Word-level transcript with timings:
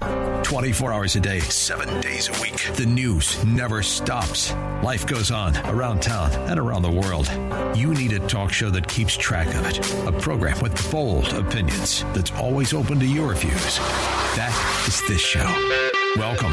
24 0.00 0.92
hours 0.92 1.16
a 1.16 1.20
day, 1.20 1.40
7 1.40 2.00
days 2.00 2.28
a 2.28 2.42
week. 2.42 2.72
The 2.74 2.86
news 2.86 3.42
never 3.44 3.82
stops. 3.82 4.52
Life 4.82 5.06
goes 5.06 5.30
on 5.30 5.56
around 5.66 6.02
town 6.02 6.32
and 6.50 6.58
around 6.58 6.82
the 6.82 6.90
world. 6.90 7.30
You 7.76 7.94
need 7.94 8.12
a 8.12 8.26
talk 8.26 8.52
show 8.52 8.70
that 8.70 8.88
keeps 8.88 9.16
track 9.16 9.48
of 9.48 9.66
it. 9.66 9.78
A 10.06 10.12
program 10.12 10.58
with 10.60 10.90
bold 10.90 11.32
opinions 11.34 12.04
that's 12.14 12.32
always 12.32 12.72
open 12.72 12.98
to 13.00 13.06
your 13.06 13.34
views. 13.34 13.78
That 14.36 14.84
is 14.88 15.06
this 15.06 15.20
show. 15.20 15.46
Welcome 16.16 16.52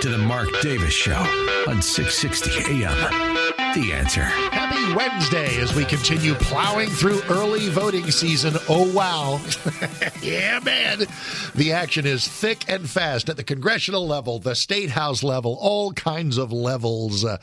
to 0.00 0.08
the 0.08 0.18
Mark 0.18 0.48
Davis 0.62 0.92
Show 0.92 1.20
on 1.68 1.80
660 1.82 2.84
AM. 2.84 3.65
The 3.74 3.92
answer. 3.92 4.22
Happy 4.22 4.94
Wednesday 4.94 5.60
as 5.60 5.74
we 5.74 5.84
continue 5.84 6.34
plowing 6.34 6.88
through 6.88 7.20
early 7.28 7.68
voting 7.68 8.10
season. 8.10 8.54
Oh, 8.68 8.90
wow. 8.94 9.40
yeah, 10.22 10.60
man. 10.64 11.06
The 11.54 11.72
action 11.72 12.06
is 12.06 12.26
thick 12.26 12.64
and 12.68 12.88
fast 12.88 13.28
at 13.28 13.36
the 13.36 13.44
congressional 13.44 14.06
level, 14.06 14.38
the 14.38 14.54
state 14.54 14.90
house 14.90 15.22
level, 15.22 15.58
all 15.60 15.92
kinds 15.92 16.38
of 16.38 16.52
levels. 16.52 17.24
Uh, 17.24 17.36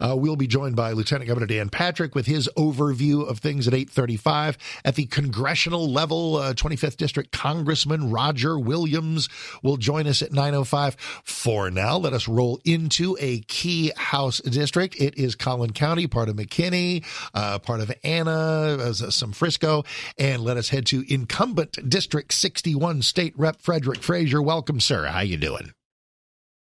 uh, 0.00 0.14
we'll 0.16 0.36
be 0.36 0.46
joined 0.46 0.76
by 0.76 0.92
Lieutenant 0.92 1.28
Governor 1.28 1.46
Dan 1.46 1.70
Patrick 1.70 2.14
with 2.14 2.26
his 2.26 2.50
overview 2.56 3.26
of 3.26 3.38
things 3.38 3.66
at 3.66 3.74
835. 3.74 4.58
At 4.84 4.94
the 4.96 5.06
congressional 5.06 5.90
level, 5.90 6.36
uh, 6.36 6.52
25th 6.52 6.96
District 6.96 7.32
Congressman 7.32 8.10
Roger 8.10 8.58
Williams 8.58 9.28
will 9.62 9.78
join 9.78 10.06
us 10.06 10.20
at 10.22 10.32
905. 10.32 10.96
For 11.24 11.70
now, 11.70 11.96
let 11.96 12.12
us 12.12 12.28
roll 12.28 12.60
into 12.64 13.16
a 13.20 13.40
key 13.40 13.92
House 13.96 14.40
district. 14.40 14.96
It 15.00 15.16
is 15.16 15.34
County, 15.70 16.06
part 16.06 16.28
of 16.28 16.36
McKinney, 16.36 17.04
uh, 17.34 17.58
part 17.58 17.80
of 17.80 17.92
Anna, 18.02 18.30
uh, 18.30 18.92
some 18.92 19.32
Frisco, 19.32 19.84
and 20.18 20.42
let 20.42 20.56
us 20.56 20.68
head 20.68 20.86
to 20.86 21.04
incumbent 21.12 21.88
District 21.88 22.32
61 22.32 23.02
State 23.02 23.34
Rep 23.36 23.60
Frederick 23.60 24.02
Frazier. 24.02 24.42
Welcome, 24.42 24.80
sir. 24.80 25.06
How 25.06 25.20
you 25.20 25.36
doing? 25.36 25.72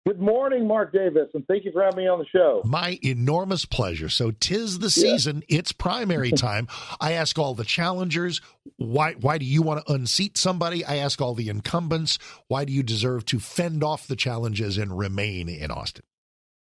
Good 0.06 0.18
morning, 0.18 0.66
Mark 0.66 0.94
Davis, 0.94 1.28
and 1.34 1.46
thank 1.46 1.66
you 1.66 1.72
for 1.72 1.82
having 1.82 1.98
me 1.98 2.08
on 2.08 2.18
the 2.18 2.24
show. 2.24 2.62
My 2.64 2.98
enormous 3.02 3.66
pleasure. 3.66 4.08
So, 4.08 4.30
tis 4.30 4.78
the 4.78 4.88
season; 4.88 5.44
yeah. 5.46 5.58
it's 5.58 5.72
primary 5.72 6.30
time. 6.32 6.68
I 7.00 7.12
ask 7.12 7.38
all 7.38 7.54
the 7.54 7.64
challengers, 7.64 8.40
why 8.76 9.12
why 9.12 9.36
do 9.36 9.44
you 9.44 9.60
want 9.60 9.86
to 9.86 9.92
unseat 9.92 10.38
somebody? 10.38 10.86
I 10.86 10.96
ask 10.96 11.20
all 11.20 11.34
the 11.34 11.50
incumbents, 11.50 12.18
why 12.48 12.64
do 12.64 12.72
you 12.72 12.82
deserve 12.82 13.26
to 13.26 13.38
fend 13.38 13.84
off 13.84 14.06
the 14.06 14.16
challenges 14.16 14.78
and 14.78 14.96
remain 14.96 15.50
in 15.50 15.70
Austin? 15.70 16.02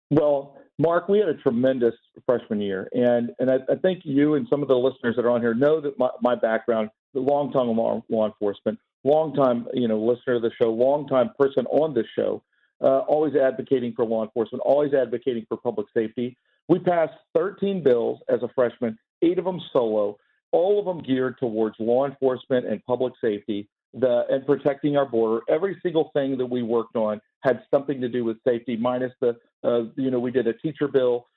Well, 0.10 0.57
Mark, 0.80 1.10
we 1.10 1.18
had 1.18 1.28
a 1.28 1.34
tremendous 1.34 1.96
freshman 2.26 2.62
year, 2.62 2.88
and 2.94 3.32
and 3.40 3.50
I, 3.50 3.58
I, 3.70 3.76
think 3.76 4.02
you 4.04 4.36
and 4.36 4.48
some 4.48 4.62
of 4.62 4.68
the 4.68 4.76
listeners 4.76 5.16
that 5.16 5.26
are 5.26 5.32
on 5.32 5.42
here 5.42 5.56
know 5.56 5.82
that 5.82 5.98
my, 5.98 6.10
my 6.22 6.36
background, 6.36 6.90
the 7.14 7.20
long 7.20 7.52
time 7.52 7.68
law, 7.70 8.04
law 8.10 8.28
enforcement, 8.28 8.78
long 9.04 9.34
time 9.34 9.68
you 9.74 9.88
know 9.88 10.00
listener 10.00 10.36
of 10.36 10.44
the 10.44 10.52
show, 10.62 10.70
long 10.72 11.08
time 11.08 11.32
person 11.38 11.66
on 11.68 11.96
this 11.96 12.06
show, 12.16 12.44
uh, 12.82 13.00
always 13.00 13.36
advocating 13.36 13.94
for 13.96 14.06
law 14.06 14.24
enforcement, 14.24 14.62
always 14.64 14.94
advocating 14.94 15.46
for 15.50 15.58
public 15.58 15.88
safety. 15.96 16.38
We 16.70 16.80
passed 16.80 17.14
13 17.34 17.82
bills 17.82 18.20
as 18.30 18.44
a 18.44 18.50
freshman, 18.54 19.00
eight 19.24 19.40
of 19.40 19.46
them 19.46 19.60
solo, 19.74 20.18
all 20.52 20.80
of 20.80 20.86
them 20.86 21.04
geared 21.04 21.40
towards 21.40 21.76
law 21.80 22.06
enforcement 22.06 22.68
and 22.68 22.84
public 22.86 23.14
safety 23.20 23.68
the 23.94 24.26
and 24.30 24.46
protecting 24.46 24.98
our 24.98 25.06
border. 25.06 25.42
Every 25.50 25.78
single 25.82 26.12
thing 26.14 26.38
that 26.38 26.46
we 26.46 26.64
worked 26.64 26.96
on 26.96 27.22
had 27.42 27.62
something 27.72 28.02
to 28.02 28.10
do 28.10 28.24
with 28.24 28.38
safety, 28.46 28.76
minus 28.76 29.14
the 29.22 29.38
uh, 29.64 29.84
you 29.96 30.12
know 30.12 30.20
we 30.20 30.32
did 30.32 30.48
a 30.48 30.54
teacher 30.54 30.88
bill, 30.88 31.28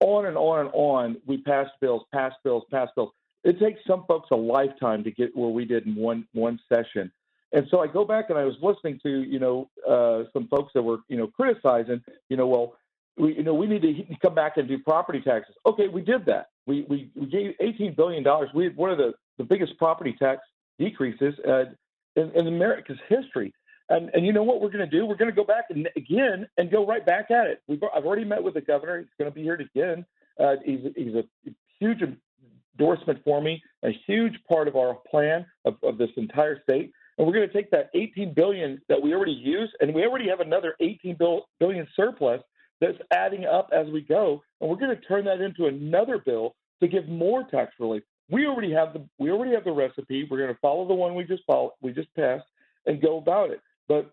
on 0.00 0.26
and 0.26 0.36
on 0.36 0.60
and 0.60 0.70
on. 0.72 1.16
We 1.26 1.38
passed 1.38 1.72
bills, 1.80 2.02
passed 2.12 2.36
bills, 2.44 2.64
passed 2.70 2.94
bills. 2.94 3.10
It 3.44 3.58
takes 3.58 3.80
some 3.86 4.04
folks 4.06 4.28
a 4.32 4.36
lifetime 4.36 5.04
to 5.04 5.10
get 5.10 5.36
where 5.36 5.50
we 5.50 5.64
did 5.64 5.86
in 5.86 5.94
one 5.94 6.26
one 6.32 6.58
session. 6.72 7.10
And 7.52 7.66
so 7.70 7.80
I 7.80 7.86
go 7.86 8.04
back 8.04 8.30
and 8.30 8.38
I 8.38 8.44
was 8.44 8.56
listening 8.62 8.98
to 9.02 9.22
you 9.22 9.38
know 9.38 9.70
uh, 9.88 10.24
some 10.32 10.48
folks 10.48 10.72
that 10.74 10.82
were 10.82 10.98
you 11.08 11.16
know 11.16 11.28
criticizing 11.28 12.02
you 12.28 12.36
know 12.36 12.46
well 12.46 12.74
we 13.16 13.36
you 13.36 13.42
know 13.42 13.54
we 13.54 13.66
need 13.66 13.82
to 13.82 14.16
come 14.20 14.34
back 14.34 14.56
and 14.56 14.68
do 14.68 14.78
property 14.78 15.20
taxes. 15.20 15.54
Okay, 15.66 15.88
we 15.88 16.02
did 16.02 16.26
that. 16.26 16.48
We 16.66 16.82
we, 16.88 17.10
we 17.14 17.26
gave 17.26 17.54
18 17.60 17.94
billion 17.94 18.22
dollars. 18.22 18.50
We 18.54 18.64
had 18.64 18.76
one 18.76 18.90
of 18.90 18.98
the 18.98 19.12
the 19.38 19.44
biggest 19.44 19.76
property 19.78 20.14
tax 20.18 20.40
decreases. 20.78 21.34
Uh, 21.48 21.64
in, 22.16 22.30
in 22.34 22.46
America's 22.46 22.98
history. 23.08 23.52
And, 23.88 24.10
and 24.14 24.24
you 24.24 24.32
know 24.32 24.42
what 24.42 24.60
we're 24.60 24.70
going 24.70 24.88
to 24.88 24.98
do? 24.98 25.04
We're 25.04 25.16
going 25.16 25.30
to 25.30 25.36
go 25.36 25.44
back 25.44 25.64
and 25.70 25.88
again 25.96 26.46
and 26.56 26.70
go 26.70 26.86
right 26.86 27.04
back 27.04 27.30
at 27.30 27.46
it. 27.46 27.62
We've, 27.68 27.80
I've 27.94 28.06
already 28.06 28.24
met 28.24 28.42
with 28.42 28.54
the 28.54 28.62
governor. 28.62 28.98
He's 28.98 29.08
going 29.18 29.30
to 29.30 29.34
be 29.34 29.42
here 29.42 29.54
again. 29.54 30.06
Uh, 30.42 30.54
he's, 30.64 30.80
he's 30.96 31.14
a 31.14 31.24
huge 31.78 31.98
endorsement 32.78 33.22
for 33.24 33.42
me, 33.42 33.62
a 33.82 33.90
huge 34.06 34.34
part 34.48 34.68
of 34.68 34.76
our 34.76 34.94
plan 35.10 35.46
of, 35.64 35.76
of 35.82 35.98
this 35.98 36.10
entire 36.16 36.62
state. 36.62 36.92
And 37.18 37.26
we're 37.26 37.34
going 37.34 37.46
to 37.46 37.52
take 37.52 37.70
that 37.70 37.90
18 37.94 38.34
billion 38.34 38.80
that 38.88 39.00
we 39.00 39.14
already 39.14 39.32
use, 39.32 39.70
and 39.80 39.94
we 39.94 40.04
already 40.04 40.28
have 40.28 40.40
another 40.40 40.74
18 40.80 41.16
billion 41.60 41.86
surplus 41.94 42.40
that's 42.80 42.98
adding 43.12 43.44
up 43.44 43.70
as 43.72 43.86
we 43.88 44.00
go, 44.00 44.42
and 44.60 44.68
we're 44.68 44.76
going 44.76 44.94
to 44.94 45.02
turn 45.02 45.24
that 45.26 45.40
into 45.40 45.66
another 45.66 46.18
bill 46.18 46.56
to 46.80 46.88
give 46.88 47.08
more 47.08 47.44
tax 47.44 47.72
relief 47.78 48.02
we 48.30 48.46
already 48.46 48.72
have 48.72 48.92
the 48.92 49.06
we 49.18 49.30
already 49.30 49.52
have 49.52 49.64
the 49.64 49.72
recipe. 49.72 50.26
We're 50.30 50.38
going 50.38 50.54
to 50.54 50.60
follow 50.60 50.86
the 50.86 50.94
one 50.94 51.14
we 51.14 51.24
just 51.24 51.42
followed, 51.46 51.72
we 51.80 51.92
just 51.92 52.14
passed, 52.14 52.44
and 52.86 53.00
go 53.00 53.18
about 53.18 53.50
it. 53.50 53.60
But 53.88 54.10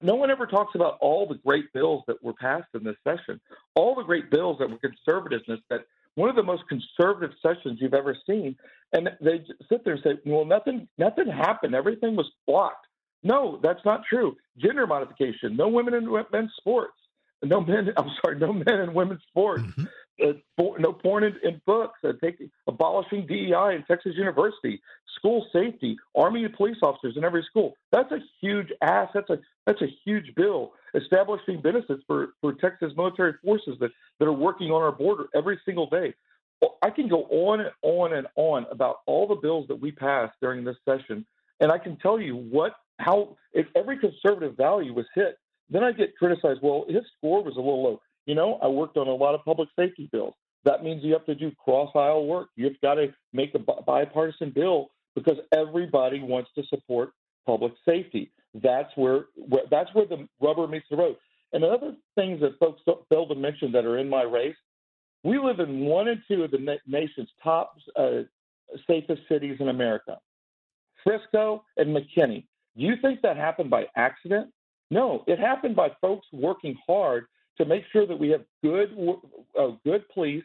no 0.00 0.14
one 0.14 0.30
ever 0.30 0.46
talks 0.46 0.74
about 0.74 0.98
all 1.00 1.26
the 1.26 1.34
great 1.34 1.72
bills 1.72 2.02
that 2.06 2.22
were 2.22 2.32
passed 2.32 2.68
in 2.74 2.84
this 2.84 2.96
session, 3.04 3.40
all 3.74 3.94
the 3.94 4.02
great 4.02 4.30
bills 4.30 4.58
that 4.58 4.70
were 4.70 4.78
conservativeness. 4.78 5.60
That 5.68 5.80
one 6.14 6.30
of 6.30 6.36
the 6.36 6.42
most 6.42 6.62
conservative 6.68 7.36
sessions 7.42 7.78
you've 7.80 7.94
ever 7.94 8.16
seen, 8.26 8.56
and 8.92 9.10
they 9.20 9.44
sit 9.68 9.84
there 9.84 9.94
and 9.94 10.02
say, 10.02 10.18
"Well, 10.24 10.44
nothing, 10.44 10.88
nothing 10.96 11.26
happened. 11.26 11.74
Everything 11.74 12.16
was 12.16 12.30
blocked." 12.46 12.86
No, 13.22 13.60
that's 13.62 13.84
not 13.84 14.04
true. 14.08 14.36
Gender 14.56 14.86
modification, 14.86 15.54
no 15.54 15.68
women 15.68 15.92
in 15.92 16.10
men's 16.32 16.52
sports, 16.56 16.96
no 17.42 17.60
men. 17.60 17.92
I'm 17.96 18.10
sorry, 18.22 18.38
no 18.38 18.54
men 18.54 18.80
in 18.80 18.94
women's 18.94 19.22
sports. 19.28 19.62
Mm-hmm 19.62 19.84
uh, 20.22 20.32
for, 20.56 20.78
no 20.78 20.92
porn 20.92 21.24
in, 21.24 21.34
in 21.42 21.60
books, 21.66 21.98
uh, 22.04 22.12
abolishing 22.66 23.26
DEI 23.26 23.74
in 23.74 23.84
Texas 23.86 24.12
University, 24.16 24.80
school 25.16 25.46
safety, 25.52 25.96
Army 26.14 26.44
and 26.44 26.54
police 26.54 26.76
officers 26.82 27.16
in 27.16 27.24
every 27.24 27.42
school. 27.48 27.74
That's 27.92 28.10
a 28.12 28.18
huge 28.40 28.68
ass. 28.82 29.08
That's 29.14 29.30
a 29.30 29.38
that's 29.66 29.82
a 29.82 29.88
huge 30.04 30.34
bill. 30.34 30.72
Establishing 30.94 31.60
benefits 31.60 32.02
for, 32.06 32.30
for 32.40 32.54
Texas 32.54 32.92
military 32.96 33.34
forces 33.44 33.76
that, 33.80 33.90
that 34.18 34.26
are 34.26 34.32
working 34.32 34.70
on 34.70 34.82
our 34.82 34.92
border 34.92 35.26
every 35.34 35.60
single 35.64 35.88
day. 35.88 36.14
I 36.82 36.90
can 36.90 37.08
go 37.08 37.22
on 37.24 37.60
and 37.60 37.70
on 37.82 38.12
and 38.12 38.26
on 38.36 38.66
about 38.70 38.96
all 39.06 39.26
the 39.26 39.34
bills 39.34 39.66
that 39.68 39.80
we 39.80 39.92
passed 39.92 40.34
during 40.40 40.64
this 40.64 40.76
session, 40.84 41.24
and 41.60 41.70
I 41.70 41.78
can 41.78 41.96
tell 41.96 42.20
you 42.20 42.36
what 42.36 42.74
how 42.98 43.36
if 43.52 43.66
every 43.74 43.98
conservative 43.98 44.56
value 44.56 44.92
was 44.92 45.06
hit, 45.14 45.38
then 45.70 45.84
I 45.84 45.92
get 45.92 46.16
criticized. 46.16 46.60
Well, 46.62 46.84
his 46.88 47.02
score 47.16 47.42
was 47.42 47.54
a 47.56 47.60
little 47.60 47.82
low. 47.82 48.00
You 48.30 48.36
know, 48.36 48.60
I 48.62 48.68
worked 48.68 48.96
on 48.96 49.08
a 49.08 49.12
lot 49.12 49.34
of 49.34 49.44
public 49.44 49.68
safety 49.74 50.08
bills. 50.12 50.34
That 50.64 50.84
means 50.84 51.02
you 51.02 51.12
have 51.14 51.26
to 51.26 51.34
do 51.34 51.50
cross 51.64 51.90
aisle 51.96 52.26
work. 52.26 52.50
You've 52.54 52.80
got 52.80 52.94
to 52.94 53.12
make 53.32 53.56
a 53.56 53.58
bipartisan 53.58 54.52
bill 54.54 54.90
because 55.16 55.38
everybody 55.52 56.20
wants 56.20 56.48
to 56.54 56.62
support 56.68 57.10
public 57.44 57.72
safety. 57.84 58.30
That's 58.54 58.88
where, 58.94 59.24
where 59.34 59.64
that's 59.68 59.92
where 59.94 60.06
the 60.06 60.28
rubber 60.40 60.68
meets 60.68 60.86
the 60.88 60.96
road. 60.96 61.16
And 61.52 61.64
other 61.64 61.96
things 62.14 62.40
that 62.42 62.56
folks 62.60 62.80
fail 63.08 63.26
to 63.26 63.34
mention 63.34 63.72
that 63.72 63.84
are 63.84 63.98
in 63.98 64.08
my 64.08 64.22
race, 64.22 64.54
we 65.24 65.36
live 65.36 65.58
in 65.58 65.80
one 65.80 66.06
and 66.06 66.22
two 66.28 66.44
of 66.44 66.52
the 66.52 66.58
na- 66.58 66.74
nation's 66.86 67.30
top 67.42 67.78
uh, 67.96 68.20
safest 68.86 69.22
cities 69.28 69.56
in 69.58 69.70
America, 69.70 70.18
Frisco 71.02 71.64
and 71.78 71.88
McKinney. 71.96 72.44
Do 72.76 72.84
you 72.84 72.94
think 73.02 73.22
that 73.22 73.36
happened 73.36 73.70
by 73.70 73.86
accident? 73.96 74.52
No, 74.88 75.24
it 75.26 75.40
happened 75.40 75.74
by 75.74 75.88
folks 76.00 76.28
working 76.32 76.78
hard 76.86 77.26
to 77.60 77.66
make 77.66 77.84
sure 77.92 78.06
that 78.06 78.18
we 78.18 78.30
have 78.30 78.42
good, 78.62 78.88
uh, 79.58 79.72
good 79.84 80.08
police, 80.14 80.44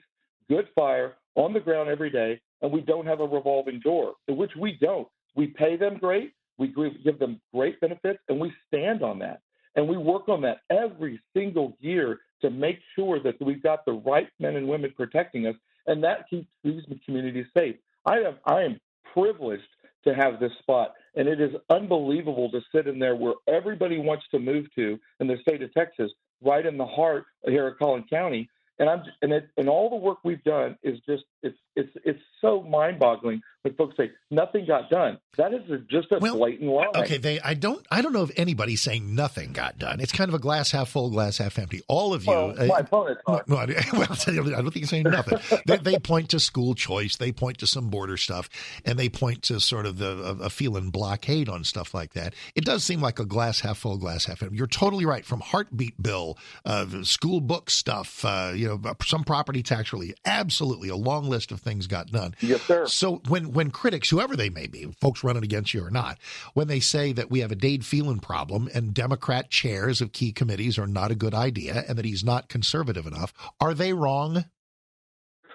good 0.49 0.67
fire 0.75 1.15
on 1.35 1.53
the 1.53 1.59
ground 1.61 1.89
every 1.89 2.09
day, 2.09 2.41
and 2.61 2.71
we 2.71 2.81
don't 2.81 3.05
have 3.05 3.21
a 3.21 3.25
revolving 3.25 3.79
door, 3.79 4.15
which 4.27 4.51
we 4.59 4.77
don't. 4.81 5.07
We 5.33 5.47
pay 5.47 5.77
them 5.77 5.97
great, 5.97 6.33
we 6.57 6.73
give 7.05 7.17
them 7.17 7.39
great 7.53 7.79
benefits, 7.79 8.19
and 8.27 8.39
we 8.39 8.51
stand 8.67 9.01
on 9.01 9.19
that. 9.19 9.41
And 9.75 9.87
we 9.87 9.97
work 9.97 10.27
on 10.27 10.41
that 10.41 10.59
every 10.69 11.21
single 11.33 11.77
year 11.79 12.19
to 12.41 12.49
make 12.49 12.79
sure 12.95 13.21
that 13.21 13.41
we've 13.41 13.63
got 13.63 13.85
the 13.85 13.93
right 13.93 14.27
men 14.39 14.57
and 14.57 14.67
women 14.67 14.93
protecting 14.95 15.47
us, 15.47 15.55
and 15.87 16.03
that 16.03 16.29
keeps 16.29 16.47
these 16.63 16.81
communities 17.05 17.45
safe. 17.55 17.75
I 18.05 18.19
am 18.19 18.35
I 18.45 18.61
am 18.63 18.79
privileged 19.13 19.63
to 20.05 20.13
have 20.13 20.39
this 20.39 20.51
spot. 20.59 20.93
And 21.15 21.27
it 21.27 21.41
is 21.41 21.51
unbelievable 21.69 22.49
to 22.51 22.61
sit 22.73 22.87
in 22.87 22.99
there 22.99 23.15
where 23.15 23.33
everybody 23.47 23.97
wants 23.97 24.25
to 24.31 24.39
move 24.39 24.65
to 24.75 24.99
in 25.19 25.27
the 25.27 25.37
state 25.41 25.61
of 25.61 25.73
Texas, 25.73 26.11
right 26.45 26.65
in 26.65 26.77
the 26.77 26.85
heart 26.85 27.25
here 27.45 27.67
at 27.67 27.77
Collin 27.77 28.05
County. 28.09 28.49
And 28.77 28.89
I'm 28.89 29.03
and 29.21 29.31
it, 29.31 29.47
and 29.57 29.69
all 29.69 29.89
the 29.89 29.95
work 29.95 30.19
we've 30.23 30.43
done 30.43 30.77
is 30.83 30.99
just 31.07 31.23
it's 31.43 31.57
it's 31.75 31.91
it's 32.03 32.19
so 32.41 32.61
mind-boggling 32.63 33.41
when 33.65 33.73
folks 33.73 33.97
say 33.97 34.11
nothing 34.29 34.67
got 34.67 34.91
done. 34.91 35.17
That 35.37 35.51
is 35.51 35.69
a, 35.71 35.79
just 35.79 36.11
a 36.11 36.19
well, 36.19 36.37
blatant 36.37 36.71
lie. 36.71 36.85
Okay, 36.95 37.17
they 37.17 37.41
I 37.41 37.55
don't 37.55 37.85
I 37.89 38.01
don't 38.01 38.13
know 38.13 38.21
if 38.21 38.31
anybody's 38.37 38.81
saying 38.81 39.15
nothing 39.15 39.53
got 39.53 39.79
done. 39.79 39.99
It's 39.99 40.11
kind 40.11 40.29
of 40.29 40.35
a 40.35 40.39
glass 40.39 40.69
half 40.71 40.89
full, 40.89 41.09
glass 41.09 41.39
half 41.39 41.57
empty. 41.57 41.81
All 41.87 42.13
of 42.13 42.25
you, 42.25 42.31
well, 42.31 42.53
uh, 42.57 42.65
my 42.67 42.79
opponents 42.79 43.21
are. 43.25 43.43
No, 43.47 43.57
I, 43.57 43.65
well, 43.93 44.03
I 44.03 44.15
don't 44.15 44.71
think 44.71 44.75
you're 44.75 44.87
saying 44.87 45.03
nothing. 45.03 45.39
they, 45.65 45.77
they, 45.77 45.99
point 45.99 46.29
to 46.29 46.39
school 46.39 46.73
choice, 46.73 47.17
they 47.17 47.31
point 47.31 47.57
to 47.59 47.67
some 47.67 47.89
border 47.89 48.17
stuff, 48.17 48.49
and 48.85 48.97
they 48.97 49.09
point 49.09 49.43
to 49.43 49.59
sort 49.59 49.85
of 49.85 49.97
the 49.97 50.37
a, 50.41 50.45
a 50.45 50.49
Phelan 50.49 50.91
blockade 50.91 51.49
on 51.49 51.63
stuff 51.63 51.93
like 51.93 52.13
that. 52.13 52.33
It 52.53 52.65
does 52.65 52.83
seem 52.83 53.01
like 53.01 53.19
a 53.19 53.25
glass 53.25 53.59
half 53.59 53.79
full, 53.79 53.97
glass 53.97 54.25
half 54.25 54.41
empty. 54.43 54.57
You're 54.57 54.67
totally 54.67 55.05
right. 55.05 55.25
From 55.25 55.41
heartbeat 55.41 56.01
bill, 56.01 56.37
uh, 56.65 57.03
school 57.03 57.41
book 57.41 57.69
stuff, 57.69 58.23
uh, 58.23 58.53
you 58.55 58.67
know, 58.67 58.93
some 59.03 59.23
property 59.23 59.63
tax 59.63 59.91
relief, 59.91 60.13
absolutely 60.25 60.89
a 60.89 60.95
long 60.95 61.27
list 61.27 61.51
of 61.51 61.61
things 61.61 61.87
got 61.87 62.11
done. 62.11 62.35
Yes, 62.41 62.61
sir. 62.61 62.85
So 62.87 63.21
when 63.27 63.54
when 63.55 63.71
critics, 63.71 64.09
whoever 64.09 64.35
they 64.35 64.49
may 64.49 64.67
be, 64.67 64.85
folks 64.99 65.23
running 65.23 65.43
against 65.43 65.73
you 65.73 65.83
or 65.83 65.89
not, 65.89 66.17
when 66.53 66.67
they 66.67 66.79
say 66.79 67.13
that 67.13 67.31
we 67.31 67.39
have 67.39 67.51
a 67.51 67.55
Dade 67.55 67.85
Phelan 67.85 68.19
problem 68.19 68.69
and 68.73 68.93
Democrat 68.93 69.49
chairs 69.49 70.01
of 70.01 70.11
key 70.11 70.31
committees 70.31 70.77
are 70.77 70.87
not 70.87 71.11
a 71.11 71.15
good 71.15 71.33
idea 71.33 71.83
and 71.87 71.97
that 71.97 72.05
he's 72.05 72.23
not 72.23 72.49
conservative 72.49 73.07
enough, 73.07 73.33
are 73.59 73.73
they 73.73 73.93
wrong? 73.93 74.45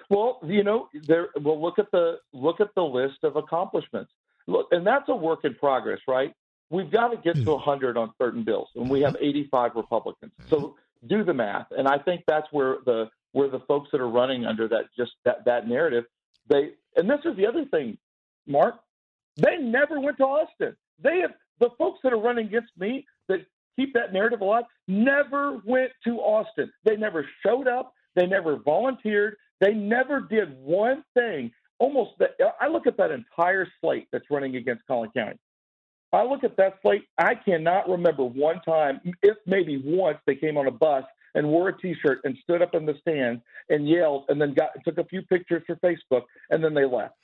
Well, 0.09 0.39
you 0.43 0.63
know, 0.63 0.89
there. 1.07 1.29
Well, 1.41 1.61
look 1.61 1.79
at 1.79 1.89
the 1.91 2.17
look 2.33 2.59
at 2.59 2.75
the 2.75 2.83
list 2.83 3.23
of 3.23 3.37
accomplishments. 3.37 4.11
Look, 4.45 4.67
and 4.71 4.85
that's 4.85 5.07
a 5.07 5.15
work 5.15 5.45
in 5.45 5.55
progress, 5.55 5.99
right? 6.05 6.33
We've 6.69 6.91
got 6.91 7.09
to 7.09 7.17
get 7.17 7.35
to 7.35 7.51
100 7.51 7.93
hmm. 7.93 7.97
on 7.97 8.13
certain 8.21 8.43
bills, 8.43 8.67
and 8.75 8.89
we 8.89 9.01
have 9.01 9.15
85 9.19 9.71
Republicans. 9.75 10.31
So 10.49 10.75
do 11.07 11.23
the 11.23 11.33
math, 11.33 11.67
and 11.71 11.87
I 11.87 11.97
think 11.97 12.23
that's 12.27 12.47
where 12.51 12.77
the 12.85 13.09
where 13.31 13.49
the 13.49 13.59
folks 13.61 13.89
that 13.91 14.01
are 14.01 14.09
running 14.09 14.45
under 14.45 14.67
that 14.67 14.85
just 14.97 15.11
that, 15.23 15.45
that 15.45 15.67
narrative, 15.67 16.05
they 16.49 16.71
and 16.95 17.09
this 17.09 17.19
is 17.25 17.35
the 17.37 17.47
other 17.47 17.65
thing, 17.65 17.97
Mark, 18.47 18.75
they 19.37 19.57
never 19.57 19.99
went 19.99 20.17
to 20.17 20.23
Austin. 20.23 20.75
They 21.01 21.19
have 21.19 21.31
the 21.59 21.69
folks 21.77 21.99
that 22.03 22.13
are 22.13 22.19
running 22.19 22.47
against 22.47 22.71
me 22.77 23.05
that 23.27 23.45
keep 23.75 23.93
that 23.93 24.13
narrative 24.13 24.41
alive 24.41 24.65
never 24.87 25.61
went 25.65 25.91
to 26.05 26.19
Austin. 26.19 26.71
They 26.83 26.97
never 26.97 27.25
showed 27.45 27.67
up. 27.67 27.93
They 28.15 28.25
never 28.25 28.57
volunteered. 28.57 29.37
They 29.59 29.73
never 29.73 30.21
did 30.21 30.57
one 30.57 31.03
thing. 31.13 31.51
Almost 31.79 32.11
I 32.59 32.67
look 32.67 32.87
at 32.87 32.97
that 32.97 33.11
entire 33.11 33.67
slate 33.79 34.07
that's 34.11 34.25
running 34.29 34.55
against 34.55 34.85
Collin 34.85 35.11
County. 35.15 35.39
I 36.13 36.23
look 36.23 36.43
at 36.43 36.57
that 36.57 36.79
slate. 36.81 37.03
I 37.17 37.35
cannot 37.35 37.89
remember 37.89 38.23
one 38.23 38.61
time, 38.61 38.99
if 39.23 39.37
maybe 39.45 39.81
once, 39.83 40.17
they 40.27 40.35
came 40.35 40.57
on 40.57 40.67
a 40.67 40.71
bus 40.71 41.05
and 41.35 41.47
wore 41.47 41.69
a 41.69 41.77
T-shirt 41.77 42.19
and 42.23 42.37
stood 42.43 42.61
up 42.61 42.73
in 42.73 42.85
the 42.85 42.95
stands 43.01 43.41
and 43.69 43.87
yelled, 43.87 44.25
and 44.29 44.41
then 44.41 44.53
got 44.53 44.69
took 44.85 44.97
a 44.97 45.05
few 45.05 45.21
pictures 45.23 45.63
for 45.65 45.75
Facebook, 45.77 46.23
and 46.49 46.63
then 46.63 46.73
they 46.73 46.85
left. 46.85 47.15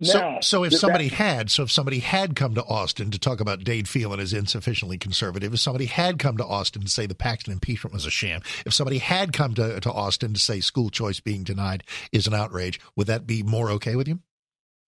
Now, 0.00 0.40
so, 0.40 0.58
so 0.58 0.64
if 0.64 0.74
somebody 0.74 1.08
that, 1.08 1.14
had, 1.14 1.50
so 1.50 1.62
if 1.62 1.70
somebody 1.70 2.00
had 2.00 2.34
come 2.34 2.56
to 2.56 2.64
Austin 2.64 3.12
to 3.12 3.18
talk 3.18 3.40
about 3.40 3.62
Dade 3.62 3.88
Phelan 3.88 4.18
as 4.18 4.32
insufficiently 4.32 4.98
conservative, 4.98 5.54
if 5.54 5.60
somebody 5.60 5.86
had 5.86 6.18
come 6.18 6.36
to 6.36 6.44
Austin 6.44 6.82
to 6.82 6.88
say 6.88 7.06
the 7.06 7.14
Paxton 7.14 7.52
impeachment 7.52 7.94
was 7.94 8.04
a 8.04 8.10
sham, 8.10 8.40
if 8.66 8.74
somebody 8.74 8.98
had 8.98 9.32
come 9.32 9.54
to, 9.54 9.78
to 9.78 9.92
Austin 9.92 10.34
to 10.34 10.40
say 10.40 10.58
school 10.58 10.90
choice 10.90 11.20
being 11.20 11.44
denied 11.44 11.84
is 12.10 12.26
an 12.26 12.34
outrage, 12.34 12.80
would 12.96 13.06
that 13.06 13.24
be 13.24 13.44
more 13.44 13.70
okay 13.70 13.94
with 13.94 14.08
you? 14.08 14.18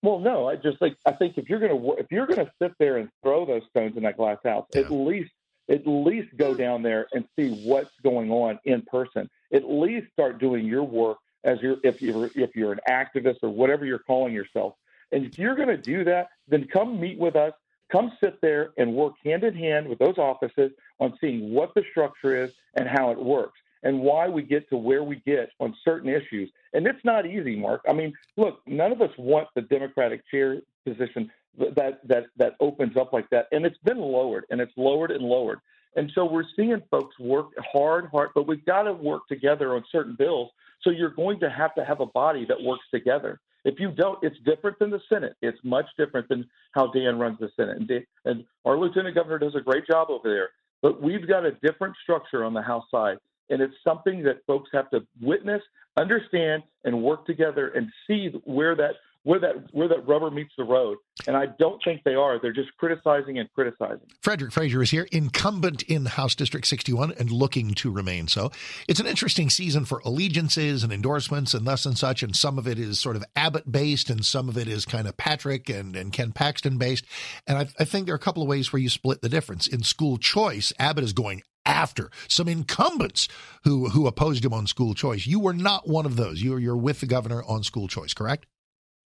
Well, 0.02 0.18
no. 0.18 0.48
I 0.48 0.56
just 0.56 0.78
think 0.78 0.96
I 1.06 1.12
think 1.12 1.38
if 1.38 1.48
you're 1.48 1.60
going 1.60 1.80
to 1.80 1.92
if 1.98 2.06
you're 2.10 2.26
to 2.26 2.50
sit 2.62 2.72
there 2.78 2.98
and 2.98 3.08
throw 3.22 3.46
those 3.46 3.62
stones 3.70 3.96
in 3.96 4.02
that 4.02 4.16
glass 4.16 4.38
house, 4.44 4.66
yeah. 4.74 4.82
at 4.82 4.90
least 4.90 5.30
at 5.68 5.86
least 5.86 6.36
go 6.36 6.54
down 6.54 6.82
there 6.82 7.06
and 7.12 7.24
see 7.36 7.62
what's 7.64 7.90
going 8.02 8.30
on 8.30 8.58
in 8.64 8.82
person. 8.82 9.28
At 9.52 9.68
least 9.68 10.06
start 10.12 10.38
doing 10.38 10.66
your 10.66 10.84
work 10.84 11.18
as 11.44 11.60
you're 11.60 11.76
if 11.82 12.02
you're 12.02 12.30
if 12.34 12.54
you're 12.54 12.72
an 12.72 12.80
activist 12.88 13.38
or 13.42 13.50
whatever 13.50 13.84
you're 13.84 13.98
calling 13.98 14.32
yourself. 14.32 14.74
And 15.12 15.24
if 15.24 15.38
you're 15.38 15.54
going 15.54 15.68
to 15.68 15.76
do 15.76 16.04
that, 16.04 16.28
then 16.48 16.66
come 16.66 17.00
meet 17.00 17.18
with 17.18 17.36
us. 17.36 17.52
Come 17.90 18.12
sit 18.22 18.40
there 18.40 18.70
and 18.78 18.94
work 18.94 19.14
hand 19.24 19.44
in 19.44 19.54
hand 19.54 19.88
with 19.88 20.00
those 20.00 20.18
offices 20.18 20.72
on 20.98 21.16
seeing 21.20 21.52
what 21.52 21.72
the 21.74 21.84
structure 21.90 22.44
is 22.44 22.50
and 22.74 22.88
how 22.88 23.10
it 23.12 23.18
works 23.18 23.60
and 23.84 24.00
why 24.00 24.28
we 24.28 24.42
get 24.42 24.68
to 24.68 24.76
where 24.76 25.04
we 25.04 25.22
get 25.24 25.50
on 25.60 25.72
certain 25.84 26.08
issues. 26.08 26.50
And 26.72 26.86
it's 26.86 27.04
not 27.04 27.26
easy, 27.26 27.54
Mark. 27.54 27.82
I 27.88 27.92
mean, 27.92 28.12
look, 28.36 28.60
none 28.66 28.90
of 28.90 29.00
us 29.00 29.12
want 29.16 29.46
the 29.54 29.62
Democratic 29.62 30.28
chair 30.28 30.60
position 30.86 31.30
that 31.58 32.00
that 32.06 32.26
that 32.36 32.52
opens 32.60 32.96
up 32.96 33.12
like 33.12 33.28
that, 33.30 33.46
and 33.52 33.66
it's 33.66 33.78
been 33.84 33.98
lowered, 33.98 34.44
and 34.50 34.60
it's 34.60 34.72
lowered 34.76 35.10
and 35.10 35.22
lowered. 35.22 35.60
And 35.96 36.12
so 36.14 36.26
we're 36.26 36.44
seeing 36.54 36.82
folks 36.90 37.18
work 37.18 37.48
hard, 37.72 38.08
hard, 38.12 38.30
but 38.34 38.46
we've 38.46 38.64
got 38.66 38.82
to 38.82 38.92
work 38.92 39.26
together 39.28 39.74
on 39.74 39.84
certain 39.90 40.14
bills. 40.14 40.50
So 40.82 40.90
you're 40.90 41.10
going 41.10 41.40
to 41.40 41.50
have 41.50 41.74
to 41.76 41.84
have 41.84 42.00
a 42.00 42.06
body 42.06 42.44
that 42.46 42.62
works 42.62 42.84
together. 42.92 43.40
If 43.64 43.80
you 43.80 43.90
don't, 43.90 44.22
it's 44.22 44.36
different 44.44 44.78
than 44.78 44.90
the 44.90 45.00
Senate. 45.08 45.36
It's 45.42 45.58
much 45.64 45.86
different 45.98 46.28
than 46.28 46.46
how 46.72 46.92
Dan 46.92 47.18
runs 47.18 47.38
the 47.40 47.50
Senate. 47.56 47.78
And, 47.78 47.88
Dan, 47.88 48.06
and 48.26 48.44
our 48.64 48.78
lieutenant 48.78 49.14
governor 49.14 49.38
does 49.38 49.56
a 49.56 49.60
great 49.60 49.86
job 49.86 50.08
over 50.10 50.28
there. 50.28 50.50
But 50.82 51.02
we've 51.02 51.26
got 51.26 51.46
a 51.46 51.52
different 51.62 51.96
structure 52.02 52.44
on 52.44 52.52
the 52.52 52.62
House 52.62 52.84
side. 52.90 53.16
And 53.48 53.62
it's 53.62 53.74
something 53.82 54.22
that 54.24 54.44
folks 54.46 54.70
have 54.72 54.90
to 54.90 55.04
witness, 55.20 55.62
understand, 55.96 56.62
and 56.84 57.02
work 57.02 57.26
together 57.26 57.68
and 57.68 57.90
see 58.06 58.28
where 58.44 58.76
that 58.76 58.96
where 59.26 59.40
that 59.40 59.56
where 59.72 59.88
that 59.88 60.06
rubber 60.06 60.30
meets 60.30 60.52
the 60.56 60.62
road. 60.62 60.98
And 61.26 61.36
I 61.36 61.46
don't 61.58 61.82
think 61.82 62.04
they 62.04 62.14
are. 62.14 62.40
They're 62.40 62.52
just 62.52 62.68
criticizing 62.78 63.40
and 63.40 63.52
criticizing. 63.52 64.06
Frederick 64.22 64.52
Frazier 64.52 64.82
is 64.82 64.90
here, 64.90 65.08
incumbent 65.10 65.82
in 65.82 66.06
House 66.06 66.36
District 66.36 66.64
61 66.64 67.12
and 67.18 67.32
looking 67.32 67.74
to 67.74 67.90
remain 67.90 68.28
so. 68.28 68.52
It's 68.86 69.00
an 69.00 69.06
interesting 69.08 69.50
season 69.50 69.84
for 69.84 70.00
allegiances 70.04 70.84
and 70.84 70.92
endorsements 70.92 71.54
and 71.54 71.66
thus 71.66 71.84
and 71.84 71.98
such, 71.98 72.22
and 72.22 72.36
some 72.36 72.56
of 72.56 72.68
it 72.68 72.78
is 72.78 73.00
sort 73.00 73.16
of 73.16 73.24
Abbott 73.34 73.70
based, 73.70 74.10
and 74.10 74.24
some 74.24 74.48
of 74.48 74.56
it 74.56 74.68
is 74.68 74.84
kind 74.84 75.08
of 75.08 75.16
Patrick 75.16 75.68
and, 75.68 75.96
and 75.96 76.12
Ken 76.12 76.30
Paxton 76.30 76.78
based. 76.78 77.04
And 77.48 77.58
I, 77.58 77.66
I 77.80 77.84
think 77.84 78.06
there 78.06 78.14
are 78.14 78.16
a 78.16 78.20
couple 78.20 78.44
of 78.44 78.48
ways 78.48 78.72
where 78.72 78.80
you 78.80 78.88
split 78.88 79.22
the 79.22 79.28
difference. 79.28 79.66
In 79.66 79.82
school 79.82 80.18
choice, 80.18 80.72
Abbott 80.78 81.02
is 81.02 81.12
going 81.12 81.42
after 81.64 82.12
some 82.28 82.46
incumbents 82.46 83.26
who 83.64 83.88
who 83.88 84.06
opposed 84.06 84.44
him 84.44 84.54
on 84.54 84.68
school 84.68 84.94
choice. 84.94 85.26
You 85.26 85.40
were 85.40 85.52
not 85.52 85.88
one 85.88 86.06
of 86.06 86.14
those. 86.14 86.40
You're 86.40 86.60
you're 86.60 86.76
with 86.76 87.00
the 87.00 87.06
governor 87.06 87.42
on 87.42 87.64
school 87.64 87.88
choice, 87.88 88.14
correct? 88.14 88.46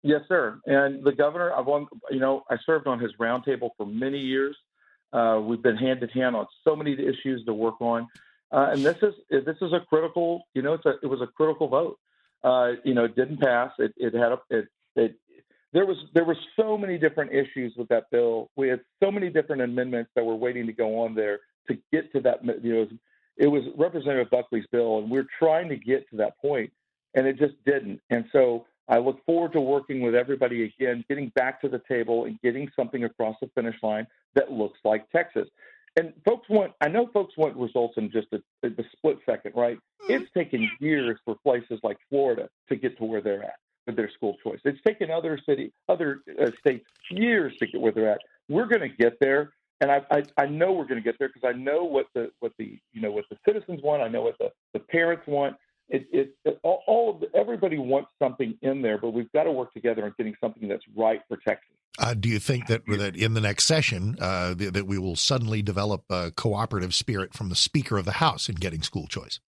Yes, 0.09 0.23
sir. 0.27 0.59
And 0.65 1.05
the 1.05 1.13
governor, 1.13 1.53
I've 1.53 1.69
on, 1.69 1.87
you 2.11 2.19
know, 2.19 2.43
I 2.51 2.57
served 2.65 2.87
on 2.87 2.99
his 2.99 3.13
roundtable 3.21 3.73
for 3.77 3.85
many 3.85 4.17
years. 4.17 4.57
Uh, 5.13 5.39
we've 5.45 5.63
been 5.63 5.77
hand 5.77 6.03
in 6.03 6.09
hand 6.09 6.35
on 6.35 6.47
so 6.65 6.75
many 6.75 6.95
issues 6.95 7.45
to 7.45 7.53
work 7.53 7.79
on, 7.83 8.09
uh, 8.51 8.71
and 8.73 8.83
this 8.83 8.97
is 9.03 9.13
this 9.29 9.57
is 9.61 9.75
a 9.75 9.81
critical, 9.81 10.45
you 10.55 10.63
know, 10.63 10.73
it's 10.73 10.87
a, 10.87 10.95
it 11.03 11.09
was 11.09 11.21
a 11.21 11.27
critical 11.27 11.69
vote. 11.69 11.99
Uh, 12.43 12.73
you 12.85 12.95
know, 12.95 13.05
it 13.05 13.17
didn't 13.17 13.39
pass. 13.39 13.71
It, 13.79 13.93
it 13.99 14.15
had 14.15 14.33
a, 14.33 14.39
it, 14.49 14.69
it 14.97 15.17
there 15.75 15.85
was 15.85 15.99
there 16.15 16.25
were 16.25 16.39
so 16.57 16.79
many 16.79 16.97
different 16.97 17.33
issues 17.35 17.75
with 17.77 17.89
that 17.89 18.05
bill. 18.11 18.51
We 18.57 18.69
had 18.69 18.81
so 19.05 19.11
many 19.11 19.29
different 19.29 19.61
amendments 19.61 20.11
that 20.17 20.25
were 20.25 20.37
waiting 20.37 20.67
to 20.69 20.73
go 20.73 21.01
on 21.03 21.15
there 21.15 21.41
to 21.69 21.77
get 21.93 22.11
to 22.13 22.21
that. 22.23 22.39
You 22.63 22.75
know, 22.75 22.89
it 23.37 23.49
was 23.49 23.63
Representative 23.77 24.31
Buckley's 24.31 24.67
bill, 24.73 25.01
and 25.01 25.11
we 25.11 25.19
we're 25.19 25.29
trying 25.39 25.69
to 25.69 25.77
get 25.77 26.09
to 26.11 26.17
that 26.17 26.39
point, 26.41 26.73
and 27.13 27.27
it 27.27 27.39
just 27.39 27.63
didn't. 27.67 28.01
And 28.09 28.25
so 28.33 28.65
I 28.89 28.99
look 28.99 29.25
forward 29.27 29.53
to 29.53 29.61
working 29.61 30.01
with 30.01 30.15
everybody 30.15 30.65
again, 30.65 31.05
getting 31.09 31.29
back 31.35 31.61
to 31.61 31.69
the 31.69 31.81
table 31.89 32.25
and 32.25 32.41
getting 32.41 32.71
something 32.75 33.05
across 33.05 33.37
the 33.41 33.51
finish 33.55 33.77
line 33.83 34.07
that 34.35 34.51
looks 34.51 34.79
like 34.85 35.11
Texas. 35.11 35.49
And 35.99 36.13
folks 36.25 36.49
want, 36.49 36.73
I 36.81 36.89
know 36.89 37.09
folks 37.13 37.37
want 37.37 37.57
results 37.57 37.95
in 37.97 38.11
just 38.11 38.29
a, 38.33 38.41
a 38.63 38.85
split 38.97 39.19
second, 39.27 39.53
right? 39.57 39.77
Mm-hmm. 39.77 40.13
It's 40.13 40.33
taken 40.33 40.71
years 40.81 41.19
for 41.25 41.35
places 41.43 41.81
like 41.83 41.97
Florida 42.09 42.49
to 42.69 42.77
get 42.77 42.97
to 42.99 43.05
where 43.05 43.21
they're 43.21 43.43
at 43.43 43.57
with 43.87 43.97
their 43.97 44.11
school 44.11 44.37
choice. 44.45 44.61
It's 44.65 44.81
taken 44.87 45.11
other 45.11 45.39
city, 45.45 45.73
other 45.89 46.21
uh, 46.41 46.51
states 46.61 46.87
years 47.11 47.55
to 47.59 47.67
get 47.67 47.81
where 47.81 47.91
they're 47.91 48.13
at. 48.13 48.21
We're 48.49 48.67
going 48.67 48.83
to 48.83 48.97
get 48.97 49.15
there, 49.21 49.53
and 49.81 49.91
I, 49.91 50.03
I, 50.11 50.23
I 50.37 50.47
know 50.47 50.73
we're 50.73 50.85
going 50.85 51.03
to 51.03 51.05
get 51.05 51.19
there 51.19 51.29
because 51.29 51.49
I 51.49 51.57
know 51.57 51.85
what 51.85 52.07
the 52.15 52.31
what 52.41 52.53
the 52.59 52.79
you 52.93 53.01
know 53.01 53.11
what 53.11 53.25
the 53.31 53.37
citizens 53.47 53.81
want. 53.83 54.03
I 54.03 54.09
know 54.09 54.23
what 54.23 54.39
the, 54.39 54.51
the 54.73 54.81
parents 54.81 55.25
want, 55.27 55.57
it, 55.89 56.07
it, 56.13 56.37
it 56.45 56.59
all, 56.63 56.83
all 56.87 57.11
of 57.15 57.21
the, 57.21 57.29
everybody 57.35 57.79
wants 57.79 58.11
something 58.19 58.57
in 58.63 58.83
there, 58.83 58.99
but 58.99 59.11
we've 59.11 59.31
got 59.33 59.45
to 59.45 59.53
work 59.53 59.73
together 59.73 60.05
on 60.05 60.15
getting 60.19 60.35
something 60.41 60.69
that's 60.69 60.85
right 60.97 61.21
for 61.29 61.39
Texas. 61.39 61.71
Uh, 61.99 62.15
do 62.15 62.29
you 62.29 62.39
think 62.39 62.67
that 62.67 62.87
that 62.87 63.17
in 63.17 63.35
the 63.35 63.41
next 63.41 63.65
session 63.65 64.17
uh, 64.21 64.55
that 64.55 64.87
we 64.87 64.99
will 64.99 65.17
suddenly 65.17 65.63
develop 65.63 66.05
a 66.11 66.31
cooperative 66.31 66.95
spirit 66.95 67.35
from 67.35 67.49
the 67.49 67.57
Speaker 67.57 67.99
of 67.99 68.05
the 68.05 68.13
House 68.13 68.49
in 68.49 68.55
getting 68.55 68.83
school 68.83 69.09
choice? 69.09 69.41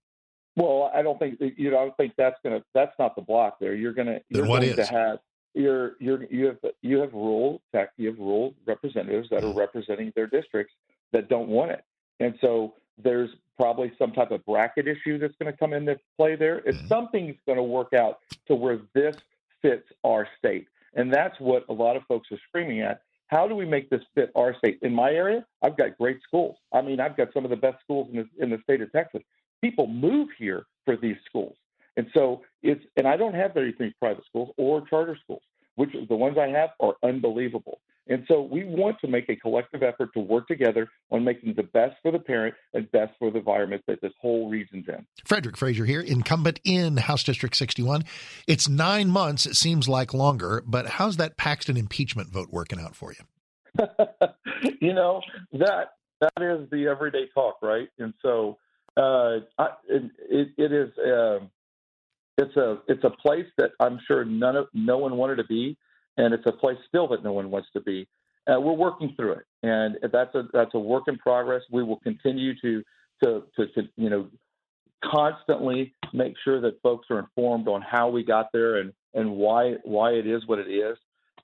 Well, 0.57 0.91
I 0.93 1.03
don't 1.03 1.19
think 1.19 1.41
you 1.57 1.71
know. 1.71 1.79
I 1.79 1.85
don't 1.85 1.97
think 1.97 2.15
that's 2.19 2.37
gonna. 2.43 2.65
That's 2.75 2.93
not 2.99 3.15
the 3.15 3.23
block 3.23 3.59
there. 3.61 3.75
You're 3.75 3.93
gonna. 3.93 4.19
You're 4.29 4.47
what 4.47 4.63
going 4.63 4.79
is? 4.79 4.89
to 4.89 4.93
have. 4.93 5.19
You're 5.55 5.93
you're 6.01 6.25
you 6.25 6.47
have 6.47 6.59
you 6.83 6.99
have 6.99 7.13
rural 7.13 7.63
tech. 7.73 7.91
You 7.97 8.09
have 8.09 8.19
rural 8.19 8.55
representatives 8.67 9.29
that 9.31 9.45
are 9.45 9.49
mm-hmm. 9.49 9.59
representing 9.59 10.13
their 10.17 10.27
districts 10.27 10.75
that 11.13 11.29
don't 11.29 11.49
want 11.49 11.71
it, 11.71 11.85
and 12.19 12.35
so 12.41 12.75
there's 13.03 13.31
probably 13.61 13.93
some 13.99 14.11
type 14.13 14.31
of 14.31 14.43
bracket 14.47 14.89
issue 14.89 15.19
that's 15.19 15.35
going 15.39 15.53
to 15.53 15.59
come 15.59 15.75
into 15.75 15.99
play 16.17 16.35
there. 16.35 16.63
If 16.65 16.77
mm-hmm. 16.77 16.87
something's 16.87 17.37
going 17.45 17.59
to 17.59 17.63
work 17.63 17.93
out 17.93 18.21
to 18.47 18.55
where 18.55 18.79
this 18.95 19.15
fits 19.61 19.87
our 20.03 20.27
state, 20.39 20.67
and 20.95 21.13
that's 21.13 21.39
what 21.39 21.67
a 21.69 21.73
lot 21.73 21.95
of 21.95 22.03
folks 22.09 22.29
are 22.33 22.39
screaming 22.49 22.81
at. 22.81 23.03
how 23.27 23.47
do 23.47 23.55
we 23.55 23.67
make 23.67 23.91
this 23.91 24.01
fit 24.15 24.33
our 24.35 24.57
state? 24.57 24.79
In 24.81 24.95
my 24.95 25.11
area, 25.11 25.45
I've 25.63 25.77
got 25.77 25.99
great 25.99 26.21
schools. 26.27 26.57
I 26.73 26.81
mean, 26.81 27.01
I've 27.01 27.19
got 27.19 27.35
some 27.35 27.45
of 27.45 27.51
the 27.51 27.57
best 27.57 27.83
schools 27.85 28.09
in 28.11 28.17
the, 28.17 28.43
in 28.43 28.49
the 28.49 28.59
state 28.63 28.81
of 28.81 28.91
Texas. 28.93 29.21
People 29.61 29.87
move 29.87 30.29
here 30.39 30.65
for 30.87 30.97
these 30.97 31.17
schools. 31.27 31.55
And 31.99 32.07
so 32.15 32.41
it's, 32.63 32.83
and 32.97 33.07
I 33.07 33.19
don't 33.19 33.35
have 33.35 33.53
very 33.53 33.75
many 33.79 33.95
private 34.01 34.25
schools 34.25 34.55
or 34.57 34.81
charter 34.89 35.19
schools, 35.23 35.43
which 35.75 35.91
the 36.09 36.17
ones 36.17 36.39
I 36.39 36.49
have 36.49 36.71
are 36.81 36.95
unbelievable. 37.03 37.81
And 38.11 38.25
so 38.27 38.43
we 38.43 38.65
want 38.65 38.99
to 39.01 39.09
make 39.09 39.29
a 39.29 39.37
collective 39.37 39.85
effort 39.85 40.13
to 40.15 40.21
work 40.21 40.49
together 40.49 40.89
on 41.13 41.25
making 41.25 41.55
the 41.55 41.63
best 41.63 41.95
for 42.03 42.11
the 42.11 42.19
parent 42.19 42.57
and 42.75 42.91
best 42.91 43.13
for 43.21 43.31
the 43.31 43.39
environment 43.39 43.83
that 43.87 44.01
this 44.03 44.13
whole 44.21 44.51
region's 44.51 44.87
in. 44.89 45.07
Frederick 45.25 45.57
Frazier 45.57 45.85
here, 45.85 46.01
incumbent 46.01 46.61
in 46.65 46.97
House 46.97 47.23
District 47.23 47.55
61. 47.55 48.05
It's 48.49 48.69
nine 48.69 49.11
months. 49.11 49.47
It 49.47 49.55
seems 49.55 49.89
like 49.89 50.13
longer, 50.13 50.63
but 50.67 50.87
how's 50.87 51.19
that 51.19 51.37
Paxton 51.37 51.77
impeachment 51.77 52.31
vote 52.31 52.49
working 52.51 52.81
out 52.81 52.97
for 52.97 53.13
you? 53.13 53.25
you 54.81 54.93
know 54.93 55.23
that 55.53 55.93
that 56.21 56.43
is 56.43 56.69
the 56.71 56.89
everyday 56.89 57.29
talk, 57.33 57.59
right? 57.63 57.89
And 58.01 58.13
so 58.21 58.59
uh, 58.97 59.39
I, 59.57 59.69
it, 59.89 60.49
it 60.59 60.73
is. 60.73 60.91
Uh, 60.99 61.47
it's 62.37 62.57
a 62.57 62.79
it's 62.89 63.05
a 63.05 63.11
place 63.11 63.47
that 63.59 63.71
I'm 63.79 64.01
sure 64.09 64.25
none 64.25 64.57
of 64.57 64.67
no 64.75 64.99
one 64.99 65.17
wanted 65.17 65.37
to 65.37 65.45
be 65.45 65.77
and 66.21 66.35
it's 66.35 66.47
a 66.47 66.53
place 66.53 66.77
still 66.87 67.09
that 67.09 67.25
no 67.25 67.33
one 67.33 67.51
wants 67.51 67.69
to 67.73 67.81
be. 67.81 68.07
Uh, 68.47 68.61
we're 68.61 68.73
working 68.73 69.15
through 69.17 69.33
it, 69.33 69.45
and 69.63 69.97
that's 70.13 70.35
a 70.35 70.45
that's 70.53 70.75
a 70.75 70.79
work 70.79 71.05
in 71.09 71.17
progress. 71.19 71.63
We 71.71 71.83
will 71.83 71.99
continue 72.01 72.55
to 72.61 72.83
to 73.23 73.43
to, 73.57 73.67
to 73.69 73.89
you 73.97 74.11
know 74.11 74.29
constantly 75.05 75.95
make 76.13 76.35
sure 76.45 76.61
that 76.61 76.81
folks 76.83 77.07
are 77.11 77.19
informed 77.19 77.69
on 77.69 77.81
how 77.81 78.09
we 78.11 78.23
got 78.23 78.53
there 78.53 78.77
and 78.77 78.93
and 79.15 79.33
why 79.33 79.77
why 79.85 80.11
it 80.13 80.27
is 80.27 80.47
what 80.47 80.59
it 80.59 80.71
is. 80.71 80.97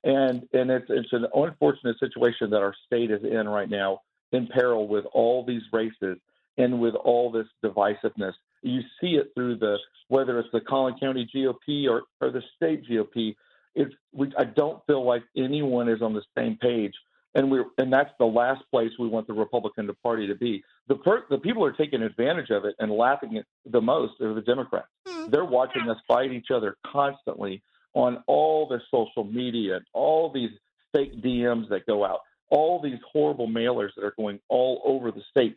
And 0.04 0.46
and 0.52 0.70
it's 0.70 0.86
it's 0.88 1.12
an 1.12 1.26
unfortunate 1.34 1.98
situation 1.98 2.50
that 2.50 2.60
our 2.60 2.74
state 2.86 3.10
is 3.10 3.24
in 3.24 3.48
right 3.48 3.70
now, 3.70 4.02
in 4.32 4.46
peril 4.46 4.88
with 4.88 5.06
all 5.12 5.44
these 5.44 5.62
races 5.72 6.18
and 6.58 6.80
with 6.80 6.94
all 6.94 7.30
this 7.30 7.46
divisiveness. 7.64 8.32
You 8.62 8.80
see 9.00 9.16
it 9.16 9.32
through 9.34 9.56
the 9.56 9.76
whether 10.08 10.38
it's 10.38 10.48
the 10.52 10.60
Collin 10.60 10.98
County 10.98 11.28
GOP 11.34 11.88
or, 11.88 12.02
or 12.20 12.30
the 12.30 12.42
state 12.56 12.84
GOP 12.88 13.36
it's 13.76 13.94
we, 14.12 14.32
I 14.36 14.44
don't 14.44 14.84
feel 14.86 15.06
like 15.06 15.22
anyone 15.36 15.88
is 15.88 16.02
on 16.02 16.14
the 16.14 16.22
same 16.36 16.56
page, 16.56 16.94
and 17.34 17.50
we 17.50 17.62
and 17.78 17.92
that's 17.92 18.10
the 18.18 18.24
last 18.24 18.62
place 18.70 18.90
we 18.98 19.06
want 19.06 19.26
the 19.26 19.34
Republican 19.34 19.88
Party 20.02 20.26
to 20.26 20.34
be. 20.34 20.64
The 20.88 20.96
per, 20.96 21.24
the 21.30 21.38
people 21.38 21.64
are 21.64 21.72
taking 21.72 22.02
advantage 22.02 22.50
of 22.50 22.64
it 22.64 22.74
and 22.78 22.90
laughing 22.90 23.36
at 23.36 23.44
the 23.70 23.80
most 23.80 24.20
are 24.20 24.34
the 24.34 24.40
Democrats. 24.40 24.88
Mm-hmm. 25.06 25.30
They're 25.30 25.44
watching 25.44 25.88
us 25.88 25.98
fight 26.08 26.32
each 26.32 26.50
other 26.52 26.76
constantly 26.90 27.62
on 27.94 28.22
all 28.26 28.66
the 28.66 28.80
social 28.90 29.24
media, 29.24 29.76
and 29.76 29.84
all 29.92 30.32
these 30.32 30.50
fake 30.94 31.22
DMs 31.22 31.68
that 31.68 31.86
go 31.86 32.04
out, 32.04 32.20
all 32.50 32.80
these 32.80 32.98
horrible 33.12 33.48
mailers 33.48 33.90
that 33.96 34.04
are 34.04 34.14
going 34.16 34.40
all 34.48 34.82
over 34.84 35.10
the 35.10 35.22
state. 35.30 35.56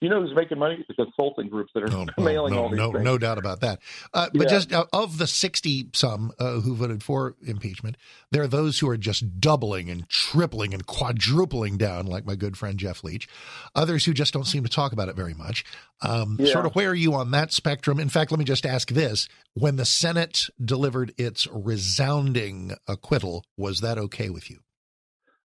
You 0.00 0.08
know 0.08 0.22
who's 0.22 0.34
making 0.34 0.58
money? 0.58 0.84
The 0.88 0.94
consulting 0.94 1.48
groups 1.48 1.72
that 1.74 1.82
are 1.82 1.88
no, 1.88 2.06
mailing 2.18 2.54
no, 2.54 2.62
all 2.62 2.68
these 2.70 2.78
no, 2.78 2.92
things. 2.92 3.04
No 3.04 3.18
doubt 3.18 3.38
about 3.38 3.60
that. 3.60 3.80
Uh, 4.14 4.28
but 4.32 4.42
yeah. 4.42 4.48
just 4.48 4.72
uh, 4.72 4.86
of 4.92 5.18
the 5.18 5.26
60 5.26 5.90
some 5.92 6.32
uh, 6.38 6.60
who 6.60 6.74
voted 6.74 7.02
for 7.02 7.36
impeachment, 7.44 7.96
there 8.30 8.42
are 8.42 8.48
those 8.48 8.78
who 8.78 8.88
are 8.88 8.96
just 8.96 9.40
doubling 9.40 9.90
and 9.90 10.08
tripling 10.08 10.72
and 10.72 10.86
quadrupling 10.86 11.76
down, 11.76 12.06
like 12.06 12.24
my 12.24 12.34
good 12.34 12.56
friend 12.56 12.78
Jeff 12.78 13.04
Leach. 13.04 13.28
Others 13.74 14.04
who 14.04 14.12
just 14.12 14.32
don't 14.32 14.46
seem 14.46 14.62
to 14.62 14.70
talk 14.70 14.92
about 14.92 15.08
it 15.08 15.16
very 15.16 15.34
much. 15.34 15.64
Um, 16.02 16.36
yeah. 16.38 16.52
Sort 16.52 16.66
of 16.66 16.74
where 16.74 16.90
are 16.90 16.94
you 16.94 17.14
on 17.14 17.30
that 17.32 17.52
spectrum? 17.52 17.98
In 17.98 18.08
fact, 18.08 18.30
let 18.30 18.38
me 18.38 18.44
just 18.44 18.66
ask 18.66 18.88
this. 18.88 19.28
When 19.54 19.76
the 19.76 19.86
Senate 19.86 20.48
delivered 20.62 21.14
its 21.16 21.46
resounding 21.50 22.72
acquittal, 22.86 23.44
was 23.56 23.80
that 23.80 23.98
okay 23.98 24.28
with 24.28 24.50
you? 24.50 24.60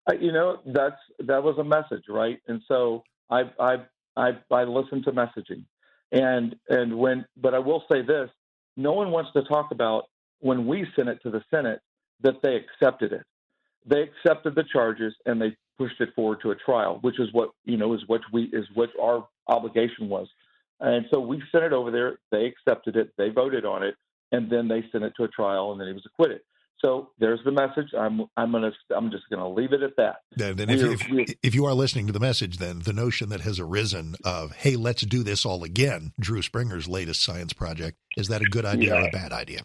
Uh, 0.09 0.13
you 0.19 0.31
know, 0.31 0.57
that's 0.65 0.97
that 1.19 1.43
was 1.43 1.57
a 1.59 1.63
message, 1.63 2.05
right? 2.09 2.39
And 2.47 2.61
so 2.67 3.03
I, 3.29 3.43
I 3.59 3.75
I, 4.15 4.31
I 4.51 4.63
listen 4.63 5.03
to 5.03 5.11
messaging. 5.11 5.63
And 6.11 6.55
and 6.69 6.97
when 6.97 7.25
but 7.37 7.53
I 7.53 7.59
will 7.59 7.83
say 7.91 8.01
this, 8.01 8.29
no 8.75 8.93
one 8.93 9.11
wants 9.11 9.31
to 9.33 9.43
talk 9.43 9.71
about 9.71 10.05
when 10.39 10.67
we 10.67 10.85
sent 10.95 11.09
it 11.09 11.21
to 11.23 11.29
the 11.29 11.43
Senate 11.49 11.79
that 12.21 12.41
they 12.41 12.55
accepted 12.55 13.13
it. 13.13 13.25
They 13.85 14.01
accepted 14.01 14.55
the 14.55 14.65
charges 14.71 15.13
and 15.25 15.41
they 15.41 15.55
pushed 15.77 16.01
it 16.01 16.09
forward 16.15 16.39
to 16.41 16.51
a 16.51 16.55
trial, 16.55 16.99
which 17.01 17.19
is 17.19 17.29
what 17.31 17.51
you 17.65 17.77
know 17.77 17.93
is 17.93 18.01
what 18.07 18.21
we 18.33 18.43
is 18.51 18.65
what 18.73 18.89
our 19.01 19.27
obligation 19.47 20.09
was. 20.09 20.27
And 20.79 21.05
so 21.11 21.19
we 21.19 21.41
sent 21.51 21.63
it 21.63 21.73
over 21.73 21.91
there. 21.91 22.17
They 22.31 22.45
accepted 22.45 22.95
it. 22.95 23.11
They 23.17 23.29
voted 23.29 23.65
on 23.65 23.83
it, 23.83 23.95
and 24.31 24.49
then 24.49 24.67
they 24.67 24.83
sent 24.91 25.03
it 25.03 25.13
to 25.17 25.23
a 25.23 25.27
trial, 25.27 25.71
and 25.71 25.79
then 25.79 25.87
he 25.87 25.93
was 25.93 26.05
acquitted. 26.05 26.41
So 26.81 27.11
there's 27.19 27.39
the 27.45 27.51
message. 27.51 27.93
I'm 27.97 28.25
I'm 28.35 28.51
gonna 28.51 28.71
I'm 28.95 29.11
just 29.11 29.23
gonna 29.29 29.47
leave 29.47 29.71
it 29.71 29.83
at 29.83 29.95
that. 29.97 30.17
Then, 30.35 30.55
then 30.55 30.69
if, 30.69 31.07
if, 31.09 31.35
if, 31.43 31.55
you 31.55 31.65
are 31.65 31.73
listening 31.73 32.07
to 32.07 32.13
the 32.13 32.19
message, 32.19 32.57
then 32.57 32.79
the 32.79 32.93
notion 32.93 33.29
that 33.29 33.41
has 33.41 33.59
arisen 33.59 34.15
of 34.25 34.51
hey, 34.53 34.75
let's 34.75 35.03
do 35.03 35.21
this 35.21 35.45
all 35.45 35.63
again, 35.63 36.13
Drew 36.19 36.41
Springer's 36.41 36.87
latest 36.87 37.21
science 37.21 37.53
project, 37.53 37.97
is 38.17 38.29
that 38.29 38.41
a 38.41 38.45
good 38.45 38.65
idea 38.65 38.95
yeah. 38.95 39.01
or 39.03 39.07
a 39.07 39.11
bad 39.11 39.31
idea? 39.31 39.61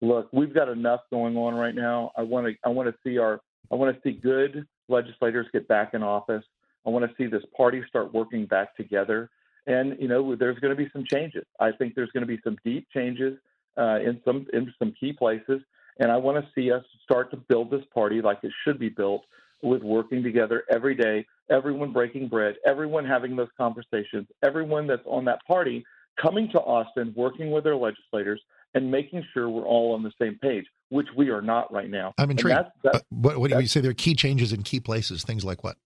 Look, 0.00 0.28
we've 0.32 0.54
got 0.54 0.68
enough 0.68 1.00
going 1.10 1.36
on 1.36 1.54
right 1.54 1.74
now. 1.74 2.12
I 2.16 2.22
want 2.22 2.46
to 2.46 2.54
I 2.64 2.70
want 2.70 2.88
to 2.88 2.94
see 3.04 3.18
our 3.18 3.40
I 3.70 3.74
want 3.74 3.94
to 3.94 4.00
see 4.02 4.16
good 4.16 4.66
legislators 4.88 5.46
get 5.52 5.68
back 5.68 5.92
in 5.92 6.02
office. 6.02 6.44
I 6.86 6.90
want 6.90 7.04
to 7.04 7.14
see 7.16 7.28
this 7.28 7.42
party 7.54 7.82
start 7.86 8.14
working 8.14 8.46
back 8.46 8.74
together. 8.76 9.30
And 9.66 9.96
you 10.00 10.08
know, 10.08 10.34
there's 10.36 10.58
going 10.58 10.74
to 10.74 10.82
be 10.82 10.90
some 10.92 11.04
changes. 11.04 11.44
I 11.60 11.72
think 11.72 11.94
there's 11.94 12.10
going 12.12 12.22
to 12.22 12.26
be 12.26 12.40
some 12.42 12.56
deep 12.64 12.88
changes 12.94 13.38
uh, 13.76 13.98
in 14.00 14.20
some 14.24 14.46
in 14.52 14.72
some 14.78 14.94
key 14.98 15.12
places. 15.12 15.60
And 15.98 16.10
I 16.10 16.16
want 16.16 16.42
to 16.42 16.50
see 16.54 16.70
us 16.72 16.84
start 17.02 17.30
to 17.32 17.36
build 17.36 17.70
this 17.70 17.84
party 17.92 18.22
like 18.22 18.38
it 18.42 18.52
should 18.64 18.78
be 18.78 18.88
built 18.88 19.24
with 19.62 19.82
working 19.82 20.22
together 20.22 20.64
every 20.70 20.94
day, 20.94 21.26
everyone 21.50 21.92
breaking 21.92 22.28
bread, 22.28 22.54
everyone 22.64 23.04
having 23.04 23.36
those 23.36 23.48
conversations, 23.56 24.26
everyone 24.42 24.86
that's 24.86 25.02
on 25.06 25.24
that 25.26 25.44
party 25.46 25.84
coming 26.20 26.48
to 26.52 26.58
Austin, 26.60 27.12
working 27.16 27.50
with 27.50 27.64
their 27.64 27.76
legislators, 27.76 28.40
and 28.74 28.90
making 28.90 29.24
sure 29.34 29.48
we're 29.48 29.66
all 29.66 29.94
on 29.94 30.02
the 30.02 30.12
same 30.20 30.38
page, 30.40 30.64
which 30.90 31.08
we 31.16 31.28
are 31.30 31.42
not 31.42 31.72
right 31.72 31.90
now. 31.90 32.14
I'm 32.18 32.30
intrigued. 32.30 32.56
That's, 32.56 32.70
that's, 32.82 33.04
what, 33.10 33.38
what 33.38 33.50
do 33.50 33.60
you 33.60 33.66
say? 33.66 33.80
There 33.80 33.90
are 33.90 33.94
key 33.94 34.14
changes 34.14 34.52
in 34.52 34.62
key 34.62 34.80
places, 34.80 35.24
things 35.24 35.44
like 35.44 35.64
what? 35.64 35.76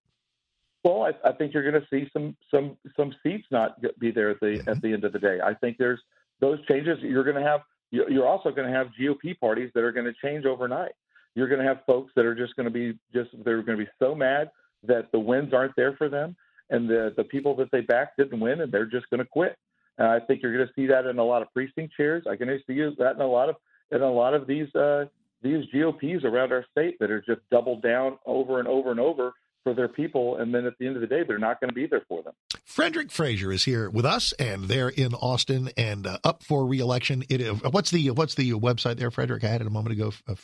Well, 0.84 1.02
I, 1.02 1.28
I 1.28 1.32
think 1.32 1.54
you're 1.54 1.68
going 1.68 1.80
to 1.80 1.88
see 1.88 2.10
some 2.12 2.36
some 2.50 2.76
some 2.94 3.14
seats 3.22 3.46
not 3.50 3.80
be 3.98 4.10
there 4.10 4.30
at 4.30 4.40
the 4.40 4.46
mm-hmm. 4.46 4.68
at 4.68 4.82
the 4.82 4.92
end 4.92 5.04
of 5.04 5.14
the 5.14 5.18
day. 5.18 5.38
I 5.42 5.54
think 5.54 5.78
there's 5.78 6.00
those 6.40 6.64
changes. 6.66 6.98
You're 7.00 7.24
going 7.24 7.42
to 7.42 7.42
have 7.42 7.62
you're 8.08 8.26
also 8.26 8.50
going 8.50 8.66
to 8.66 8.76
have 8.76 8.88
GOP 8.98 9.38
parties 9.38 9.70
that 9.74 9.84
are 9.84 9.92
going 9.92 10.06
to 10.06 10.14
change 10.22 10.44
overnight. 10.44 10.92
You're 11.34 11.48
going 11.48 11.60
to 11.60 11.66
have 11.66 11.84
folks 11.86 12.12
that 12.16 12.24
are 12.24 12.34
just 12.34 12.54
going 12.56 12.64
to 12.64 12.70
be 12.70 12.98
just 13.12 13.30
they're 13.44 13.62
going 13.62 13.78
to 13.78 13.84
be 13.84 13.90
so 13.98 14.14
mad 14.14 14.50
that 14.86 15.10
the 15.12 15.18
wins 15.18 15.52
aren't 15.52 15.74
there 15.76 15.94
for 15.96 16.08
them, 16.08 16.36
and 16.70 16.88
the 16.88 17.12
the 17.16 17.24
people 17.24 17.56
that 17.56 17.70
they 17.72 17.80
backed 17.80 18.18
didn't 18.18 18.40
win, 18.40 18.60
and 18.60 18.72
they're 18.72 18.86
just 18.86 19.08
going 19.10 19.18
to 19.18 19.26
quit. 19.26 19.56
And 19.98 20.08
I 20.08 20.20
think 20.20 20.42
you're 20.42 20.54
going 20.54 20.66
to 20.66 20.72
see 20.74 20.86
that 20.88 21.06
in 21.06 21.18
a 21.18 21.24
lot 21.24 21.42
of 21.42 21.52
precinct 21.52 21.94
chairs. 21.96 22.24
I 22.28 22.36
can 22.36 22.48
see 22.66 22.80
that 22.98 23.14
in 23.14 23.20
a 23.20 23.26
lot 23.26 23.48
of 23.48 23.56
in 23.90 24.02
a 24.02 24.10
lot 24.10 24.34
of 24.34 24.46
these 24.46 24.72
uh, 24.74 25.06
these 25.42 25.64
GOPs 25.72 26.24
around 26.24 26.52
our 26.52 26.64
state 26.70 26.98
that 27.00 27.10
are 27.10 27.20
just 27.20 27.40
doubled 27.50 27.82
down 27.82 28.18
over 28.26 28.58
and 28.58 28.68
over 28.68 28.90
and 28.90 29.00
over 29.00 29.32
for 29.64 29.74
their 29.74 29.88
people, 29.88 30.36
and 30.36 30.54
then 30.54 30.66
at 30.66 30.74
the 30.78 30.86
end 30.86 30.94
of 30.94 31.00
the 31.00 31.08
day, 31.08 31.24
they're 31.26 31.38
not 31.38 31.60
going 31.60 31.70
to 31.70 31.74
be 31.74 31.86
there 31.86 32.04
for 32.08 32.22
them. 32.22 32.34
Frederick 32.64 33.10
Frazier 33.10 33.50
is 33.50 33.64
here 33.64 33.90
with 33.90 34.04
us, 34.04 34.32
and 34.34 34.64
they're 34.64 34.90
in 34.90 35.14
Austin 35.14 35.70
and 35.76 36.06
uh, 36.06 36.18
up 36.22 36.42
for 36.42 36.66
reelection. 36.66 37.24
It, 37.28 37.42
uh, 37.42 37.70
what's 37.70 37.90
the 37.90 38.10
what's 38.10 38.34
the 38.34 38.52
website 38.52 38.98
there, 38.98 39.10
Frederick? 39.10 39.42
I 39.42 39.48
had 39.48 39.62
it 39.62 39.66
a 39.66 39.70
moment 39.70 39.94
ago. 39.94 40.12
Uh, 40.28 40.34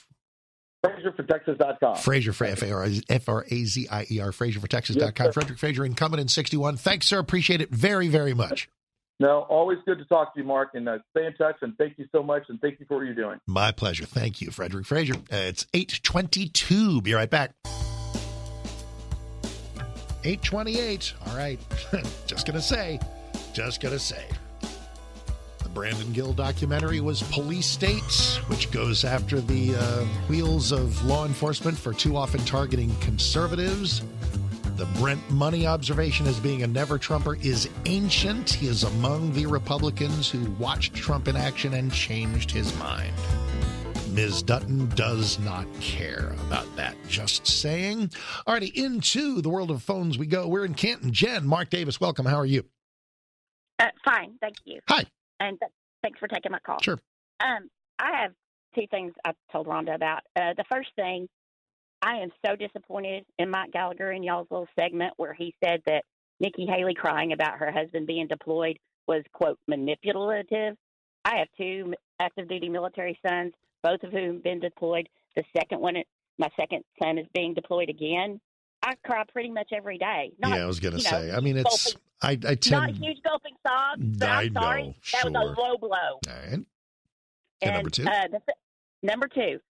FrazierForTexas.com. 0.84 1.96
Frazier 1.96 2.32
for 2.32 2.46
F 2.46 3.28
R 3.28 3.44
A 3.48 3.64
Z 3.64 3.88
I 3.90 4.06
E 4.10 4.20
R. 4.20 4.30
FrazierForTexas.com. 4.30 5.26
Yes, 5.26 5.34
Frederick 5.34 5.58
Frazier, 5.58 5.84
incumbent 5.84 6.20
in 6.20 6.28
61. 6.28 6.78
Thanks, 6.78 7.06
sir. 7.06 7.18
Appreciate 7.18 7.60
it 7.60 7.70
very, 7.70 8.08
very 8.08 8.34
much. 8.34 8.68
No, 9.18 9.40
always 9.50 9.76
good 9.84 9.98
to 9.98 10.06
talk 10.06 10.32
to 10.32 10.40
you, 10.40 10.46
Mark, 10.46 10.70
and 10.72 10.88
uh, 10.88 10.98
stay 11.10 11.26
in 11.26 11.34
touch. 11.34 11.56
And 11.60 11.76
thank 11.76 11.98
you 11.98 12.06
so 12.10 12.22
much, 12.22 12.44
and 12.48 12.58
thank 12.60 12.80
you 12.80 12.86
for 12.86 12.96
what 12.96 13.04
you're 13.04 13.14
doing. 13.14 13.38
My 13.46 13.70
pleasure. 13.70 14.06
Thank 14.06 14.40
you, 14.40 14.50
Frederick 14.50 14.86
Frazier. 14.86 15.14
Uh, 15.14 15.36
it's 15.36 15.66
822. 15.74 17.02
Be 17.02 17.12
right 17.12 17.28
back. 17.28 17.54
828. 20.24 21.14
All 21.26 21.36
right. 21.36 21.58
just 22.26 22.46
going 22.46 22.56
to 22.56 22.62
say, 22.62 23.00
just 23.52 23.80
going 23.80 23.92
to 23.92 23.98
say. 23.98 24.24
The 25.62 25.68
Brandon 25.68 26.12
Gill 26.12 26.32
documentary 26.32 27.00
was 27.00 27.22
Police 27.24 27.66
States, 27.66 28.36
which 28.48 28.70
goes 28.70 29.04
after 29.04 29.40
the 29.40 29.76
uh, 29.76 30.04
wheels 30.28 30.72
of 30.72 31.04
law 31.04 31.26
enforcement 31.26 31.78
for 31.78 31.92
too 31.92 32.16
often 32.16 32.44
targeting 32.44 32.94
conservatives. 33.00 34.02
The 34.76 34.86
Brent 34.98 35.30
Money 35.30 35.66
observation 35.66 36.26
as 36.26 36.40
being 36.40 36.62
a 36.62 36.66
never 36.66 36.96
Trumper 36.96 37.36
is 37.36 37.68
ancient. 37.84 38.48
He 38.50 38.66
is 38.66 38.82
among 38.82 39.32
the 39.32 39.44
Republicans 39.46 40.30
who 40.30 40.50
watched 40.52 40.94
Trump 40.94 41.28
in 41.28 41.36
action 41.36 41.74
and 41.74 41.92
changed 41.92 42.50
his 42.50 42.74
mind. 42.78 43.12
Ms. 44.14 44.42
Dutton 44.42 44.88
does 44.96 45.38
not 45.38 45.66
care 45.80 46.34
about 46.46 46.66
that. 46.76 46.96
Just 47.08 47.46
saying. 47.46 48.10
Alrighty, 48.46 48.74
into 48.74 49.40
the 49.40 49.48
world 49.48 49.70
of 49.70 49.82
phones 49.82 50.18
we 50.18 50.26
go. 50.26 50.48
We're 50.48 50.64
in 50.64 50.74
Canton. 50.74 51.12
Jen, 51.12 51.46
Mark 51.46 51.70
Davis, 51.70 52.00
welcome. 52.00 52.26
How 52.26 52.36
are 52.36 52.46
you? 52.46 52.64
Uh, 53.78 53.86
fine, 54.04 54.34
thank 54.40 54.56
you. 54.64 54.80
Hi. 54.88 55.04
And 55.38 55.58
th- 55.58 55.72
thanks 56.02 56.18
for 56.18 56.28
taking 56.28 56.52
my 56.52 56.58
call. 56.58 56.78
Sure. 56.82 56.98
Um, 57.40 57.68
I 57.98 58.22
have 58.22 58.32
two 58.74 58.86
things 58.90 59.12
I 59.24 59.32
told 59.52 59.66
Rhonda 59.66 59.94
about. 59.94 60.20
Uh, 60.36 60.54
the 60.56 60.64
first 60.70 60.90
thing, 60.96 61.28
I 62.02 62.16
am 62.16 62.30
so 62.44 62.56
disappointed 62.56 63.24
in 63.38 63.50
Mike 63.50 63.72
Gallagher 63.72 64.12
in 64.12 64.22
y'all's 64.22 64.48
little 64.50 64.68
segment 64.78 65.14
where 65.16 65.34
he 65.34 65.54
said 65.62 65.82
that 65.86 66.04
Nikki 66.40 66.66
Haley 66.66 66.94
crying 66.94 67.32
about 67.32 67.58
her 67.58 67.70
husband 67.70 68.06
being 68.06 68.26
deployed 68.26 68.78
was, 69.06 69.22
quote, 69.32 69.58
manipulative. 69.68 70.76
I 71.24 71.36
have 71.38 71.48
two 71.58 71.94
active 72.20 72.48
duty 72.48 72.68
military 72.68 73.18
sons, 73.26 73.52
both 73.82 74.02
of 74.02 74.12
whom 74.12 74.34
have 74.34 74.44
been 74.44 74.60
deployed. 74.60 75.08
The 75.36 75.44
second 75.56 75.80
one, 75.80 75.96
my 76.38 76.48
second 76.58 76.84
son, 77.02 77.18
is 77.18 77.26
being 77.34 77.54
deployed 77.54 77.88
again. 77.88 78.40
I 78.82 78.94
cry 79.04 79.24
pretty 79.30 79.50
much 79.50 79.70
every 79.74 79.98
day. 79.98 80.32
Not, 80.38 80.56
yeah, 80.56 80.64
I 80.64 80.66
was 80.66 80.80
going 80.80 80.94
to 80.94 81.00
say. 81.00 81.28
Know, 81.28 81.36
I 81.36 81.40
mean, 81.40 81.58
it's 81.58 81.92
gulping, 81.92 82.00
I, 82.22 82.30
I 82.50 82.54
tend 82.54 82.70
not 82.70 82.90
huge 82.90 83.18
gulping 83.22 83.54
sobs. 83.66 84.22
I 84.22 84.48
sorry, 84.48 84.86
know, 84.86 84.94
that 85.12 85.24
was 85.24 85.34
a 85.34 85.60
low 85.60 85.76
blow. 85.76 85.90
All 85.90 86.20
right. 86.26 86.52
And, 86.52 86.66
and 87.62 87.74
number 87.74 87.90
two. 87.90 88.04
Uh, 88.04 88.28
the, 88.28 88.40
number 89.02 89.28
two. 89.28 89.60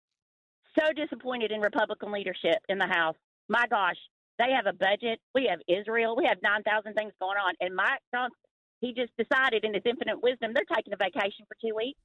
So 0.78 0.92
disappointed 0.92 1.50
in 1.50 1.60
Republican 1.60 2.12
leadership 2.12 2.58
in 2.68 2.78
the 2.78 2.86
House. 2.86 3.16
My 3.48 3.66
gosh, 3.68 3.96
they 4.38 4.52
have 4.54 4.66
a 4.66 4.72
budget. 4.72 5.18
We 5.34 5.48
have 5.50 5.58
Israel. 5.66 6.14
We 6.16 6.24
have 6.26 6.38
nine 6.42 6.62
thousand 6.62 6.94
things 6.94 7.12
going 7.20 7.36
on, 7.36 7.54
and 7.60 7.74
Mike 7.74 7.98
Johnson, 8.14 8.36
he 8.80 8.94
just 8.94 9.10
decided 9.18 9.64
in 9.64 9.74
his 9.74 9.82
infinite 9.84 10.22
wisdom 10.22 10.52
they're 10.54 10.64
taking 10.72 10.92
a 10.92 10.96
vacation 10.96 11.44
for 11.48 11.56
two 11.60 11.74
weeks. 11.74 11.98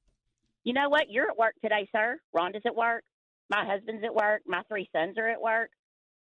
You 0.66 0.72
know 0.72 0.88
what? 0.88 1.08
You're 1.08 1.30
at 1.30 1.38
work 1.38 1.54
today, 1.62 1.88
sir. 1.94 2.18
Rhonda's 2.36 2.66
at 2.66 2.74
work. 2.74 3.04
My 3.48 3.64
husband's 3.64 4.02
at 4.04 4.12
work. 4.12 4.42
My 4.48 4.62
three 4.68 4.90
sons 4.94 5.16
are 5.16 5.28
at 5.28 5.40
work. 5.40 5.70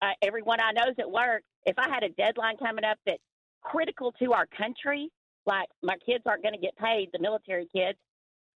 Uh, 0.02 0.14
everyone 0.24 0.58
I 0.60 0.72
know 0.72 0.90
is 0.90 0.96
at 0.98 1.12
work. 1.12 1.44
If 1.68 1.78
I 1.78 1.88
had 1.88 2.02
a 2.02 2.10
deadline 2.10 2.58
coming 2.58 2.84
up 2.84 2.98
that's 3.06 3.22
critical 3.62 4.12
to 4.14 4.34
our 4.34 4.48
country, 4.48 5.12
like 5.46 5.68
my 5.84 5.94
kids 6.04 6.24
aren't 6.26 6.42
going 6.42 6.56
to 6.56 6.60
get 6.60 6.76
paid, 6.76 7.10
the 7.14 7.20
military 7.20 7.68
kids, 7.72 8.00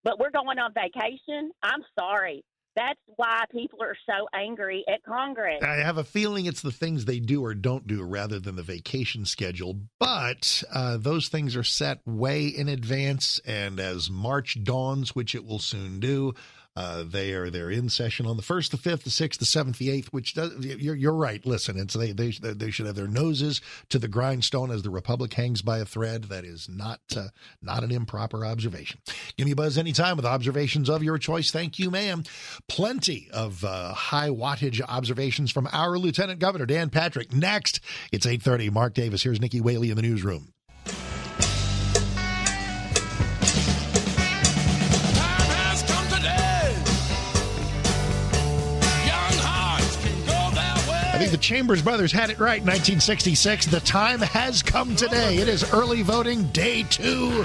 but 0.02 0.18
we're 0.18 0.32
going 0.32 0.58
on 0.58 0.72
vacation, 0.74 1.52
I'm 1.62 1.84
sorry. 1.96 2.42
That's 2.76 3.00
why 3.16 3.44
people 3.50 3.82
are 3.82 3.96
so 4.06 4.28
angry 4.34 4.84
at 4.86 5.02
Congress. 5.02 5.62
I 5.62 5.76
have 5.76 5.96
a 5.96 6.04
feeling 6.04 6.44
it's 6.44 6.60
the 6.60 6.70
things 6.70 7.06
they 7.06 7.20
do 7.20 7.42
or 7.42 7.54
don't 7.54 7.86
do 7.86 8.02
rather 8.02 8.38
than 8.38 8.56
the 8.56 8.62
vacation 8.62 9.24
schedule. 9.24 9.80
But 9.98 10.62
uh, 10.72 10.98
those 10.98 11.28
things 11.28 11.56
are 11.56 11.64
set 11.64 12.00
way 12.06 12.46
in 12.46 12.68
advance. 12.68 13.40
And 13.46 13.80
as 13.80 14.10
March 14.10 14.62
dawns, 14.62 15.14
which 15.14 15.34
it 15.34 15.46
will 15.46 15.58
soon 15.58 16.00
do, 16.00 16.34
uh, 16.76 17.04
they 17.04 17.32
are 17.32 17.50
they're 17.50 17.70
in 17.70 17.88
session 17.88 18.26
on 18.26 18.36
the 18.36 18.42
first, 18.42 18.70
the 18.70 18.76
fifth, 18.76 19.04
the 19.04 19.10
sixth, 19.10 19.40
the 19.40 19.46
seventh, 19.46 19.78
the 19.78 19.90
eighth. 19.90 20.12
Which 20.12 20.34
does 20.34 20.52
you're, 20.64 20.94
you're 20.94 21.14
right. 21.14 21.44
Listen, 21.46 21.78
it's 21.78 21.94
they 21.94 22.12
they 22.12 22.30
they 22.30 22.70
should 22.70 22.86
have 22.86 22.94
their 22.94 23.08
noses 23.08 23.60
to 23.88 23.98
the 23.98 24.08
grindstone 24.08 24.70
as 24.70 24.82
the 24.82 24.90
republic 24.90 25.32
hangs 25.34 25.62
by 25.62 25.78
a 25.78 25.84
thread. 25.84 26.24
That 26.24 26.44
is 26.44 26.68
not 26.68 27.00
uh, 27.16 27.28
not 27.62 27.82
an 27.82 27.90
improper 27.90 28.44
observation. 28.44 29.00
Give 29.36 29.46
me 29.46 29.52
a 29.52 29.56
buzz 29.56 29.78
anytime 29.78 30.16
with 30.16 30.26
observations 30.26 30.90
of 30.90 31.02
your 31.02 31.18
choice. 31.18 31.50
Thank 31.50 31.78
you, 31.78 31.90
ma'am. 31.90 32.24
Plenty 32.68 33.28
of 33.32 33.64
uh, 33.64 33.94
high 33.94 34.28
wattage 34.28 34.80
observations 34.86 35.50
from 35.50 35.68
our 35.72 35.98
Lieutenant 35.98 36.40
Governor 36.40 36.66
Dan 36.66 36.90
Patrick. 36.90 37.32
Next, 37.32 37.80
it's 38.12 38.26
eight 38.26 38.42
thirty. 38.42 38.68
Mark 38.70 38.94
Davis. 38.94 39.22
Here's 39.22 39.40
Nikki 39.40 39.60
Whaley 39.60 39.90
in 39.90 39.96
the 39.96 40.02
newsroom. 40.02 40.52
The 51.30 51.36
Chambers 51.36 51.82
brothers 51.82 52.12
had 52.12 52.30
it 52.30 52.38
right 52.38 52.60
in 52.60 52.66
1966. 52.66 53.66
The 53.66 53.80
time 53.80 54.20
has 54.20 54.62
come 54.62 54.94
today. 54.94 55.38
It 55.38 55.48
is 55.48 55.72
early 55.72 56.02
voting 56.02 56.44
day 56.48 56.84
two. 56.84 57.44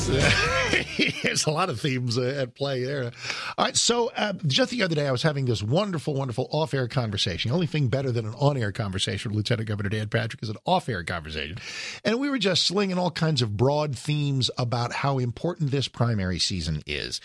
There's 1.22 1.46
a 1.46 1.50
lot 1.50 1.68
of 1.68 1.78
themes 1.78 2.16
uh, 2.16 2.22
at 2.22 2.54
play 2.54 2.84
there. 2.84 3.12
All 3.58 3.66
right, 3.66 3.76
so 3.76 4.10
uh, 4.16 4.32
just 4.46 4.70
the 4.70 4.82
other 4.82 4.94
day, 4.94 5.06
I 5.06 5.12
was 5.12 5.22
having 5.22 5.44
this 5.44 5.62
wonderful, 5.62 6.14
wonderful 6.14 6.48
off-air 6.50 6.88
conversation. 6.88 7.50
The 7.50 7.54
only 7.54 7.66
thing 7.66 7.88
better 7.88 8.10
than 8.10 8.26
an 8.26 8.34
on-air 8.34 8.72
conversation 8.72 9.30
with 9.30 9.36
Lieutenant 9.36 9.68
Governor 9.68 9.90
Dan 9.90 10.08
Patrick 10.08 10.42
is 10.42 10.48
an 10.48 10.56
off-air 10.64 11.04
conversation, 11.04 11.58
and 12.02 12.18
we 12.18 12.30
were 12.30 12.38
just 12.38 12.66
slinging 12.66 12.98
all 12.98 13.10
kinds 13.10 13.42
of 13.42 13.56
broad 13.58 13.96
themes 13.96 14.50
about 14.56 14.92
how 14.92 15.18
important 15.18 15.70
this 15.70 15.86
primary 15.88 16.38
season 16.38 16.82
is, 16.86 17.20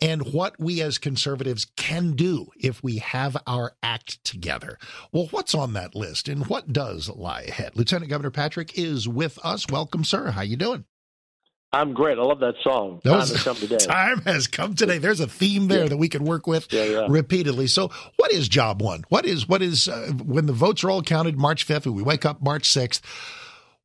and 0.00 0.32
what 0.32 0.58
we 0.60 0.82
as 0.82 0.98
conservatives 0.98 1.66
can 1.76 2.12
do 2.12 2.48
if 2.60 2.82
we 2.82 2.98
have 2.98 3.36
our 3.46 3.72
act 3.82 4.22
together. 4.22 4.78
Well, 5.12 5.28
what's 5.30 5.54
on 5.54 5.72
that 5.72 5.94
list, 5.94 6.28
and 6.28 6.46
what 6.46 6.74
does 6.74 7.08
lie 7.08 7.42
ahead? 7.42 7.72
Lieutenant 7.74 8.10
Governor 8.10 8.30
Patrick 8.30 8.78
is 8.78 9.08
with 9.08 9.38
us. 9.42 9.66
Welcome, 9.70 10.04
sir. 10.04 10.30
How 10.32 10.42
you 10.42 10.56
doing? 10.56 10.84
I'm 11.72 11.92
great. 11.92 12.18
I 12.18 12.22
love 12.22 12.40
that 12.40 12.54
song. 12.62 13.00
Time 13.04 13.18
has 13.20 13.42
come 13.42 13.56
today. 13.56 13.76
Time 13.80 14.22
has 14.22 14.46
come 14.46 14.74
today. 14.74 14.96
There's 14.98 15.20
a 15.20 15.26
theme 15.26 15.68
there 15.68 15.82
Yeah. 15.82 15.88
that 15.90 15.96
we 15.98 16.08
can 16.08 16.24
work 16.24 16.46
with 16.46 16.72
Yeah, 16.72 16.84
yeah. 16.84 17.06
repeatedly. 17.10 17.66
So, 17.66 17.90
what 18.16 18.32
is 18.32 18.48
job 18.48 18.80
one? 18.80 19.04
What 19.10 19.26
is 19.26 19.46
what 19.48 19.60
is 19.60 19.86
uh, 19.86 20.12
when 20.24 20.46
the 20.46 20.54
votes 20.54 20.82
are 20.82 20.90
all 20.90 21.02
counted 21.02 21.36
March 21.38 21.66
5th 21.66 21.84
and 21.86 21.94
we 21.94 22.02
wake 22.02 22.24
up 22.24 22.40
March 22.42 22.68
6th? 22.70 23.02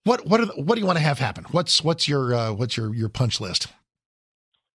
What 0.06 0.26
what 0.26 0.40
are 0.40 0.46
the, 0.46 0.54
what 0.54 0.76
do 0.76 0.82
you 0.82 0.88
want 0.88 0.98
to 0.98 1.04
have 1.04 1.20
happen? 1.20 1.46
What's 1.52 1.84
what's 1.84 2.08
your 2.08 2.34
uh, 2.34 2.54
what's 2.54 2.78
your 2.78 2.94
your 2.96 3.10
punch 3.10 3.42
list? 3.42 3.68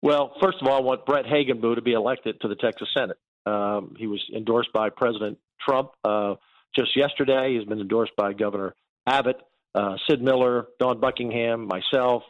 Well, 0.02 0.34
first 0.40 0.58
of 0.60 0.68
all, 0.68 0.76
I 0.76 0.80
want 0.80 1.06
Brent 1.06 1.26
Hagenbuch 1.26 1.74
to 1.76 1.82
be 1.82 1.92
elected 1.92 2.40
to 2.42 2.48
the 2.48 2.54
Texas 2.56 2.88
Senate. 2.96 3.16
Um, 3.46 3.94
he 3.98 4.06
was 4.06 4.22
endorsed 4.34 4.72
by 4.72 4.90
President 4.90 5.38
Trump 5.66 5.90
uh, 6.04 6.34
just 6.76 6.94
yesterday. 6.96 7.56
He's 7.58 7.66
been 7.66 7.80
endorsed 7.80 8.14
by 8.16 8.32
Governor 8.32 8.74
Abbott, 9.06 9.40
uh, 9.74 9.96
Sid 10.08 10.22
Miller, 10.22 10.66
Dawn 10.78 11.00
Buckingham, 11.00 11.66
myself, 11.66 12.22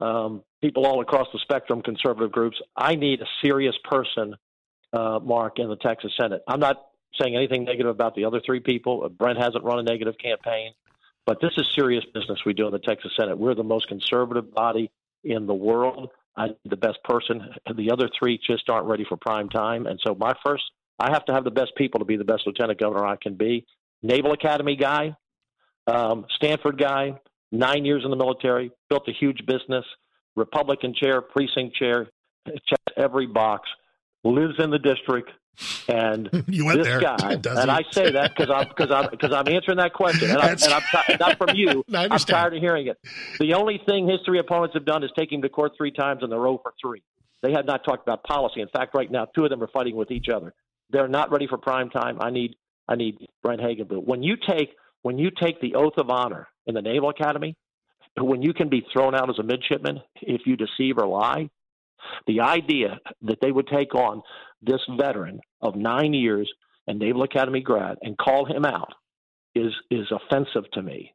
um, 0.00 0.42
people 0.60 0.86
all 0.86 1.00
across 1.00 1.28
the 1.32 1.38
spectrum, 1.40 1.82
conservative 1.82 2.32
groups. 2.32 2.56
I 2.76 2.94
need 2.96 3.20
a 3.20 3.26
serious 3.42 3.74
person, 3.84 4.34
uh, 4.92 5.20
Mark, 5.22 5.58
in 5.58 5.68
the 5.68 5.76
Texas 5.76 6.12
Senate. 6.20 6.42
I'm 6.48 6.60
not 6.60 6.84
saying 7.20 7.36
anything 7.36 7.64
negative 7.64 7.90
about 7.90 8.14
the 8.14 8.24
other 8.24 8.40
three 8.44 8.60
people. 8.60 9.04
Uh, 9.04 9.08
Brent 9.08 9.38
hasn't 9.38 9.64
run 9.64 9.78
a 9.78 9.82
negative 9.82 10.16
campaign, 10.18 10.72
but 11.26 11.40
this 11.40 11.52
is 11.56 11.66
serious 11.74 12.04
business 12.12 12.40
we 12.44 12.52
do 12.52 12.66
in 12.66 12.72
the 12.72 12.78
Texas 12.78 13.12
Senate. 13.16 13.38
We're 13.38 13.54
the 13.54 13.64
most 13.64 13.88
conservative 13.88 14.52
body 14.52 14.90
in 15.22 15.46
the 15.46 15.54
world. 15.54 16.10
I 16.36 16.48
need 16.48 16.56
the 16.64 16.76
best 16.76 16.98
person. 17.04 17.54
The 17.72 17.90
other 17.92 18.08
three 18.18 18.40
just 18.44 18.68
aren't 18.68 18.86
ready 18.86 19.04
for 19.08 19.16
prime 19.16 19.48
time. 19.48 19.86
And 19.86 20.00
so 20.04 20.14
my 20.14 20.34
first, 20.44 20.64
I 20.98 21.12
have 21.12 21.24
to 21.26 21.32
have 21.32 21.44
the 21.44 21.50
best 21.50 21.72
people 21.76 22.00
to 22.00 22.04
be 22.04 22.16
the 22.16 22.24
best 22.24 22.46
lieutenant 22.46 22.80
governor 22.80 23.06
I 23.06 23.16
can 23.16 23.34
be. 23.34 23.66
Naval 24.02 24.32
Academy 24.32 24.76
guy, 24.76 25.16
um, 25.86 26.26
Stanford 26.36 26.78
guy, 26.78 27.20
nine 27.54 27.84
years 27.84 28.02
in 28.04 28.10
the 28.10 28.16
military, 28.16 28.70
built 28.90 29.08
a 29.08 29.12
huge 29.12 29.46
business, 29.46 29.84
Republican 30.36 30.94
chair, 30.94 31.20
precinct 31.22 31.76
chair, 31.76 32.08
checks 32.46 32.92
every 32.96 33.26
box, 33.26 33.68
lives 34.24 34.54
in 34.58 34.70
the 34.70 34.78
district, 34.78 35.30
and 35.88 36.28
You 36.48 36.64
went 36.66 36.78
this 36.78 36.88
there, 36.88 37.00
guy. 37.00 37.16
and? 37.32 37.46
I 37.46 37.82
say 37.92 38.10
that 38.10 38.34
because 38.36 38.50
I'm 38.50 38.68
because 38.68 38.90
I'm 38.90 39.08
because 39.10 39.32
I'm 39.32 39.48
answering 39.48 39.78
that 39.78 39.92
question, 39.92 40.30
and, 40.30 40.38
I, 40.38 40.48
and 40.48 40.64
I'm 40.64 40.82
ti- 40.82 41.16
not 41.20 41.38
from 41.38 41.54
you. 41.54 41.84
I'm 41.94 42.10
tired 42.18 42.54
of 42.54 42.60
hearing 42.60 42.88
it. 42.88 42.98
The 43.38 43.54
only 43.54 43.80
thing 43.86 44.08
his 44.08 44.18
three 44.26 44.40
opponents 44.40 44.74
have 44.74 44.84
done 44.84 45.04
is 45.04 45.10
take 45.16 45.32
him 45.32 45.42
to 45.42 45.48
court 45.48 45.72
three 45.76 45.92
times, 45.92 46.22
and 46.22 46.32
they're 46.32 46.40
0 46.40 46.58
for 46.62 46.74
three. 46.80 47.02
They 47.42 47.52
have 47.52 47.66
not 47.66 47.84
talked 47.84 48.02
about 48.02 48.24
policy. 48.24 48.62
In 48.62 48.68
fact, 48.68 48.94
right 48.96 49.10
now, 49.10 49.26
two 49.26 49.44
of 49.44 49.50
them 49.50 49.62
are 49.62 49.68
fighting 49.68 49.94
with 49.94 50.10
each 50.10 50.28
other. 50.34 50.54
They're 50.90 51.08
not 51.08 51.30
ready 51.30 51.46
for 51.46 51.58
prime 51.58 51.90
time. 51.90 52.18
I 52.20 52.30
need 52.30 52.56
I 52.88 52.96
need 52.96 53.16
Brent 53.42 53.60
Hagenbuch. 53.60 54.04
When 54.04 54.22
you 54.22 54.36
take 54.36 54.70
when 55.04 55.18
you 55.18 55.30
take 55.30 55.60
the 55.60 55.74
oath 55.74 55.98
of 55.98 56.08
honor 56.08 56.48
in 56.66 56.74
the 56.74 56.80
Naval 56.80 57.10
Academy, 57.10 57.54
when 58.18 58.42
you 58.42 58.54
can 58.54 58.70
be 58.70 58.86
thrown 58.90 59.14
out 59.14 59.28
as 59.28 59.38
a 59.38 59.42
midshipman 59.42 60.00
if 60.22 60.42
you 60.46 60.56
deceive 60.56 60.96
or 60.98 61.06
lie, 61.06 61.50
the 62.26 62.40
idea 62.40 62.98
that 63.22 63.38
they 63.42 63.52
would 63.52 63.68
take 63.68 63.94
on 63.94 64.22
this 64.62 64.80
veteran 64.98 65.40
of 65.60 65.76
nine 65.76 66.14
years 66.14 66.50
and 66.86 66.98
Naval 66.98 67.22
Academy 67.22 67.60
grad 67.60 67.98
and 68.00 68.16
call 68.16 68.46
him 68.46 68.64
out 68.64 68.94
is 69.54 69.72
is 69.90 70.10
offensive 70.10 70.70
to 70.72 70.82
me. 70.82 71.14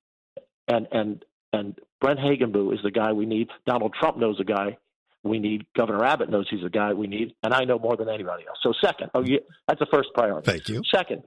And 0.67 0.87
and 0.91 1.25
and 1.51 1.75
Brent 1.99 2.19
Hagenbuch 2.19 2.73
is 2.75 2.79
the 2.83 2.91
guy 2.91 3.11
we 3.11 3.25
need. 3.25 3.47
Donald 3.65 3.95
Trump 3.99 4.17
knows 4.17 4.37
the 4.37 4.43
guy 4.43 4.77
we 5.23 5.39
need. 5.39 5.65
Governor 5.75 6.05
Abbott 6.05 6.29
knows 6.29 6.47
he's 6.49 6.61
the 6.61 6.69
guy 6.69 6.93
we 6.93 7.07
need, 7.07 7.33
and 7.43 7.55
I 7.55 7.65
know 7.65 7.79
more 7.79 7.97
than 7.97 8.07
anybody 8.07 8.45
else. 8.47 8.59
So 8.61 8.71
second, 8.83 9.09
oh, 9.15 9.23
yeah, 9.25 9.39
that's 9.67 9.79
the 9.79 9.87
first 9.91 10.09
priority. 10.13 10.49
Thank 10.49 10.69
you. 10.69 10.81
Second, 10.93 11.23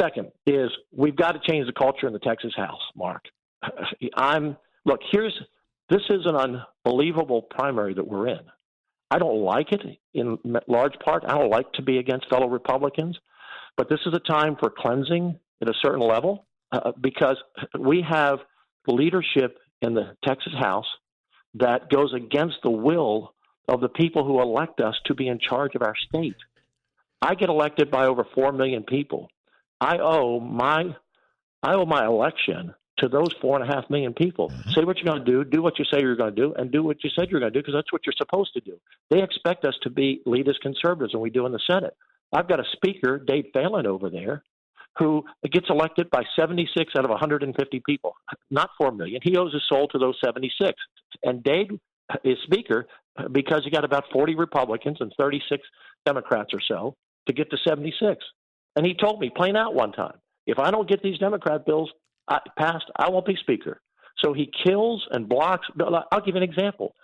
second 0.00 0.30
is 0.46 0.70
we've 0.92 1.16
got 1.16 1.32
to 1.32 1.40
change 1.48 1.66
the 1.66 1.72
culture 1.72 2.06
in 2.06 2.12
the 2.12 2.18
Texas 2.18 2.52
House, 2.56 2.80
Mark. 2.96 3.24
I'm 4.16 4.56
look. 4.84 5.00
Here's 5.10 5.34
this 5.90 6.02
is 6.10 6.26
an 6.26 6.36
unbelievable 6.84 7.42
primary 7.42 7.94
that 7.94 8.06
we're 8.06 8.28
in. 8.28 8.40
I 9.10 9.18
don't 9.18 9.42
like 9.42 9.70
it 9.72 9.82
in 10.14 10.38
large 10.66 10.94
part. 11.04 11.24
I 11.26 11.38
don't 11.38 11.50
like 11.50 11.70
to 11.74 11.82
be 11.82 11.98
against 11.98 12.28
fellow 12.28 12.48
Republicans, 12.48 13.18
but 13.76 13.88
this 13.88 14.00
is 14.06 14.14
a 14.14 14.18
time 14.18 14.56
for 14.58 14.72
cleansing 14.76 15.38
at 15.60 15.68
a 15.68 15.74
certain 15.84 16.00
level 16.00 16.46
uh, 16.72 16.92
because 17.00 17.36
we 17.78 18.04
have 18.08 18.38
leadership 18.86 19.58
in 19.82 19.94
the 19.94 20.16
Texas 20.24 20.54
House 20.58 20.86
that 21.54 21.90
goes 21.90 22.12
against 22.14 22.56
the 22.62 22.70
will 22.70 23.34
of 23.68 23.80
the 23.80 23.88
people 23.88 24.24
who 24.24 24.40
elect 24.40 24.80
us 24.80 24.94
to 25.06 25.14
be 25.14 25.28
in 25.28 25.38
charge 25.38 25.74
of 25.74 25.82
our 25.82 25.94
state. 26.08 26.36
I 27.22 27.34
get 27.34 27.48
elected 27.48 27.90
by 27.90 28.06
over 28.06 28.26
four 28.34 28.52
million 28.52 28.82
people. 28.82 29.28
I 29.84 29.98
owe 29.98 30.40
my 30.40 30.96
I 31.62 31.74
owe 31.74 31.84
my 31.84 32.06
election 32.06 32.74
to 32.98 33.08
those 33.08 33.34
four 33.40 33.60
and 33.60 33.70
a 33.70 33.74
half 33.74 33.90
million 33.90 34.14
people. 34.14 34.48
Mm-hmm. 34.48 34.70
Say 34.70 34.84
what 34.84 34.96
you're 34.96 35.12
going 35.12 35.24
to 35.24 35.30
do, 35.30 35.44
do 35.44 35.62
what 35.62 35.78
you 35.78 35.84
say 35.84 36.00
you're 36.00 36.16
going 36.16 36.34
to 36.34 36.40
do, 36.40 36.54
and 36.54 36.70
do 36.70 36.82
what 36.82 37.04
you 37.04 37.10
said 37.10 37.28
you're 37.30 37.40
going 37.40 37.52
to 37.52 37.58
do 37.58 37.62
because 37.62 37.74
that's 37.74 37.92
what 37.92 38.02
you're 38.06 38.14
supposed 38.16 38.54
to 38.54 38.60
do. 38.60 38.78
They 39.10 39.22
expect 39.22 39.64
us 39.66 39.74
to 39.82 39.90
be 39.90 40.22
lead 40.24 40.48
as 40.48 40.56
conservatives, 40.62 41.12
and 41.12 41.22
we 41.22 41.30
do 41.30 41.44
in 41.44 41.52
the 41.52 41.60
Senate. 41.70 41.94
I've 42.32 42.48
got 42.48 42.60
a 42.60 42.64
speaker, 42.72 43.18
Dade 43.18 43.48
Phelan, 43.52 43.86
over 43.86 44.08
there, 44.08 44.42
who 44.98 45.24
gets 45.50 45.66
elected 45.68 46.08
by 46.08 46.22
76 46.34 46.92
out 46.96 47.04
of 47.04 47.10
150 47.10 47.82
people, 47.84 48.14
not 48.50 48.70
4 48.78 48.92
million. 48.92 49.20
He 49.22 49.36
owes 49.36 49.52
his 49.52 49.62
soul 49.68 49.88
to 49.88 49.98
those 49.98 50.16
76. 50.24 50.72
And 51.24 51.42
Dade 51.42 51.78
is 52.22 52.38
speaker 52.44 52.86
because 53.32 53.62
he 53.64 53.70
got 53.70 53.84
about 53.84 54.04
40 54.12 54.34
Republicans 54.36 54.98
and 55.00 55.12
36 55.18 55.62
Democrats 56.06 56.50
or 56.54 56.60
so 56.66 56.96
to 57.26 57.32
get 57.32 57.50
to 57.50 57.58
76. 57.66 58.24
And 58.76 58.84
he 58.84 58.94
told 58.94 59.20
me 59.20 59.30
plain 59.34 59.56
out 59.56 59.74
one 59.74 59.92
time, 59.92 60.16
if 60.46 60.58
I 60.58 60.70
don't 60.70 60.88
get 60.88 61.02
these 61.02 61.18
Democrat 61.18 61.64
bills 61.64 61.90
passed, 62.58 62.86
I 62.96 63.10
won't 63.10 63.26
be 63.26 63.36
speaker. 63.36 63.80
So 64.24 64.32
he 64.32 64.50
kills 64.64 65.06
and 65.10 65.28
blocks. 65.28 65.66
I'll 66.12 66.20
give 66.20 66.34
you 66.34 66.42
an 66.42 66.42
example. 66.42 66.94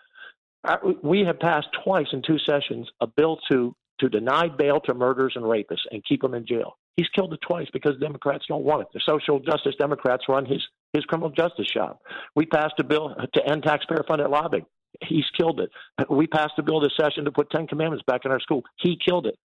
We 1.02 1.20
have 1.26 1.38
passed 1.40 1.68
twice 1.84 2.06
in 2.12 2.22
two 2.22 2.38
sessions 2.38 2.88
a 3.00 3.06
bill 3.06 3.38
to 3.50 3.74
to 4.00 4.08
deny 4.08 4.48
bail 4.48 4.80
to 4.80 4.94
murderers 4.94 5.34
and 5.36 5.44
rapists 5.44 5.84
and 5.90 6.02
keep 6.08 6.22
them 6.22 6.32
in 6.32 6.46
jail. 6.46 6.78
He's 6.96 7.08
killed 7.14 7.34
it 7.34 7.40
twice 7.46 7.66
because 7.70 7.92
Democrats 8.00 8.44
don't 8.48 8.64
want 8.64 8.82
it. 8.82 8.88
The 8.94 9.00
social 9.06 9.40
justice 9.40 9.74
Democrats 9.78 10.24
run 10.28 10.46
his 10.46 10.62
his 10.92 11.04
criminal 11.04 11.30
justice 11.30 11.66
shop. 11.72 12.00
We 12.34 12.46
passed 12.46 12.74
a 12.78 12.84
bill 12.84 13.14
to 13.34 13.46
end 13.46 13.62
taxpayer 13.62 14.04
funded 14.08 14.28
lobbying. 14.28 14.66
He's 15.02 15.24
killed 15.38 15.60
it. 15.60 15.70
We 16.10 16.26
passed 16.26 16.54
a 16.58 16.62
bill 16.62 16.80
this 16.80 16.92
session 16.98 17.24
to 17.24 17.32
put 17.32 17.50
Ten 17.50 17.66
Commandments 17.66 18.04
back 18.06 18.22
in 18.24 18.30
our 18.30 18.40
school. 18.40 18.64
He 18.80 18.98
killed 19.02 19.26
it. 19.26 19.38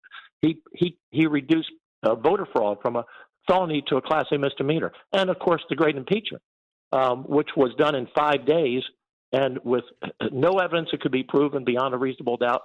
He 0.42 0.60
he 0.74 0.98
he 1.12 1.28
reduced 1.28 1.72
uh, 2.04 2.16
voter 2.16 2.48
fraud 2.52 2.78
from 2.82 2.96
a 2.96 3.06
felony 3.48 3.84
to 3.88 3.98
a 3.98 4.02
class 4.02 4.26
A 4.32 4.38
misdemeanor, 4.38 4.92
and 5.12 5.30
of 5.30 5.40
course 5.40 5.62
the 5.70 5.76
great 5.76 5.96
impeachment, 5.96 6.44
um, 6.92 7.24
which 7.24 7.50
was 7.56 7.74
done 7.78 7.96
in 7.96 8.08
five 8.16 8.46
days 8.46 8.84
and 9.32 9.60
with 9.64 9.84
no 10.32 10.60
evidence 10.60 10.90
that 10.92 11.02
could 11.02 11.12
be 11.12 11.24
proven 11.24 11.64
beyond 11.64 11.94
a 11.94 11.98
reasonable 11.98 12.38
doubt, 12.38 12.62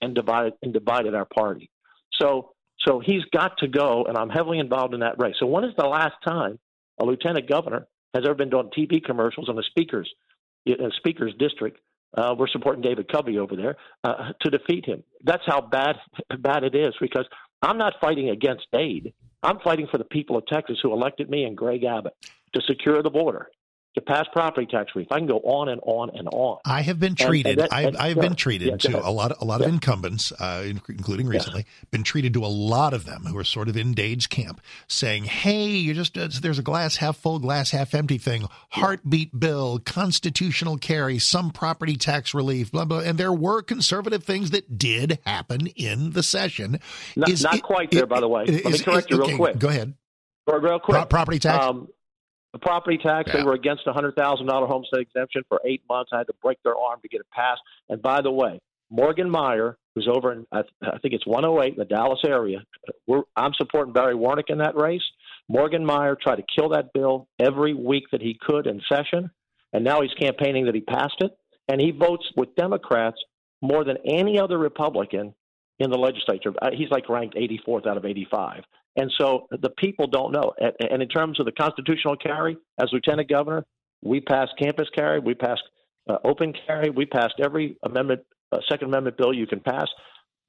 and 0.00 0.14
divided 0.14 0.54
and 0.62 0.72
divided 0.72 1.14
our 1.14 1.26
party. 1.26 1.70
So 2.20 2.52
so 2.86 3.00
he's 3.00 3.24
got 3.32 3.58
to 3.58 3.68
go, 3.68 4.04
and 4.04 4.16
I'm 4.16 4.30
heavily 4.30 4.58
involved 4.58 4.94
in 4.94 5.00
that 5.00 5.18
race. 5.18 5.36
So 5.38 5.46
when 5.46 5.64
is 5.64 5.74
the 5.76 5.86
last 5.86 6.14
time 6.26 6.58
a 7.00 7.04
lieutenant 7.04 7.48
governor 7.48 7.86
has 8.14 8.24
ever 8.24 8.34
been 8.34 8.50
doing 8.50 8.70
TV 8.76 9.02
commercials 9.02 9.48
in 9.48 9.58
a 9.58 9.62
speaker's 9.62 10.10
a 10.66 10.90
speaker's 10.96 11.34
district? 11.38 11.78
Uh, 12.16 12.34
we're 12.38 12.48
supporting 12.48 12.82
David 12.82 13.10
Covey 13.12 13.38
over 13.38 13.56
there 13.56 13.76
uh, 14.02 14.32
to 14.40 14.50
defeat 14.50 14.86
him. 14.86 15.02
That's 15.22 15.42
how 15.44 15.60
bad 15.60 15.96
bad 16.38 16.64
it 16.64 16.74
is 16.74 16.94
because 17.00 17.26
I'm 17.62 17.78
not 17.78 17.94
fighting 18.00 18.30
against 18.30 18.66
aid. 18.74 19.12
I'm 19.42 19.58
fighting 19.60 19.86
for 19.90 19.98
the 19.98 20.04
people 20.04 20.36
of 20.36 20.46
Texas 20.46 20.78
who 20.82 20.92
elected 20.92 21.30
me 21.30 21.44
and 21.44 21.56
Greg 21.56 21.84
Abbott 21.84 22.14
to 22.54 22.60
secure 22.62 23.02
the 23.02 23.10
border 23.10 23.48
to 23.96 24.02
pass 24.02 24.26
property 24.30 24.66
tax 24.66 24.94
relief. 24.94 25.10
I 25.10 25.18
can 25.18 25.26
go 25.26 25.38
on 25.38 25.70
and 25.70 25.80
on 25.82 26.10
and 26.10 26.28
on. 26.28 26.58
I 26.66 26.82
have 26.82 27.00
been 27.00 27.14
treated. 27.14 27.58
And, 27.58 27.62
and 27.62 27.70
that, 27.70 27.74
I've, 27.74 28.16
I've 28.16 28.20
been 28.20 28.36
treated 28.36 28.68
yeah, 28.84 28.90
to 28.90 29.06
a 29.06 29.08
lot, 29.08 29.32
of, 29.32 29.40
a 29.40 29.44
lot 29.46 29.60
yeah. 29.60 29.66
of 29.66 29.72
incumbents, 29.72 30.32
uh, 30.32 30.64
including 30.86 31.26
recently, 31.26 31.60
yeah. 31.66 31.86
been 31.90 32.02
treated 32.02 32.34
to 32.34 32.44
a 32.44 32.46
lot 32.46 32.92
of 32.92 33.06
them 33.06 33.24
who 33.24 33.36
are 33.38 33.44
sort 33.44 33.68
of 33.68 33.76
in 33.76 33.94
Dade's 33.94 34.26
camp, 34.26 34.60
saying, 34.86 35.24
"Hey, 35.24 35.68
you 35.68 35.94
just 35.94 36.16
uh, 36.18 36.28
there's 36.42 36.58
a 36.58 36.62
glass 36.62 36.96
half 36.96 37.16
full, 37.16 37.38
glass 37.38 37.70
half 37.70 37.94
empty 37.94 38.18
thing. 38.18 38.46
Heartbeat 38.70 39.40
bill, 39.40 39.78
constitutional 39.78 40.76
carry, 40.76 41.18
some 41.18 41.50
property 41.50 41.96
tax 41.96 42.34
relief, 42.34 42.70
blah 42.70 42.84
blah." 42.84 43.00
And 43.00 43.16
there 43.16 43.32
were 43.32 43.62
conservative 43.62 44.24
things 44.24 44.50
that 44.50 44.76
did 44.76 45.20
happen 45.24 45.68
in 45.68 46.12
the 46.12 46.22
session. 46.22 46.80
Not, 47.16 47.30
Is, 47.30 47.42
not 47.42 47.54
it, 47.54 47.62
quite 47.62 47.90
there, 47.90 48.04
it, 48.04 48.10
by 48.10 48.20
the 48.20 48.28
way. 48.28 48.44
Let 48.44 48.64
me 48.64 48.78
correct 48.78 49.10
you 49.10 49.16
real 49.16 49.26
okay, 49.26 49.36
quick. 49.36 49.58
Go 49.58 49.68
ahead. 49.68 49.94
Real 50.46 50.78
quick. 50.78 50.94
Pro- 50.94 51.06
property 51.06 51.38
tax. 51.38 51.64
Um, 51.64 51.88
the 52.52 52.58
property 52.58 52.98
tax, 52.98 53.28
yeah. 53.28 53.38
they 53.38 53.44
were 53.44 53.54
against 53.54 53.86
a 53.86 53.92
$100,000 53.92 54.68
homestead 54.68 55.00
exemption 55.00 55.42
for 55.48 55.60
eight 55.64 55.82
months. 55.88 56.10
I 56.12 56.18
had 56.18 56.26
to 56.28 56.34
break 56.42 56.62
their 56.62 56.76
arm 56.76 57.00
to 57.02 57.08
get 57.08 57.20
it 57.20 57.26
passed. 57.30 57.60
And 57.88 58.00
by 58.00 58.22
the 58.22 58.30
way, 58.30 58.60
Morgan 58.90 59.28
Meyer, 59.30 59.76
who's 59.94 60.08
over 60.08 60.32
in, 60.32 60.46
I, 60.52 60.62
think 61.02 61.14
it's 61.14 61.26
108 61.26 61.72
in 61.72 61.78
the 61.78 61.84
Dallas 61.84 62.20
area, 62.26 62.64
I'm 63.36 63.52
supporting 63.54 63.92
Barry 63.92 64.14
Wernick 64.14 64.48
in 64.48 64.58
that 64.58 64.76
race. 64.76 65.02
Morgan 65.48 65.84
Meyer 65.84 66.16
tried 66.20 66.36
to 66.36 66.44
kill 66.54 66.70
that 66.70 66.92
bill 66.92 67.28
every 67.38 67.74
week 67.74 68.04
that 68.12 68.22
he 68.22 68.38
could 68.40 68.66
in 68.66 68.80
session, 68.88 69.30
and 69.72 69.84
now 69.84 70.00
he's 70.00 70.14
campaigning 70.14 70.66
that 70.66 70.74
he 70.74 70.80
passed 70.80 71.20
it. 71.20 71.36
And 71.68 71.80
he 71.80 71.90
votes 71.90 72.24
with 72.36 72.54
Democrats 72.54 73.18
more 73.60 73.84
than 73.84 73.96
any 74.06 74.38
other 74.38 74.56
Republican 74.56 75.34
in 75.78 75.90
the 75.90 75.98
legislature. 75.98 76.52
Uh, 76.60 76.70
he's 76.72 76.90
like 76.90 77.08
ranked 77.08 77.34
84th 77.34 77.86
out 77.86 77.96
of 77.96 78.04
85. 78.04 78.62
And 78.96 79.12
so 79.18 79.46
the 79.50 79.70
people 79.70 80.06
don't 80.06 80.32
know. 80.32 80.52
And 80.58 81.02
in 81.02 81.08
terms 81.08 81.38
of 81.38 81.46
the 81.46 81.52
constitutional 81.52 82.16
carry, 82.16 82.56
as 82.80 82.88
lieutenant 82.92 83.28
governor, 83.28 83.64
we 84.02 84.20
passed 84.20 84.52
campus 84.58 84.88
carry, 84.94 85.20
we 85.20 85.34
passed 85.34 85.62
uh, 86.08 86.16
open 86.24 86.54
carry, 86.66 86.90
we 86.90 87.04
passed 87.04 87.34
every 87.42 87.76
amendment, 87.82 88.20
uh, 88.52 88.58
Second 88.68 88.88
Amendment 88.88 89.16
bill 89.16 89.34
you 89.34 89.46
can 89.46 89.60
pass. 89.60 89.88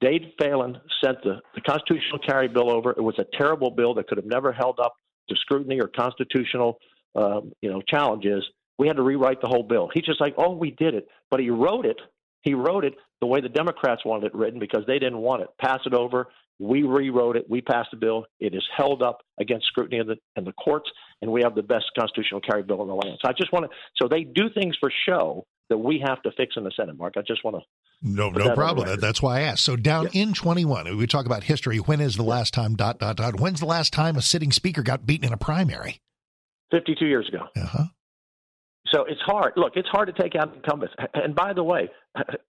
Dade 0.00 0.32
Phelan 0.40 0.80
sent 1.04 1.22
the, 1.24 1.40
the 1.54 1.60
constitutional 1.60 2.20
carry 2.20 2.48
bill 2.48 2.74
over. 2.74 2.92
It 2.92 3.02
was 3.02 3.18
a 3.18 3.26
terrible 3.36 3.70
bill 3.70 3.94
that 3.94 4.06
could 4.06 4.18
have 4.18 4.26
never 4.26 4.52
held 4.52 4.78
up 4.80 4.94
to 5.28 5.36
scrutiny 5.36 5.80
or 5.80 5.88
constitutional, 5.88 6.78
um, 7.16 7.52
you 7.60 7.70
know, 7.70 7.82
challenges. 7.82 8.44
We 8.78 8.86
had 8.86 8.96
to 8.96 9.02
rewrite 9.02 9.40
the 9.40 9.48
whole 9.48 9.64
bill. 9.64 9.90
He's 9.92 10.04
just 10.04 10.20
like, 10.20 10.34
oh, 10.38 10.54
we 10.54 10.70
did 10.70 10.94
it, 10.94 11.08
but 11.30 11.40
he 11.40 11.50
wrote 11.50 11.84
it. 11.84 12.00
He 12.42 12.54
wrote 12.54 12.84
it 12.84 12.94
the 13.20 13.26
way 13.26 13.40
the 13.40 13.48
Democrats 13.48 14.04
wanted 14.04 14.26
it 14.26 14.34
written 14.34 14.60
because 14.60 14.84
they 14.86 15.00
didn't 15.00 15.18
want 15.18 15.42
it. 15.42 15.48
Pass 15.60 15.80
it 15.84 15.92
over. 15.92 16.28
We 16.58 16.82
rewrote 16.82 17.36
it. 17.36 17.46
We 17.48 17.60
passed 17.60 17.90
the 17.92 17.96
bill. 17.96 18.24
It 18.40 18.54
is 18.54 18.64
held 18.76 19.02
up 19.02 19.20
against 19.40 19.66
scrutiny 19.66 19.98
in 19.98 20.06
the 20.08 20.16
in 20.36 20.44
the 20.44 20.52
courts, 20.52 20.90
and 21.22 21.30
we 21.30 21.42
have 21.42 21.54
the 21.54 21.62
best 21.62 21.86
constitutional 21.98 22.40
carry 22.40 22.62
bill 22.62 22.82
in 22.82 22.88
the 22.88 22.94
land. 22.94 23.18
So 23.22 23.28
I 23.28 23.32
just 23.32 23.52
want 23.52 23.66
to. 23.66 23.76
So 23.96 24.08
they 24.08 24.24
do 24.24 24.48
things 24.52 24.76
for 24.80 24.90
show 25.08 25.46
that 25.68 25.78
we 25.78 26.02
have 26.04 26.20
to 26.22 26.32
fix 26.36 26.54
in 26.56 26.64
the 26.64 26.72
Senate. 26.76 26.96
Mark, 26.96 27.14
I 27.16 27.22
just 27.26 27.44
want 27.44 27.56
to. 27.56 27.62
No, 28.00 28.30
no 28.30 28.54
problem. 28.54 28.98
That's 29.00 29.20
why 29.20 29.38
I 29.38 29.40
asked. 29.42 29.64
So 29.64 29.76
down 29.76 30.08
yeah. 30.12 30.22
in 30.22 30.32
21, 30.32 30.96
we 30.96 31.06
talk 31.06 31.26
about 31.26 31.44
history. 31.44 31.78
When 31.78 32.00
is 32.00 32.16
the 32.16 32.22
last 32.22 32.54
time? 32.54 32.74
Dot 32.74 32.98
dot 32.98 33.16
dot. 33.16 33.40
When's 33.40 33.60
the 33.60 33.66
last 33.66 33.92
time 33.92 34.16
a 34.16 34.22
sitting 34.22 34.52
speaker 34.52 34.82
got 34.82 35.04
beaten 35.04 35.26
in 35.26 35.32
a 35.32 35.36
primary? 35.36 36.00
52 36.70 37.06
years 37.06 37.28
ago. 37.28 37.44
Uh 37.56 37.66
huh. 37.66 37.84
So 38.92 39.04
it's 39.04 39.20
hard. 39.24 39.52
Look, 39.56 39.72
it's 39.76 39.88
hard 39.88 40.14
to 40.14 40.22
take 40.22 40.34
out 40.34 40.54
incumbents. 40.54 40.94
And 41.14 41.34
by 41.34 41.52
the 41.52 41.62
way, 41.62 41.90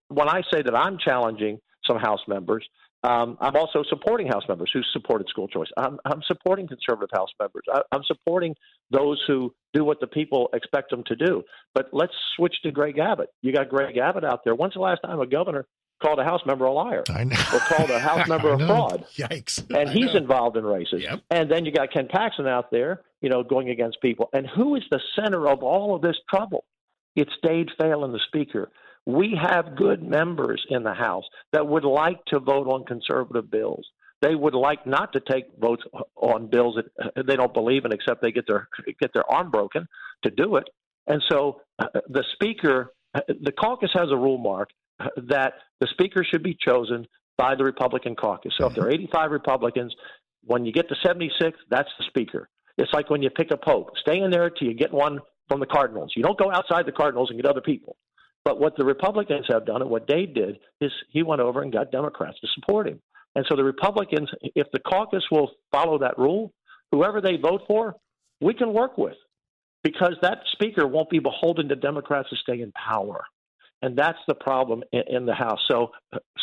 when 0.07 0.29
I 0.29 0.41
say 0.51 0.61
that 0.61 0.75
I'm 0.75 0.97
challenging 0.97 1.59
some 1.85 1.97
House 1.97 2.21
members, 2.27 2.65
um, 3.03 3.37
I'm 3.39 3.55
also 3.55 3.83
supporting 3.89 4.27
House 4.27 4.43
members 4.47 4.69
who 4.73 4.81
supported 4.91 5.27
school 5.29 5.47
choice. 5.47 5.67
I'm, 5.77 5.99
I'm 6.05 6.21
supporting 6.27 6.67
conservative 6.67 7.09
House 7.13 7.29
members. 7.39 7.63
I, 7.71 7.81
I'm 7.91 8.03
supporting 8.05 8.55
those 8.91 9.21
who 9.27 9.53
do 9.73 9.85
what 9.85 9.99
the 10.01 10.07
people 10.07 10.49
expect 10.53 10.89
them 10.89 11.03
to 11.07 11.15
do. 11.15 11.43
But 11.73 11.89
let's 11.93 12.13
switch 12.35 12.55
to 12.63 12.71
Greg 12.71 12.97
Abbott. 12.97 13.29
You 13.41 13.53
got 13.53 13.69
Greg 13.69 13.97
Abbott 13.97 14.25
out 14.25 14.43
there. 14.43 14.53
When's 14.53 14.73
the 14.73 14.81
last 14.81 15.01
time 15.03 15.19
a 15.19 15.27
governor 15.27 15.65
called 16.01 16.19
a 16.19 16.23
House 16.23 16.41
member 16.45 16.65
a 16.65 16.73
liar 16.73 17.03
I 17.09 17.23
know. 17.23 17.37
or 17.53 17.59
called 17.59 17.89
a 17.89 17.99
House 18.09 18.27
member 18.27 18.53
a 18.53 18.57
fraud? 18.57 19.05
Yikes! 19.15 19.63
And 19.73 19.89
he's 19.89 20.13
involved 20.15 20.57
in 20.57 20.65
races. 20.65 21.03
Yep. 21.03 21.21
And 21.29 21.49
then 21.49 21.65
you 21.65 21.71
got 21.71 21.93
Ken 21.93 22.07
Paxton 22.09 22.47
out 22.47 22.69
there, 22.71 23.01
you 23.21 23.29
know, 23.29 23.43
going 23.43 23.69
against 23.69 24.01
people. 24.01 24.29
And 24.33 24.45
who 24.45 24.75
is 24.75 24.83
the 24.91 24.99
center 25.15 25.47
of 25.47 25.63
all 25.63 25.95
of 25.95 26.01
this 26.01 26.17
trouble? 26.29 26.65
It's 27.15 27.31
Dade 27.43 27.69
Phelan, 27.77 28.11
the 28.11 28.19
Speaker 28.27 28.71
we 29.13 29.37
have 29.41 29.75
good 29.75 30.03
members 30.03 30.63
in 30.69 30.83
the 30.83 30.93
House 30.93 31.23
that 31.51 31.67
would 31.67 31.83
like 31.83 32.23
to 32.25 32.39
vote 32.39 32.67
on 32.67 32.85
conservative 32.85 33.49
bills. 33.49 33.85
They 34.21 34.35
would 34.35 34.53
like 34.53 34.85
not 34.85 35.13
to 35.13 35.21
take 35.21 35.45
votes 35.59 35.83
on 36.15 36.47
bills 36.47 36.75
that 36.75 36.85
uh, 37.17 37.23
they 37.25 37.35
don't 37.35 37.53
believe 37.53 37.85
in, 37.85 37.91
except 37.93 38.21
they 38.21 38.31
get 38.31 38.45
their 38.47 38.67
get 38.99 39.13
their 39.13 39.29
arm 39.31 39.49
broken 39.49 39.87
to 40.23 40.31
do 40.31 40.57
it. 40.57 40.65
And 41.07 41.23
so, 41.31 41.61
uh, 41.79 41.87
the 42.09 42.23
speaker, 42.33 42.93
uh, 43.15 43.21
the 43.41 43.51
caucus 43.51 43.91
has 43.93 44.11
a 44.11 44.17
rule, 44.17 44.37
Mark, 44.37 44.69
uh, 44.99 45.07
that 45.29 45.53
the 45.79 45.87
speaker 45.87 46.23
should 46.29 46.43
be 46.43 46.55
chosen 46.59 47.07
by 47.37 47.55
the 47.55 47.63
Republican 47.63 48.15
caucus. 48.15 48.53
So, 48.59 48.67
if 48.67 48.75
there 48.75 48.83
are 48.83 48.91
mm-hmm. 48.91 49.03
85 49.03 49.31
Republicans, 49.31 49.95
when 50.43 50.65
you 50.65 50.73
get 50.73 50.89
to 50.89 50.95
76, 51.01 51.57
that's 51.69 51.89
the 51.97 52.05
speaker. 52.07 52.49
It's 52.77 52.93
like 52.93 53.09
when 53.09 53.21
you 53.21 53.29
pick 53.29 53.51
a 53.51 53.57
pope. 53.57 53.91
Stay 54.01 54.19
in 54.19 54.29
there 54.31 54.49
till 54.49 54.67
you 54.67 54.73
get 54.73 54.93
one 54.93 55.19
from 55.47 55.59
the 55.59 55.65
Cardinals. 55.65 56.13
You 56.15 56.23
don't 56.23 56.37
go 56.37 56.51
outside 56.51 56.85
the 56.85 56.91
Cardinals 56.91 57.29
and 57.29 57.41
get 57.41 57.49
other 57.49 57.61
people. 57.61 57.95
But 58.45 58.59
what 58.59 58.77
the 58.77 58.85
Republicans 58.85 59.45
have 59.49 59.65
done 59.65 59.81
and 59.81 59.91
what 59.91 60.07
Dade 60.07 60.33
did 60.33 60.59
is 60.81 60.91
he 61.11 61.23
went 61.23 61.41
over 61.41 61.61
and 61.61 61.71
got 61.71 61.91
Democrats 61.91 62.39
to 62.39 62.47
support 62.55 62.87
him. 62.87 63.01
And 63.35 63.45
so 63.47 63.55
the 63.55 63.63
Republicans, 63.63 64.29
if 64.41 64.67
the 64.71 64.79
caucus 64.79 65.23
will 65.31 65.51
follow 65.71 65.99
that 65.99 66.17
rule, 66.17 66.51
whoever 66.91 67.21
they 67.21 67.37
vote 67.37 67.61
for, 67.67 67.95
we 68.41 68.53
can 68.53 68.73
work 68.73 68.97
with 68.97 69.17
because 69.83 70.13
that 70.21 70.39
speaker 70.53 70.87
won't 70.87 71.09
be 71.09 71.19
beholden 71.19 71.69
to 71.69 71.75
Democrats 71.75 72.29
to 72.29 72.35
stay 72.37 72.61
in 72.61 72.71
power. 72.71 73.23
And 73.81 73.97
that's 73.97 74.19
the 74.27 74.35
problem 74.35 74.83
in, 74.91 75.03
in 75.07 75.25
the 75.25 75.33
House. 75.33 75.59
So, 75.69 75.91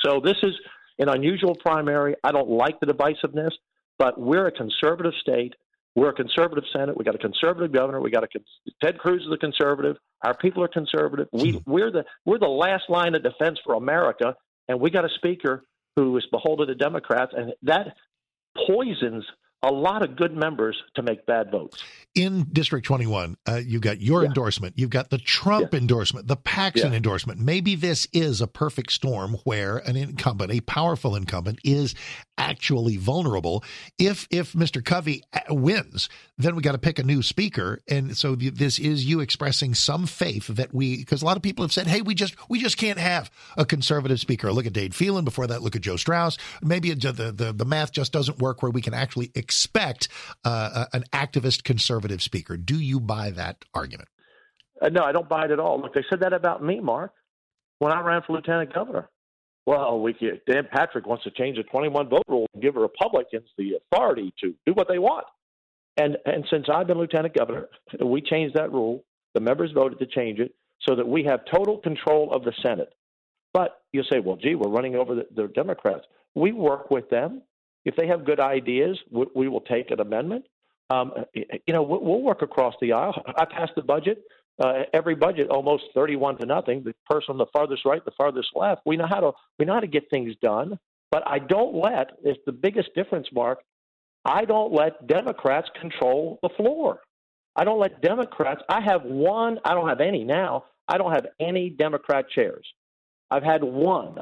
so 0.04 0.20
this 0.24 0.36
is 0.42 0.54
an 0.98 1.08
unusual 1.08 1.54
primary. 1.54 2.14
I 2.24 2.32
don't 2.32 2.48
like 2.48 2.80
the 2.80 2.86
divisiveness, 2.86 3.50
but 3.98 4.18
we're 4.18 4.46
a 4.46 4.52
conservative 4.52 5.12
state. 5.20 5.54
We're 5.96 6.10
a 6.10 6.14
conservative 6.14 6.64
Senate. 6.74 6.96
We 6.96 7.04
got 7.04 7.14
a 7.14 7.18
conservative 7.18 7.72
governor. 7.72 8.02
We 8.02 8.10
got 8.10 8.22
a 8.22 8.28
Ted 8.84 8.98
Cruz 8.98 9.22
is 9.22 9.32
a 9.32 9.38
conservative. 9.38 9.96
Our 10.22 10.36
people 10.36 10.62
are 10.62 10.68
conservative. 10.68 11.26
We 11.32 11.52
hmm. 11.52 11.70
we're 11.70 11.90
the 11.90 12.04
we're 12.26 12.38
the 12.38 12.46
last 12.46 12.84
line 12.90 13.14
of 13.14 13.22
defense 13.22 13.58
for 13.64 13.74
America, 13.74 14.36
and 14.68 14.78
we 14.78 14.90
got 14.90 15.06
a 15.06 15.10
speaker 15.16 15.64
who 15.96 16.14
is 16.18 16.26
beholden 16.30 16.68
to 16.68 16.74
Democrats, 16.74 17.32
and 17.34 17.54
that 17.62 17.96
poisons 18.68 19.24
a 19.66 19.72
lot 19.72 20.02
of 20.02 20.16
good 20.16 20.34
members 20.34 20.80
to 20.94 21.02
make 21.02 21.26
bad 21.26 21.50
votes. 21.50 21.82
In 22.14 22.44
District 22.44 22.86
21, 22.86 23.36
uh, 23.46 23.56
you've 23.56 23.82
got 23.82 24.00
your 24.00 24.22
yeah. 24.22 24.28
endorsement, 24.28 24.78
you've 24.78 24.90
got 24.90 25.10
the 25.10 25.18
Trump 25.18 25.72
yeah. 25.72 25.80
endorsement, 25.80 26.28
the 26.28 26.36
Paxton 26.36 26.92
yeah. 26.92 26.96
endorsement. 26.96 27.40
Maybe 27.40 27.74
this 27.74 28.06
is 28.12 28.40
a 28.40 28.46
perfect 28.46 28.92
storm 28.92 29.36
where 29.44 29.78
an 29.78 29.96
incumbent, 29.96 30.52
a 30.52 30.60
powerful 30.60 31.14
incumbent, 31.14 31.58
is 31.62 31.94
actually 32.38 32.96
vulnerable. 32.96 33.64
If 33.98 34.28
if 34.30 34.52
Mr. 34.52 34.82
Covey 34.82 35.24
uh, 35.32 35.54
wins, 35.54 36.08
then 36.38 36.54
we 36.54 36.62
got 36.62 36.72
to 36.72 36.78
pick 36.78 36.98
a 36.98 37.02
new 37.02 37.22
speaker, 37.22 37.80
and 37.88 38.16
so 38.16 38.34
this 38.34 38.78
is 38.78 39.04
you 39.04 39.20
expressing 39.20 39.74
some 39.74 40.06
faith 40.06 40.46
that 40.48 40.72
we, 40.72 40.98
because 40.98 41.22
a 41.22 41.24
lot 41.24 41.36
of 41.36 41.42
people 41.42 41.64
have 41.64 41.72
said, 41.72 41.86
"Hey, 41.86 42.02
we 42.02 42.14
just 42.14 42.34
we 42.48 42.58
just 42.60 42.76
can't 42.76 42.98
have 42.98 43.30
a 43.56 43.64
conservative 43.64 44.20
speaker." 44.20 44.52
Look 44.52 44.66
at 44.66 44.72
Dade 44.72 44.94
Phelan. 44.94 45.24
Before 45.24 45.46
that, 45.46 45.62
look 45.62 45.76
at 45.76 45.82
Joe 45.82 45.96
Straus. 45.96 46.38
Maybe 46.62 46.92
the 46.92 47.32
the, 47.34 47.52
the 47.52 47.64
math 47.64 47.92
just 47.92 48.12
doesn't 48.12 48.38
work 48.38 48.62
where 48.62 48.70
we 48.70 48.82
can 48.82 48.94
actually 48.94 49.32
expect 49.56 50.08
uh, 50.44 50.84
an 50.92 51.04
activist 51.14 51.64
conservative 51.64 52.22
speaker. 52.22 52.58
Do 52.58 52.78
you 52.78 53.00
buy 53.00 53.30
that 53.30 53.64
argument? 53.72 54.10
Uh, 54.82 54.90
no, 54.90 55.02
I 55.02 55.12
don't 55.12 55.28
buy 55.28 55.46
it 55.46 55.50
at 55.50 55.58
all. 55.58 55.80
Look, 55.80 55.94
they 55.94 56.04
said 56.10 56.20
that 56.20 56.34
about 56.34 56.62
me, 56.62 56.80
Mark, 56.80 57.12
when 57.78 57.90
I 57.90 58.00
ran 58.00 58.20
for 58.26 58.34
lieutenant 58.34 58.74
governor. 58.74 59.08
Well, 59.64 60.00
we 60.00 60.12
can, 60.12 60.38
Dan 60.46 60.68
Patrick 60.70 61.06
wants 61.06 61.24
to 61.24 61.30
change 61.30 61.56
the 61.56 61.62
21 61.64 62.10
vote 62.10 62.22
rule 62.28 62.46
and 62.52 62.62
give 62.62 62.76
Republicans 62.76 63.48
the 63.56 63.78
authority 63.92 64.32
to 64.42 64.54
do 64.66 64.74
what 64.74 64.88
they 64.88 64.98
want. 64.98 65.24
And 65.96 66.18
and 66.26 66.44
since 66.50 66.66
I've 66.72 66.86
been 66.86 66.98
lieutenant 66.98 67.34
governor, 67.34 67.68
we 68.04 68.20
changed 68.20 68.54
that 68.56 68.70
rule. 68.70 69.02
The 69.34 69.40
members 69.40 69.72
voted 69.72 69.98
to 69.98 70.06
change 70.06 70.38
it 70.38 70.54
so 70.86 70.94
that 70.94 71.08
we 71.08 71.24
have 71.24 71.40
total 71.50 71.78
control 71.78 72.32
of 72.32 72.44
the 72.44 72.52
Senate. 72.62 72.92
But 73.54 73.80
you 73.92 74.02
say, 74.12 74.20
well, 74.20 74.36
gee, 74.36 74.54
we're 74.54 74.70
running 74.70 74.94
over 74.94 75.14
the, 75.14 75.26
the 75.34 75.48
Democrats. 75.48 76.04
We 76.34 76.52
work 76.52 76.90
with 76.90 77.08
them. 77.08 77.42
If 77.86 77.94
they 77.96 78.08
have 78.08 78.26
good 78.26 78.40
ideas, 78.40 78.98
we, 79.10 79.26
we 79.34 79.48
will 79.48 79.62
take 79.62 79.90
an 79.90 80.00
amendment. 80.00 80.44
Um, 80.90 81.12
you 81.34 81.72
know, 81.72 81.82
we'll 81.82 82.20
work 82.20 82.42
across 82.42 82.74
the 82.80 82.92
aisle. 82.92 83.14
I 83.38 83.44
passed 83.46 83.72
the 83.76 83.82
budget. 83.82 84.22
Uh, 84.62 84.82
every 84.92 85.14
budget 85.14 85.48
almost 85.48 85.84
31 85.94 86.38
to 86.38 86.46
nothing. 86.46 86.82
The 86.82 86.94
person 87.08 87.32
on 87.32 87.38
the 87.38 87.46
farthest 87.52 87.84
right, 87.84 88.04
the 88.04 88.12
farthest 88.12 88.48
left. 88.54 88.82
We 88.84 88.96
know 88.96 89.06
how 89.08 89.20
to 89.20 89.32
we 89.58 89.64
know 89.64 89.74
how 89.74 89.80
to 89.80 89.86
get 89.86 90.10
things 90.10 90.34
done. 90.42 90.78
But 91.10 91.22
I 91.26 91.38
don't 91.38 91.74
let. 91.76 92.18
It's 92.24 92.40
the 92.46 92.52
biggest 92.52 92.94
difference, 92.94 93.28
Mark. 93.32 93.60
I 94.24 94.44
don't 94.44 94.72
let 94.72 95.06
Democrats 95.06 95.68
control 95.80 96.38
the 96.42 96.48
floor. 96.56 97.00
I 97.54 97.64
don't 97.64 97.78
let 97.78 98.02
Democrats. 98.02 98.62
I 98.68 98.80
have 98.80 99.02
one. 99.04 99.60
I 99.64 99.74
don't 99.74 99.88
have 99.88 100.00
any 100.00 100.24
now. 100.24 100.64
I 100.88 100.98
don't 100.98 101.12
have 101.12 101.26
any 101.40 101.70
Democrat 101.70 102.28
chairs. 102.28 102.66
I've 103.30 103.44
had 103.44 103.62
one 103.62 104.18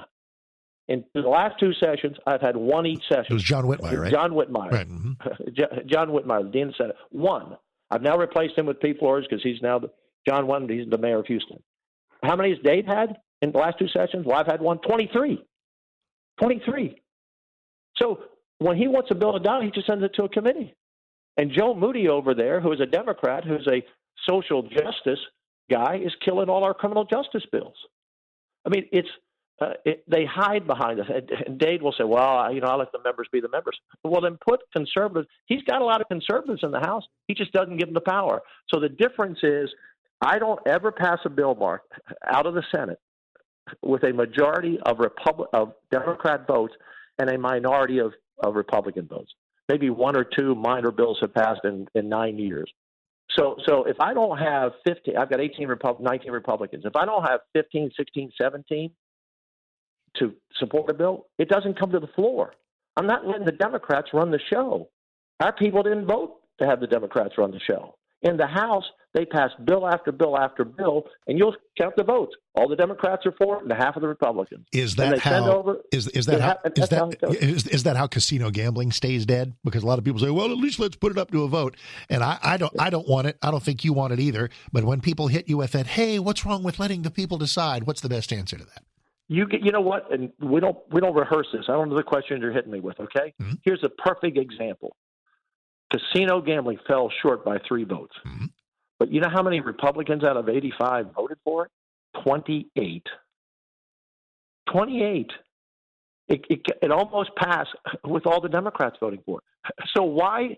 in 0.89 1.05
the 1.15 1.21
last 1.21 1.59
two 1.59 1.73
sessions, 1.83 2.17
I've 2.27 2.43
had 2.43 2.57
one 2.57 2.87
each 2.87 3.03
session. 3.09 3.27
It 3.31 3.33
was 3.33 3.43
John 3.43 3.65
Whitmire, 3.65 4.03
right? 4.03 4.13
John 4.13 4.33
Whitmire. 4.33 4.71
Right. 4.71 4.89
Mm-hmm. 4.89 5.87
John 5.87 6.09
Whitmire, 6.09 6.45
the 6.45 6.51
dean 6.51 6.69
of 6.69 6.77
Senate. 6.77 6.97
One. 7.11 7.57
I've 7.91 8.03
now 8.03 8.17
replaced 8.17 8.59
him 8.59 8.67
with 8.67 8.81
Pete 8.81 8.99
Flores 8.99 9.27
because 9.29 9.43
he's 9.43 9.63
now 9.63 9.79
the, 9.79 9.91
John 10.29 10.47
One. 10.47 10.69
He's 10.69 10.89
the 10.89 10.99
mayor 10.99 11.21
of 11.21 11.27
Houston. 11.27 11.63
How 12.23 12.37
many 12.37 12.51
has 12.51 12.59
Dade 12.65 12.87
had 12.87 13.17
in 13.41 13.53
the 13.53 13.59
last 13.59 13.79
two 13.79 13.89
sessions? 13.89 14.27
Well, 14.27 14.37
I've 14.37 14.47
had 14.47 14.61
one. 14.61 14.79
Twenty-three. 14.79 15.43
Twenty-three. 16.41 17.01
So 17.97 18.21
when 18.59 18.77
he 18.77 18.89
wants 18.89 19.11
a 19.11 19.15
bill 19.15 19.33
to 19.35 19.39
die, 19.39 19.65
he 19.65 19.71
just 19.71 19.87
sends 19.87 20.03
it 20.05 20.13
to 20.15 20.25
a 20.25 20.29
committee. 20.29 20.75
And 21.37 21.51
Joe 21.51 21.75
Moody 21.75 22.09
over 22.09 22.35
there, 22.35 22.61
who 22.61 22.73
is 22.73 22.81
a 22.81 22.87
Democrat, 22.87 23.45
who's 23.45 23.67
a 23.69 23.83
social 24.29 24.63
justice 24.63 25.21
guy, 25.71 26.01
is 26.05 26.13
killing 26.25 26.49
all 26.49 26.65
our 26.65 26.75
criminal 26.75 27.05
justice 27.05 27.45
bills. 27.51 27.77
I 28.67 28.71
mean, 28.71 28.87
it's 28.93 29.09
uh, 29.61 29.75
it, 29.85 30.05
they 30.09 30.25
hide 30.25 30.67
behind 30.67 31.01
us. 31.01 31.07
And 31.47 31.59
Dade 31.59 31.83
will 31.83 31.93
say, 31.93 32.05
"Well, 32.05 32.53
you 32.53 32.61
know, 32.61 32.69
I 32.69 32.77
let 32.77 32.93
the 32.93 33.01
members 33.05 33.29
be 33.33 33.41
the 33.41 33.49
members." 33.49 33.79
Well, 34.03 34.21
then 34.21 34.39
put 34.47 34.61
conservatives. 34.73 35.29
He's 35.47 35.63
got 35.63 35.81
a 35.81 35.85
lot 35.85 36.01
of 36.01 36.09
conservatives 36.09 36.61
in 36.63 36.71
the 36.71 36.81
House. 36.81 37.05
He 37.29 37.35
just 37.35 37.53
doesn't 37.53 37.77
give 37.77 37.89
them 37.89 37.95
the 37.95 38.01
power. 38.01 38.43
So 38.73 38.81
the 38.81 38.89
difference 38.89 39.39
is, 39.43 39.71
I 40.21 40.39
don't 40.39 40.61
ever 40.67 40.91
pass 40.91 41.19
a 41.25 41.31
bill, 41.31 41.55
Mark, 41.55 41.83
out 42.27 42.47
of 42.47 42.55
the 42.55 42.65
Senate 42.75 42.99
with 43.83 44.03
a 44.05 44.13
majority 44.13 44.79
of 44.85 44.99
Republic 44.99 45.49
of 45.53 45.73
Democrat 45.91 46.47
votes 46.47 46.75
and 47.19 47.31
a 47.31 47.39
minority 47.39 47.99
of, 47.99 48.13
of 48.43 48.57
Republican 48.57 49.07
votes. 49.07 49.33
Maybe 49.69 49.89
one 49.89 50.17
or 50.17 50.25
two 50.25 50.55
minor 50.55 50.91
bills 50.91 51.19
have 51.21 51.33
passed 51.33 51.61
in, 51.65 51.87
in 51.95 52.09
nine 52.09 52.39
years. 52.39 52.71
So, 53.39 53.57
so 53.67 53.85
if 53.85 53.99
I 54.01 54.13
don't 54.13 54.37
have 54.39 54.73
15, 54.87 55.17
I've 55.17 55.31
got 55.31 55.41
18 55.41 55.69
Repub- 55.69 56.01
19 56.01 56.31
Republicans. 56.31 56.85
If 56.85 56.95
I 56.95 57.07
don't 57.07 57.23
have 57.23 57.41
15, 57.55 57.91
16, 57.97 58.33
17 58.41 58.91
to 60.19 60.35
support 60.59 60.91
a 60.91 60.95
bill, 60.95 61.27
it 61.39 61.49
doesn't 61.49 61.79
come 61.79 61.91
to 61.93 62.01
the 62.01 62.09
floor. 62.09 62.55
I'm 62.97 63.07
not 63.07 63.27
letting 63.27 63.45
the 63.45 63.53
Democrats 63.53 64.09
run 64.13 64.31
the 64.31 64.41
show. 64.53 64.89
Our 65.41 65.53
people 65.53 65.83
didn't 65.83 66.07
vote 66.07 66.37
to 66.61 66.67
have 66.67 66.81
the 66.81 66.87
Democrats 66.87 67.35
run 67.37 67.51
the 67.51 67.61
show. 67.61 67.97
In 68.23 68.39
the 68.39 68.47
House, 68.47 68.85
they 69.13 69.27
passed 69.27 69.55
bill 69.67 69.87
after 69.87 70.11
bill 70.11 70.39
after 70.39 70.65
bill, 70.65 71.05
and 71.27 71.39
you'll 71.39 71.55
count 71.77 71.95
the 71.97 72.05
votes. 72.05 72.35
All 72.55 72.69
the 72.69 72.77
Democrats 72.77 73.27
are 73.27 73.35
for 73.37 73.59
it, 73.59 73.65
and 73.65 73.73
half 73.73 73.97
of 73.97 74.03
the 74.03 74.09
Republicans. 74.09 74.67
Is 74.73 74.97
that 74.97 75.19
how? 75.19 75.53
Over, 75.53 75.81
is, 75.93 76.09
is 76.09 76.25
that 76.27 76.41
how, 76.41 76.57
is 76.75 76.89
that 76.89 77.19
how 77.21 77.29
is, 77.29 77.67
is 77.67 77.83
that 77.83 77.97
how 77.97 78.07
casino 78.07 78.51
gambling 78.51 78.93
stays 78.93 79.27
dead? 79.27 79.53
Because 79.63 79.83
a 79.83 79.87
lot 79.87 79.99
of 79.99 80.05
people 80.05 80.21
say, 80.21 80.31
"Well, 80.31 80.51
at 80.51 80.57
least 80.57 80.79
let's 80.79 80.97
put 80.97 81.13
it 81.13 81.19
up 81.19 81.31
to 81.33 81.43
a 81.43 81.49
vote." 81.49 81.77
And 82.09 82.25
I, 82.25 82.39
I 82.43 82.57
don't, 82.57 82.73
I 82.81 82.89
don't 82.89 83.07
want 83.07 83.27
it. 83.27 83.37
I 83.43 83.51
don't 83.51 83.63
think 83.63 83.85
you 83.85 83.93
want 83.93 84.15
it 84.15 84.21
either. 84.21 84.49
But 84.73 84.85
when 84.85 85.03
people 85.03 85.29
hit 85.29 85.47
you 85.47 85.59
with 85.59 85.73
that, 85.73 85.87
"Hey, 85.87 86.19
what's 86.19 86.47
wrong 86.47 86.63
with 86.63 86.79
letting 86.79 87.03
the 87.03 87.11
people 87.11 87.37
decide?" 87.37 87.85
What's 87.85 88.01
the 88.01 88.09
best 88.09 88.33
answer 88.33 88.57
to 88.57 88.65
that? 88.65 88.85
You 89.35 89.47
get, 89.47 89.65
you 89.65 89.73
know 89.73 89.81
what? 89.81 90.13
And 90.13 90.33
we 90.41 90.61
don't 90.61 90.77
we 90.91 91.01
don't 91.01 91.15
rehearse 91.15 91.49
this. 91.53 91.65
I 91.69 91.73
don't 91.73 91.89
know 91.89 91.97
the 91.97 92.03
question 92.03 92.41
you're 92.41 92.53
hitting 92.53 92.73
me 92.73 92.81
with. 92.81 92.99
Okay, 93.01 93.35
mm-hmm. 93.41 93.55
here's 93.65 93.83
a 93.83 93.89
perfect 93.89 94.39
example. 94.39 94.97
Casino 95.93 96.41
gambling 96.41 96.79
fell 96.87 97.11
short 97.23 97.45
by 97.45 97.59
three 97.67 97.85
votes, 97.85 98.15
mm-hmm. 98.27 98.47
but 98.99 99.11
you 99.11 99.21
know 99.21 99.29
how 99.33 99.43
many 99.43 99.61
Republicans 99.61 100.25
out 100.25 100.37
of 100.37 100.49
85 100.49 101.13
voted 101.15 101.39
for 101.45 101.67
it? 101.67 101.71
28. 102.23 103.07
28. 104.73 105.31
It, 106.27 106.41
it, 106.49 106.61
it 106.81 106.91
almost 106.91 107.31
passed 107.37 107.71
with 108.05 108.27
all 108.27 108.41
the 108.41 108.49
Democrats 108.49 108.97
voting 108.99 109.21
for 109.27 109.41
it. 109.41 109.75
So 109.95 110.03
why 110.03 110.57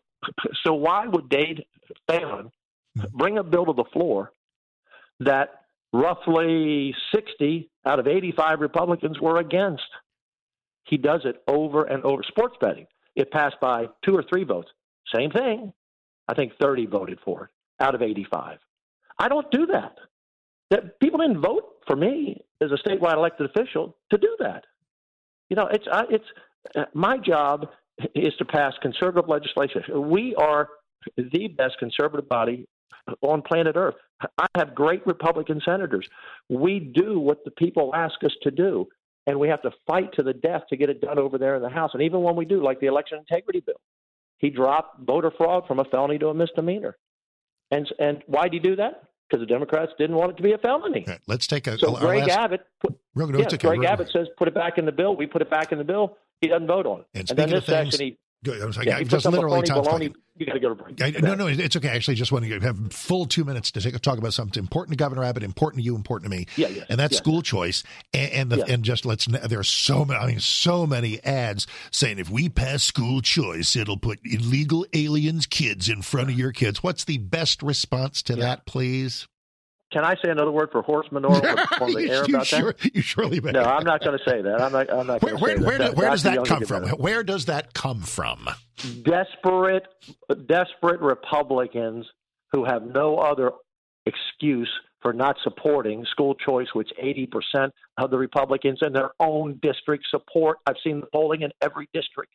so 0.65 0.75
why 0.75 1.07
would 1.07 1.29
Dade 1.29 1.65
Phelan 2.09 2.51
mm-hmm. 2.97 3.17
bring 3.17 3.39
a 3.39 3.43
bill 3.43 3.67
to 3.67 3.73
the 3.73 3.85
floor 3.93 4.33
that 5.21 5.66
roughly 5.97 6.95
60 7.15 7.71
out 7.87 7.99
of 7.99 8.07
85 8.07 8.61
Republicans 8.61 9.21
were 9.21 9.39
against. 9.39 9.83
He 10.85 10.97
does 10.97 11.23
it 11.25 11.43
over 11.49 11.85
and 11.85 12.05
over. 12.05 12.23
Sports 12.23 12.57
betting, 12.61 12.87
it 13.15 13.31
passed 13.31 13.57
by 13.61 13.87
two 14.05 14.15
or 14.15 14.25
three 14.31 14.45
votes. 14.45 14.69
Same 15.15 15.31
thing. 15.31 15.73
I 16.29 16.35
think 16.35 16.53
30 16.61 16.87
voted 16.87 17.19
for 17.25 17.45
it 17.45 17.51
out 17.85 17.95
of 17.95 18.03
85. 18.03 18.59
I 19.19 19.29
don't 19.29 19.51
do 19.51 19.67
that. 19.67 19.97
That 20.71 20.99
people 21.01 21.21
didn't 21.21 21.41
vote 21.41 21.77
for 21.87 21.97
me 21.97 22.43
as 22.61 22.71
a 22.73 22.89
statewide 22.89 23.17
elected 23.17 23.51
official 23.51 23.97
to 24.11 24.19
do 24.19 24.37
that. 24.41 24.65
You 25.49 25.57
know, 25.57 25.69
it's 25.71 25.87
it's 26.11 26.25
uh, 26.77 26.85
my 26.93 27.19
job 27.19 27.69
is 28.15 28.35
to 28.39 28.45
pass 28.45 28.75
conservative 28.83 29.29
legislation. 29.29 29.83
We 30.11 30.35
are 30.35 30.69
the 31.17 31.49
best 31.49 31.79
conservative 31.79 32.29
body 32.29 32.67
on 33.21 33.43
planet 33.43 33.77
Earth. 33.77 33.95
I 34.39 34.47
have 34.55 34.75
great 34.75 35.07
Republican 35.07 35.61
senators. 35.65 36.09
We 36.49 36.81
do 36.81 37.19
what 37.21 37.45
the 37.45 37.51
people 37.51 37.95
ask 37.95 38.15
us 38.25 38.33
to 38.43 38.51
do, 38.51 38.87
and 39.27 39.39
we 39.39 39.49
have 39.49 39.63
to 39.63 39.71
fight 39.87 40.13
to 40.15 40.23
the 40.23 40.33
death 40.33 40.63
to 40.71 40.77
get 40.77 40.89
it 40.89 41.01
done 41.01 41.19
over 41.19 41.39
there 41.39 41.57
in 41.57 41.63
the 41.63 41.69
House. 41.69 41.91
And 41.93 42.03
even 42.03 42.23
when 42.23 42.37
we 42.37 42.45
do, 42.45 42.63
like 42.63 42.81
the 42.81 42.87
election 42.87 43.19
integrity 43.19 43.61
bill, 43.61 43.81
he 44.39 44.51
dropped 44.51 45.01
voter 45.01 45.31
fraud 45.37 45.67
from 45.67 45.81
a 45.81 45.85
felony 45.85 46.19
to 46.19 46.29
a 46.29 46.35
misdemeanor. 46.35 46.97
And 47.71 47.87
and 47.99 48.23
why 48.27 48.45
did 48.45 48.53
he 48.55 48.59
do 48.61 48.77
that? 48.77 49.03
Because 49.29 49.43
the 49.43 49.53
Democrats 49.53 49.93
didn't 49.99 50.17
want 50.17 50.31
it 50.31 50.37
to 50.37 50.43
be 50.43 50.53
a 50.53 50.59
felony. 50.59 51.05
Right, 51.07 51.21
let's 51.27 51.47
take 51.47 51.67
a. 51.67 51.77
So 51.79 51.97
Greg 51.97 52.29
last... 52.29 52.31
Abbott, 52.31 52.67
put, 52.81 52.99
no, 53.15 53.27
yeah, 53.37 53.47
okay, 53.47 53.57
Greg 53.57 53.85
Abbott 53.85 54.09
says 54.13 54.29
put 54.39 54.47
it 54.47 54.55
back 54.55 54.79
in 54.79 54.87
the 54.87 54.93
bill. 54.93 55.17
We 55.17 55.27
put 55.27 55.43
it 55.43 55.51
back 55.51 55.73
in 55.73 55.79
the 55.79 55.85
bill. 55.85 56.17
He 56.41 56.49
doesn't 56.49 56.69
vote 56.69 56.87
on 56.87 57.01
it. 57.01 57.07
And, 57.15 57.31
and 57.31 57.39
then 57.39 57.51
this 57.51 57.67
things, 57.67 57.95
session 57.95 58.07
he 58.07 58.19
Good. 58.45 58.63
I 58.63 58.67
was 58.67 58.77
like, 58.77 58.87
yeah, 58.87 58.99
I 58.99 59.03
just 59.03 59.27
literally 59.27 59.63
baloney, 59.63 60.15
You 60.39 60.45
got 60.45 60.53
to 60.53 60.61
go 60.61 60.69
to 60.69 60.75
break. 60.75 61.03
I, 61.03 61.11
no, 61.21 61.35
no, 61.35 61.47
it's 61.47 61.77
okay. 61.77 61.89
Actually, 61.89 62.17
just 62.17 62.31
want 62.31 62.45
to 62.45 62.61
have 62.61 62.93
full 62.93 63.25
two 63.25 63.45
minutes 63.45 63.71
to 63.71 63.81
take, 63.81 63.99
talk 64.01 64.19
about 64.19 64.35
something 64.35 64.63
important 64.63 64.99
to 64.99 65.03
Governor 65.03 65.25
Abbott, 65.25 65.43
important 65.43 65.81
to 65.81 65.85
you, 65.85 65.97
important 65.97 66.31
to 66.31 66.37
me. 66.37 66.47
Yeah, 66.57 66.69
yeah. 66.69 66.85
And 66.91 67.01
that's 67.01 67.15
yeah. 67.15 67.19
school 67.19 67.43
choice. 67.43 67.83
And 68.13 68.33
and, 68.33 68.51
the, 68.53 68.57
yeah. 68.59 68.75
and 68.75 68.85
just 68.85 69.07
let's. 69.07 69.27
There 69.27 69.59
are 69.59 69.65
so 69.65 70.05
many. 70.05 70.21
I 70.21 70.27
mean, 70.27 70.41
so 70.41 70.87
many 70.87 71.23
ads 71.25 71.67
saying 71.91 72.19
if 72.19 72.29
we 72.29 72.49
pass 72.49 72.83
school 72.83 73.23
choice, 73.23 73.77
it'll 73.77 73.97
put 73.97 74.21
illegal 74.25 74.87
aliens' 74.93 75.47
kids 75.47 75.89
in 75.89 76.03
front 76.03 76.31
of 76.31 76.39
your 76.39 76.53
kids. 76.53 76.83
What's 76.83 77.05
the 77.05 77.19
best 77.19 77.63
response 77.63 78.23
to 78.25 78.37
that, 78.37 78.67
please? 78.67 79.27
Can 79.93 80.05
I 80.05 80.15
say 80.15 80.31
another 80.31 80.51
word 80.51 80.71
for 80.73 80.83
horse 80.83 81.07
manure 81.13 81.33
on 81.35 81.93
the 81.93 82.09
air 82.11 82.25
about 82.25 82.47
sure, 82.47 82.73
that? 82.73 82.95
You 82.95 83.03
surely 83.03 83.41
may. 83.41 83.53
No, 83.53 83.63
I'm 83.63 83.85
not 83.85 84.03
going 84.03 84.19
to 84.19 84.31
say 84.31 84.43
that. 84.43 84.61
I'm 84.61 84.73
not. 84.73 84.93
I'm 84.93 85.07
not 85.07 85.23
where, 85.23 85.37
where, 85.37 85.61
where, 85.61 85.79
that. 85.79 85.97
where 85.97 86.11
does 86.11 86.23
that 86.25 86.45
come 86.45 86.65
from? 86.65 86.89
Where 86.91 87.23
does 87.23 87.47
that 87.47 87.73
come 87.75 88.03
from? 88.03 88.49
Desperate, 89.03 89.87
desperate 90.47 91.01
Republicans 91.01 92.07
who 92.53 92.65
have 92.65 92.83
no 92.83 93.19
other 93.19 93.53
excuse 94.07 94.71
for 95.03 95.13
not 95.13 95.37
supporting 95.45 96.05
school 96.11 96.35
choice, 96.35 96.69
which 96.73 96.91
80% 97.03 97.71
of 97.99 98.11
the 98.11 98.19
Republicans 98.19 98.79
in 98.83 98.93
their 98.93 99.11
own 99.21 99.59
district 99.63 100.05
support. 100.11 100.59
I've 100.67 100.77
seen 100.83 101.01
the 101.01 101.07
polling 101.13 101.43
in 101.43 101.51
every 101.63 101.89
district. 101.93 102.33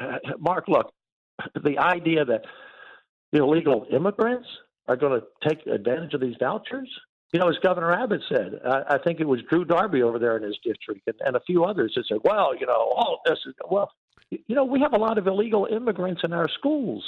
Uh, 0.00 0.18
Mark, 0.38 0.68
look, 0.68 0.92
the 1.62 1.78
idea 1.78 2.24
that 2.24 2.42
illegal 3.32 3.86
immigrants 3.90 4.46
are 4.86 4.96
going 4.96 5.20
to 5.20 5.48
take 5.48 5.66
advantage 5.66 6.14
of 6.14 6.20
these 6.20 6.36
vouchers. 6.38 6.88
You 7.32 7.40
know, 7.40 7.48
as 7.48 7.56
Governor 7.62 7.92
Abbott 7.92 8.22
said, 8.28 8.60
I, 8.64 8.94
I 8.94 8.98
think 8.98 9.20
it 9.20 9.26
was 9.26 9.40
Drew 9.50 9.64
Darby 9.64 10.02
over 10.02 10.18
there 10.18 10.36
in 10.36 10.42
his 10.42 10.56
district 10.62 11.02
and, 11.06 11.16
and 11.20 11.36
a 11.36 11.40
few 11.40 11.64
others 11.64 11.92
that 11.96 12.04
said, 12.06 12.18
well, 12.24 12.54
you 12.58 12.66
know, 12.66 12.72
all 12.72 13.20
this 13.26 13.38
is, 13.46 13.54
well, 13.68 13.90
you 14.30 14.54
know, 14.54 14.64
we 14.64 14.80
have 14.80 14.92
a 14.92 14.98
lot 14.98 15.18
of 15.18 15.26
illegal 15.26 15.66
immigrants 15.70 16.22
in 16.24 16.32
our 16.32 16.48
schools 16.58 17.04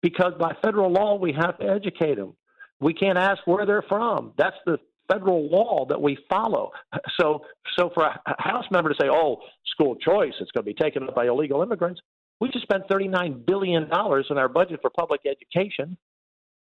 because 0.00 0.32
by 0.38 0.54
federal 0.62 0.92
law 0.92 1.16
we 1.16 1.32
have 1.32 1.58
to 1.58 1.66
educate 1.66 2.16
them. 2.16 2.34
We 2.80 2.94
can't 2.94 3.18
ask 3.18 3.38
where 3.46 3.66
they're 3.66 3.84
from. 3.88 4.32
That's 4.36 4.56
the 4.66 4.78
federal 5.10 5.48
law 5.48 5.86
that 5.88 6.00
we 6.00 6.18
follow. 6.28 6.70
So, 7.20 7.44
so 7.78 7.90
for 7.94 8.04
a 8.04 8.20
House 8.38 8.64
member 8.72 8.88
to 8.88 8.96
say, 9.00 9.08
"Oh, 9.08 9.40
school 9.66 9.94
choice, 9.94 10.32
it's 10.40 10.50
going 10.50 10.64
to 10.64 10.72
be 10.72 10.74
taken 10.74 11.08
up 11.08 11.14
by 11.14 11.26
illegal 11.26 11.62
immigrants," 11.62 12.00
we 12.40 12.48
just 12.48 12.64
spent 12.64 12.88
thirty-nine 12.90 13.44
billion 13.46 13.88
dollars 13.88 14.26
in 14.30 14.38
our 14.38 14.48
budget 14.48 14.80
for 14.82 14.90
public 14.90 15.20
education 15.24 15.96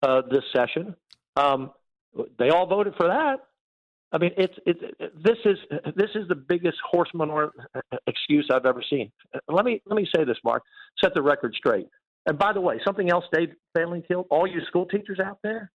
uh, 0.03 0.21
this 0.29 0.43
session. 0.55 0.95
Um, 1.35 1.71
they 2.37 2.49
all 2.49 2.67
voted 2.67 2.93
for 2.95 3.07
that. 3.07 3.37
I 4.11 4.19
mean, 4.19 4.31
it's 4.37 4.53
it's 4.67 4.79
this 4.99 5.37
is 5.43 5.57
this 5.95 6.11
is 6.13 6.27
the 6.27 6.35
biggest 6.35 6.77
horse 6.87 7.09
manure 7.15 7.51
excuse 8.05 8.47
I've 8.53 8.67
ever 8.67 8.83
seen. 8.87 9.11
Let 9.47 9.65
me 9.65 9.81
let 9.87 9.95
me 9.95 10.07
say 10.15 10.23
this, 10.23 10.37
Mark. 10.43 10.61
Set 11.03 11.15
the 11.15 11.21
record 11.23 11.55
straight. 11.57 11.87
And 12.27 12.37
by 12.37 12.53
the 12.53 12.61
way, 12.61 12.79
something 12.85 13.09
else 13.09 13.25
Dade 13.33 13.55
Phelan 13.75 14.03
killed 14.07 14.27
all 14.29 14.45
you 14.45 14.61
school 14.67 14.85
teachers 14.85 15.19
out 15.19 15.39
there. 15.43 15.71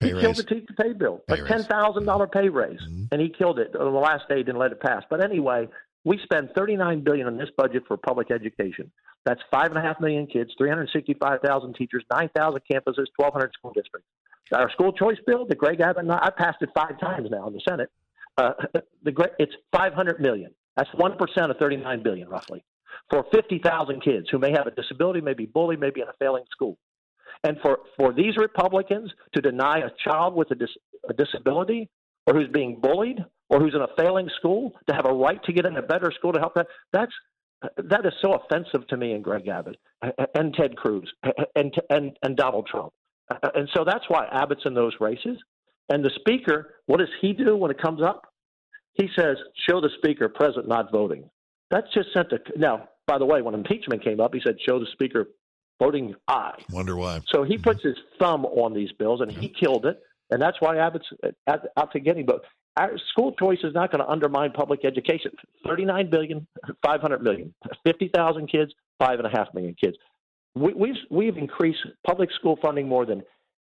Pay 0.00 0.08
he 0.08 0.12
raise. 0.12 0.22
killed 0.22 0.36
the 0.36 0.42
teacher 0.42 0.74
pay 0.78 0.92
bill, 0.92 1.22
pay 1.26 1.40
a 1.40 1.44
ten 1.46 1.62
thousand 1.64 2.04
dollar 2.04 2.26
pay 2.26 2.50
raise, 2.50 2.80
mm-hmm. 2.80 3.04
and 3.12 3.20
he 3.20 3.30
killed 3.30 3.58
it 3.58 3.74
on 3.74 3.92
the 3.94 3.98
last 3.98 4.28
day. 4.28 4.36
Didn't 4.36 4.58
let 4.58 4.72
it 4.72 4.80
pass. 4.80 5.02
But 5.08 5.24
anyway, 5.24 5.68
we 6.04 6.18
spend 6.22 6.50
thirty 6.54 6.76
nine 6.76 7.02
billion 7.02 7.26
in 7.28 7.38
this 7.38 7.50
budget 7.56 7.84
for 7.88 7.96
public 7.96 8.30
education. 8.30 8.92
That's 9.24 9.40
five 9.50 9.68
and 9.68 9.78
a 9.78 9.80
half 9.80 10.00
million 10.00 10.26
kids, 10.26 10.50
three 10.58 10.68
hundred 10.68 10.90
sixty 10.92 11.14
five 11.14 11.40
thousand 11.40 11.74
teachers, 11.74 12.04
nine 12.12 12.30
thousand 12.36 12.60
campuses, 12.70 13.06
twelve 13.18 13.32
hundred 13.32 13.52
school 13.58 13.72
districts. 13.74 14.08
Our 14.52 14.70
school 14.70 14.92
choice 14.92 15.16
bill, 15.26 15.46
the 15.46 15.54
Greg 15.54 15.80
Abbott, 15.80 16.04
I 16.10 16.30
passed 16.30 16.58
it 16.60 16.68
five 16.74 17.00
times 17.00 17.28
now 17.30 17.46
in 17.46 17.54
the 17.54 17.60
Senate. 17.66 17.90
Uh, 18.36 18.52
the 19.02 19.30
it's 19.38 19.54
five 19.72 19.94
hundred 19.94 20.20
million. 20.20 20.52
That's 20.76 20.90
one 20.96 21.16
percent 21.16 21.50
of 21.50 21.56
thirty 21.56 21.76
nine 21.76 22.02
billion, 22.02 22.28
roughly, 22.28 22.64
for 23.10 23.24
fifty 23.32 23.58
thousand 23.58 24.02
kids 24.02 24.26
who 24.30 24.38
may 24.38 24.50
have 24.50 24.66
a 24.66 24.70
disability, 24.70 25.20
may 25.20 25.34
be 25.34 25.46
bullied, 25.46 25.80
may 25.80 25.90
be 25.90 26.02
in 26.02 26.08
a 26.08 26.14
failing 26.18 26.44
school. 26.50 26.76
And 27.44 27.58
for, 27.60 27.80
for 27.98 28.12
these 28.12 28.36
Republicans 28.36 29.12
to 29.34 29.40
deny 29.40 29.78
a 29.78 29.90
child 30.02 30.34
with 30.34 30.50
a, 30.50 30.54
dis, 30.54 30.70
a 31.08 31.12
disability 31.12 31.90
or 32.26 32.34
who's 32.34 32.48
being 32.48 32.80
bullied 32.80 33.18
or 33.50 33.60
who's 33.60 33.74
in 33.74 33.82
a 33.82 33.88
failing 33.98 34.30
school 34.38 34.72
to 34.88 34.94
have 34.94 35.04
a 35.04 35.12
right 35.12 35.42
to 35.44 35.52
get 35.52 35.66
in 35.66 35.76
a 35.76 35.82
better 35.82 36.10
school 36.10 36.32
to 36.32 36.40
help 36.40 36.54
that, 36.54 36.66
that's, 36.92 37.12
that 37.76 38.06
is 38.06 38.12
so 38.22 38.34
offensive 38.34 38.86
to 38.88 38.96
me 38.96 39.12
and 39.12 39.22
Greg 39.22 39.48
Abbott 39.48 39.76
uh, 40.02 40.10
uh, 40.18 40.26
and 40.34 40.54
Ted 40.54 40.76
Cruz 40.76 41.10
uh, 41.22 41.30
and, 41.54 41.74
and, 41.90 42.16
and 42.22 42.36
Donald 42.36 42.66
Trump. 42.66 42.92
And 43.54 43.68
so 43.74 43.84
that's 43.84 44.04
why 44.08 44.26
Abbott's 44.26 44.62
in 44.66 44.74
those 44.74 44.92
races. 45.00 45.38
And 45.88 46.04
the 46.04 46.10
speaker, 46.16 46.74
what 46.86 46.98
does 46.98 47.08
he 47.20 47.32
do 47.32 47.56
when 47.56 47.70
it 47.70 47.80
comes 47.80 48.02
up? 48.02 48.26
He 48.94 49.08
says, 49.16 49.36
show 49.68 49.80
the 49.80 49.90
speaker 49.98 50.28
present 50.28 50.68
not 50.68 50.92
voting. 50.92 51.28
That's 51.70 51.86
just 51.92 52.12
sent 52.12 52.32
a. 52.32 52.38
Now, 52.56 52.88
by 53.06 53.18
the 53.18 53.24
way, 53.24 53.42
when 53.42 53.54
impeachment 53.54 54.04
came 54.04 54.20
up, 54.20 54.34
he 54.34 54.40
said, 54.44 54.56
show 54.64 54.78
the 54.78 54.86
speaker 54.92 55.28
voting 55.82 56.14
aye. 56.28 56.62
Wonder 56.70 56.96
why. 56.96 57.20
So 57.34 57.42
he 57.42 57.54
mm-hmm. 57.54 57.64
puts 57.64 57.82
his 57.82 57.96
thumb 58.18 58.44
on 58.44 58.74
these 58.74 58.92
bills, 58.92 59.20
and 59.20 59.30
he 59.30 59.48
killed 59.48 59.86
it, 59.86 60.00
and 60.30 60.40
that's 60.40 60.60
why 60.60 60.78
Abbott's 60.78 61.08
out 61.48 61.92
to 61.92 62.00
get 62.00 62.16
him. 62.16 62.26
But 62.26 62.42
our 62.76 62.98
school 63.10 63.32
choice 63.32 63.58
is 63.62 63.74
not 63.74 63.92
going 63.92 64.04
to 64.04 64.10
undermine 64.10 64.52
public 64.52 64.84
education. 64.84 65.30
Thirty-nine 65.66 66.10
billion, 66.10 66.46
five 66.82 67.00
hundred 67.00 67.22
million, 67.22 67.54
fifty 67.84 68.10
thousand 68.14 68.50
kids, 68.50 68.72
five 68.98 69.18
and 69.18 69.26
a 69.26 69.30
half 69.30 69.52
million 69.54 69.74
kids. 69.80 69.96
We, 70.54 70.72
we've 70.74 70.96
we've 71.10 71.36
increased 71.36 71.80
public 72.06 72.30
school 72.32 72.58
funding 72.60 72.88
more 72.88 73.06
than 73.06 73.22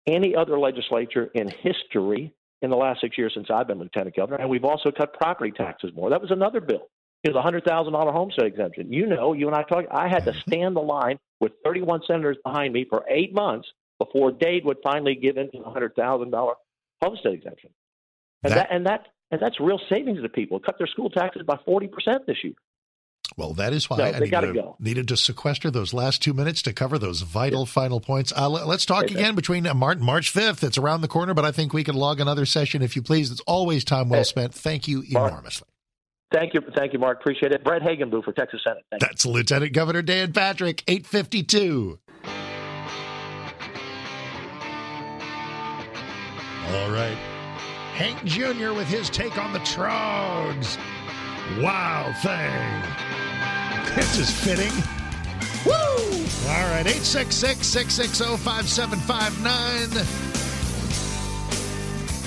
any 0.07 0.35
other 0.35 0.59
legislature 0.59 1.31
in 1.35 1.49
history 1.49 2.33
in 2.61 2.71
the 2.71 2.77
last 2.77 3.01
six 3.01 3.19
years 3.19 3.33
since 3.35 3.49
I've 3.53 3.67
been 3.67 3.79
lieutenant 3.79 4.17
governor, 4.17 4.41
and 4.41 4.49
we've 4.49 4.65
also 4.65 4.91
cut 4.91 5.15
property 5.15 5.51
taxes 5.51 5.91
more. 5.95 6.11
That 6.11 6.21
was 6.21 6.31
another 6.31 6.61
bill. 6.61 6.89
It 7.25 7.29
was 7.29 7.37
a 7.37 7.43
hundred 7.43 7.65
thousand 7.65 7.93
dollar 7.93 8.13
homestead 8.13 8.47
exemption. 8.47 8.93
You 8.93 9.07
know, 9.07 9.33
you 9.33 9.47
and 9.47 9.57
I 9.57 9.63
talked. 9.63 9.89
I 9.93 10.09
had 10.09 10.25
to 10.25 10.35
stand 10.47 10.77
the 10.77 10.81
line 10.81 11.19
with 11.41 11.53
31 11.65 12.03
senators 12.07 12.37
behind 12.45 12.73
me 12.73 12.87
for 12.89 13.05
eight 13.09 13.35
months 13.35 13.69
before 13.99 14.33
Dade 14.33 14.65
would 14.65 14.79
finally 14.83 15.15
give 15.15 15.37
in 15.37 15.51
to 15.53 15.59
the 15.59 15.71
hundred 15.71 15.95
thousand 15.95 16.31
dollar 16.31 16.55
homestead 17.01 17.33
exemption, 17.33 17.71
and 18.43 18.53
that, 18.53 18.57
that, 18.57 18.69
and 18.71 18.87
that 18.87 19.07
and 19.31 19.41
that's 19.41 19.61
real 19.61 19.81
savings 19.89 20.21
to 20.23 20.29
people. 20.29 20.61
Cut 20.61 20.77
their 20.79 20.87
school 20.87 21.11
taxes 21.11 21.43
by 21.47 21.59
40 21.65 21.89
percent 21.89 22.27
this 22.27 22.39
year. 22.43 22.55
Well, 23.37 23.55
that 23.55 23.73
is 23.73 23.89
why 23.89 23.97
no, 23.99 24.05
I 24.05 24.19
needed 24.19 24.31
to, 24.31 24.75
needed 24.79 25.09
to, 25.09 25.17
sequester 25.17 25.71
those 25.71 25.95
last 25.95 26.23
two 26.23 26.35
minutes 26.35 26.63
to 26.63 26.73
cover 26.73 26.99
those 26.99 27.23
vital 27.23 27.61
yeah. 27.61 27.67
final 27.67 28.01
points. 28.01 28.33
Uh, 28.37 28.49
let, 28.49 28.67
us 28.69 28.85
talk 28.85 29.05
again 29.05 29.35
between 29.35 29.67
uh, 29.67 29.75
Martin 29.75 30.05
March 30.05 30.33
5th. 30.35 30.63
It's 30.63 30.77
around 30.77 31.01
the 31.01 31.09
corner, 31.09 31.33
but 31.33 31.45
I 31.45 31.51
think 31.51 31.73
we 31.73 31.85
can 31.85 31.95
log 31.95 32.21
another 32.21 32.45
session 32.45 32.83
if 32.83 32.95
you 32.95 33.03
please. 33.03 33.31
It's 33.31 33.41
always 33.43 33.85
time 33.85 34.11
well 34.11 34.25
spent. 34.25 34.53
Thank 34.55 34.87
you 34.87 35.03
enormously. 35.09 35.67
Thank 36.33 36.55
you, 36.55 36.63
thank 36.77 36.93
you, 36.93 36.99
Mark. 36.99 37.21
Appreciate 37.21 37.53
it. 37.53 37.63
Brent 37.63 37.85
Hagenbuch 37.85 38.25
for 38.25 38.33
Texas 38.33 38.61
Senate. 38.65 38.85
Thank 38.91 39.03
That's 39.03 39.25
you. 39.25 39.31
Lieutenant 39.31 39.73
Governor 39.73 40.03
Dan 40.03 40.33
Patrick, 40.33 40.83
eight 40.89 41.07
fifty 41.07 41.43
two. 41.43 41.99
All 46.69 46.91
right, 46.91 47.19
Hank 48.03 48.25
Jr. 48.25 48.73
with 48.73 48.89
his 48.89 49.09
take 49.09 49.39
on 49.39 49.53
the 49.53 49.61
Troggs. 49.61 50.77
Wow, 51.63 52.13
thing. 52.21 52.83
This 53.95 54.19
is 54.19 54.29
fitting. 54.29 54.73
Woo! 55.65 55.73
All 56.51 56.67
right, 56.67 56.85
866 56.85 57.65
660 57.65 58.39
5759. 58.39 60.52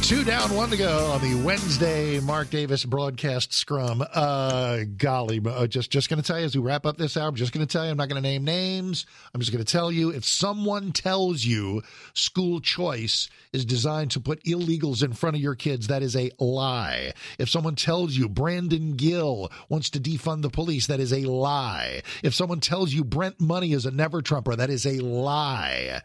Two 0.06 0.24
down, 0.24 0.54
one 0.54 0.70
to 0.70 0.78
go 0.78 1.08
on 1.14 1.22
the 1.22 1.34
Wednesday 1.44 2.20
Mark 2.20 2.52
Davis 2.52 2.86
broadcast 2.86 3.52
scrum. 3.52 4.04
Uh, 4.14 4.82
golly, 4.98 5.42
uh, 5.44 5.66
just 5.66 5.90
just 5.90 6.10
going 6.10 6.22
to 6.22 6.28
tell 6.28 6.38
you 6.38 6.46
as 6.46 6.56
we 6.56 6.62
wrap 6.62 6.86
up 6.86 6.96
this 6.96 7.18
hour. 7.18 7.28
I'm 7.28 7.34
just 7.34 7.52
going 7.52 7.66
to 7.66 7.72
tell 7.72 7.84
you. 7.84 7.90
I'm 7.90 7.98
not 7.98 8.08
going 8.08 8.22
to 8.22 8.30
name 8.30 8.44
names. 8.44 9.08
I'm 9.34 9.42
just 9.42 9.52
going 9.52 9.66
to 9.66 9.72
tell 9.72 9.92
you 9.92 10.12
if 10.12 10.24
someone 10.24 10.92
tells 10.92 11.44
you 11.44 11.82
school 12.14 12.62
choice 12.62 13.30
is 13.52 13.66
designed 13.66 14.12
to 14.12 14.20
put 14.20 14.44
illegals 14.44 15.02
in 15.02 15.14
front 15.14 15.38
of 15.38 15.42
your 15.42 15.56
kids, 15.56 15.88
that 15.88 16.04
is 16.04 16.16
a 16.16 16.30
lie. 16.38 17.14
If 17.40 17.50
someone 17.50 17.76
tells 17.76 18.16
you 18.16 18.30
Brandon 18.30 18.92
Gill 18.98 19.52
wants 19.70 19.90
to 19.90 20.00
defund 20.00 20.44
the 20.44 20.52
police, 20.52 20.86
that 20.86 21.00
is 21.00 21.14
a 21.14 21.22
lie. 21.22 22.04
If 22.22 22.36
someone 22.36 22.60
tells 22.60 22.94
you 22.94 23.04
Brent 23.04 23.42
Money 23.42 23.74
is 23.74 23.88
a 23.88 23.92
never 23.92 24.22
Trumper, 24.22 24.56
that 24.56 24.70
is 24.70 24.86
a 24.86 25.00
lie. 25.00 26.04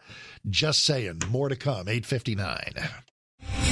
Just 0.49 0.85
saying. 0.85 1.21
More 1.29 1.49
to 1.49 1.55
come. 1.55 1.87
859. 1.87 2.73
Three 2.73 3.10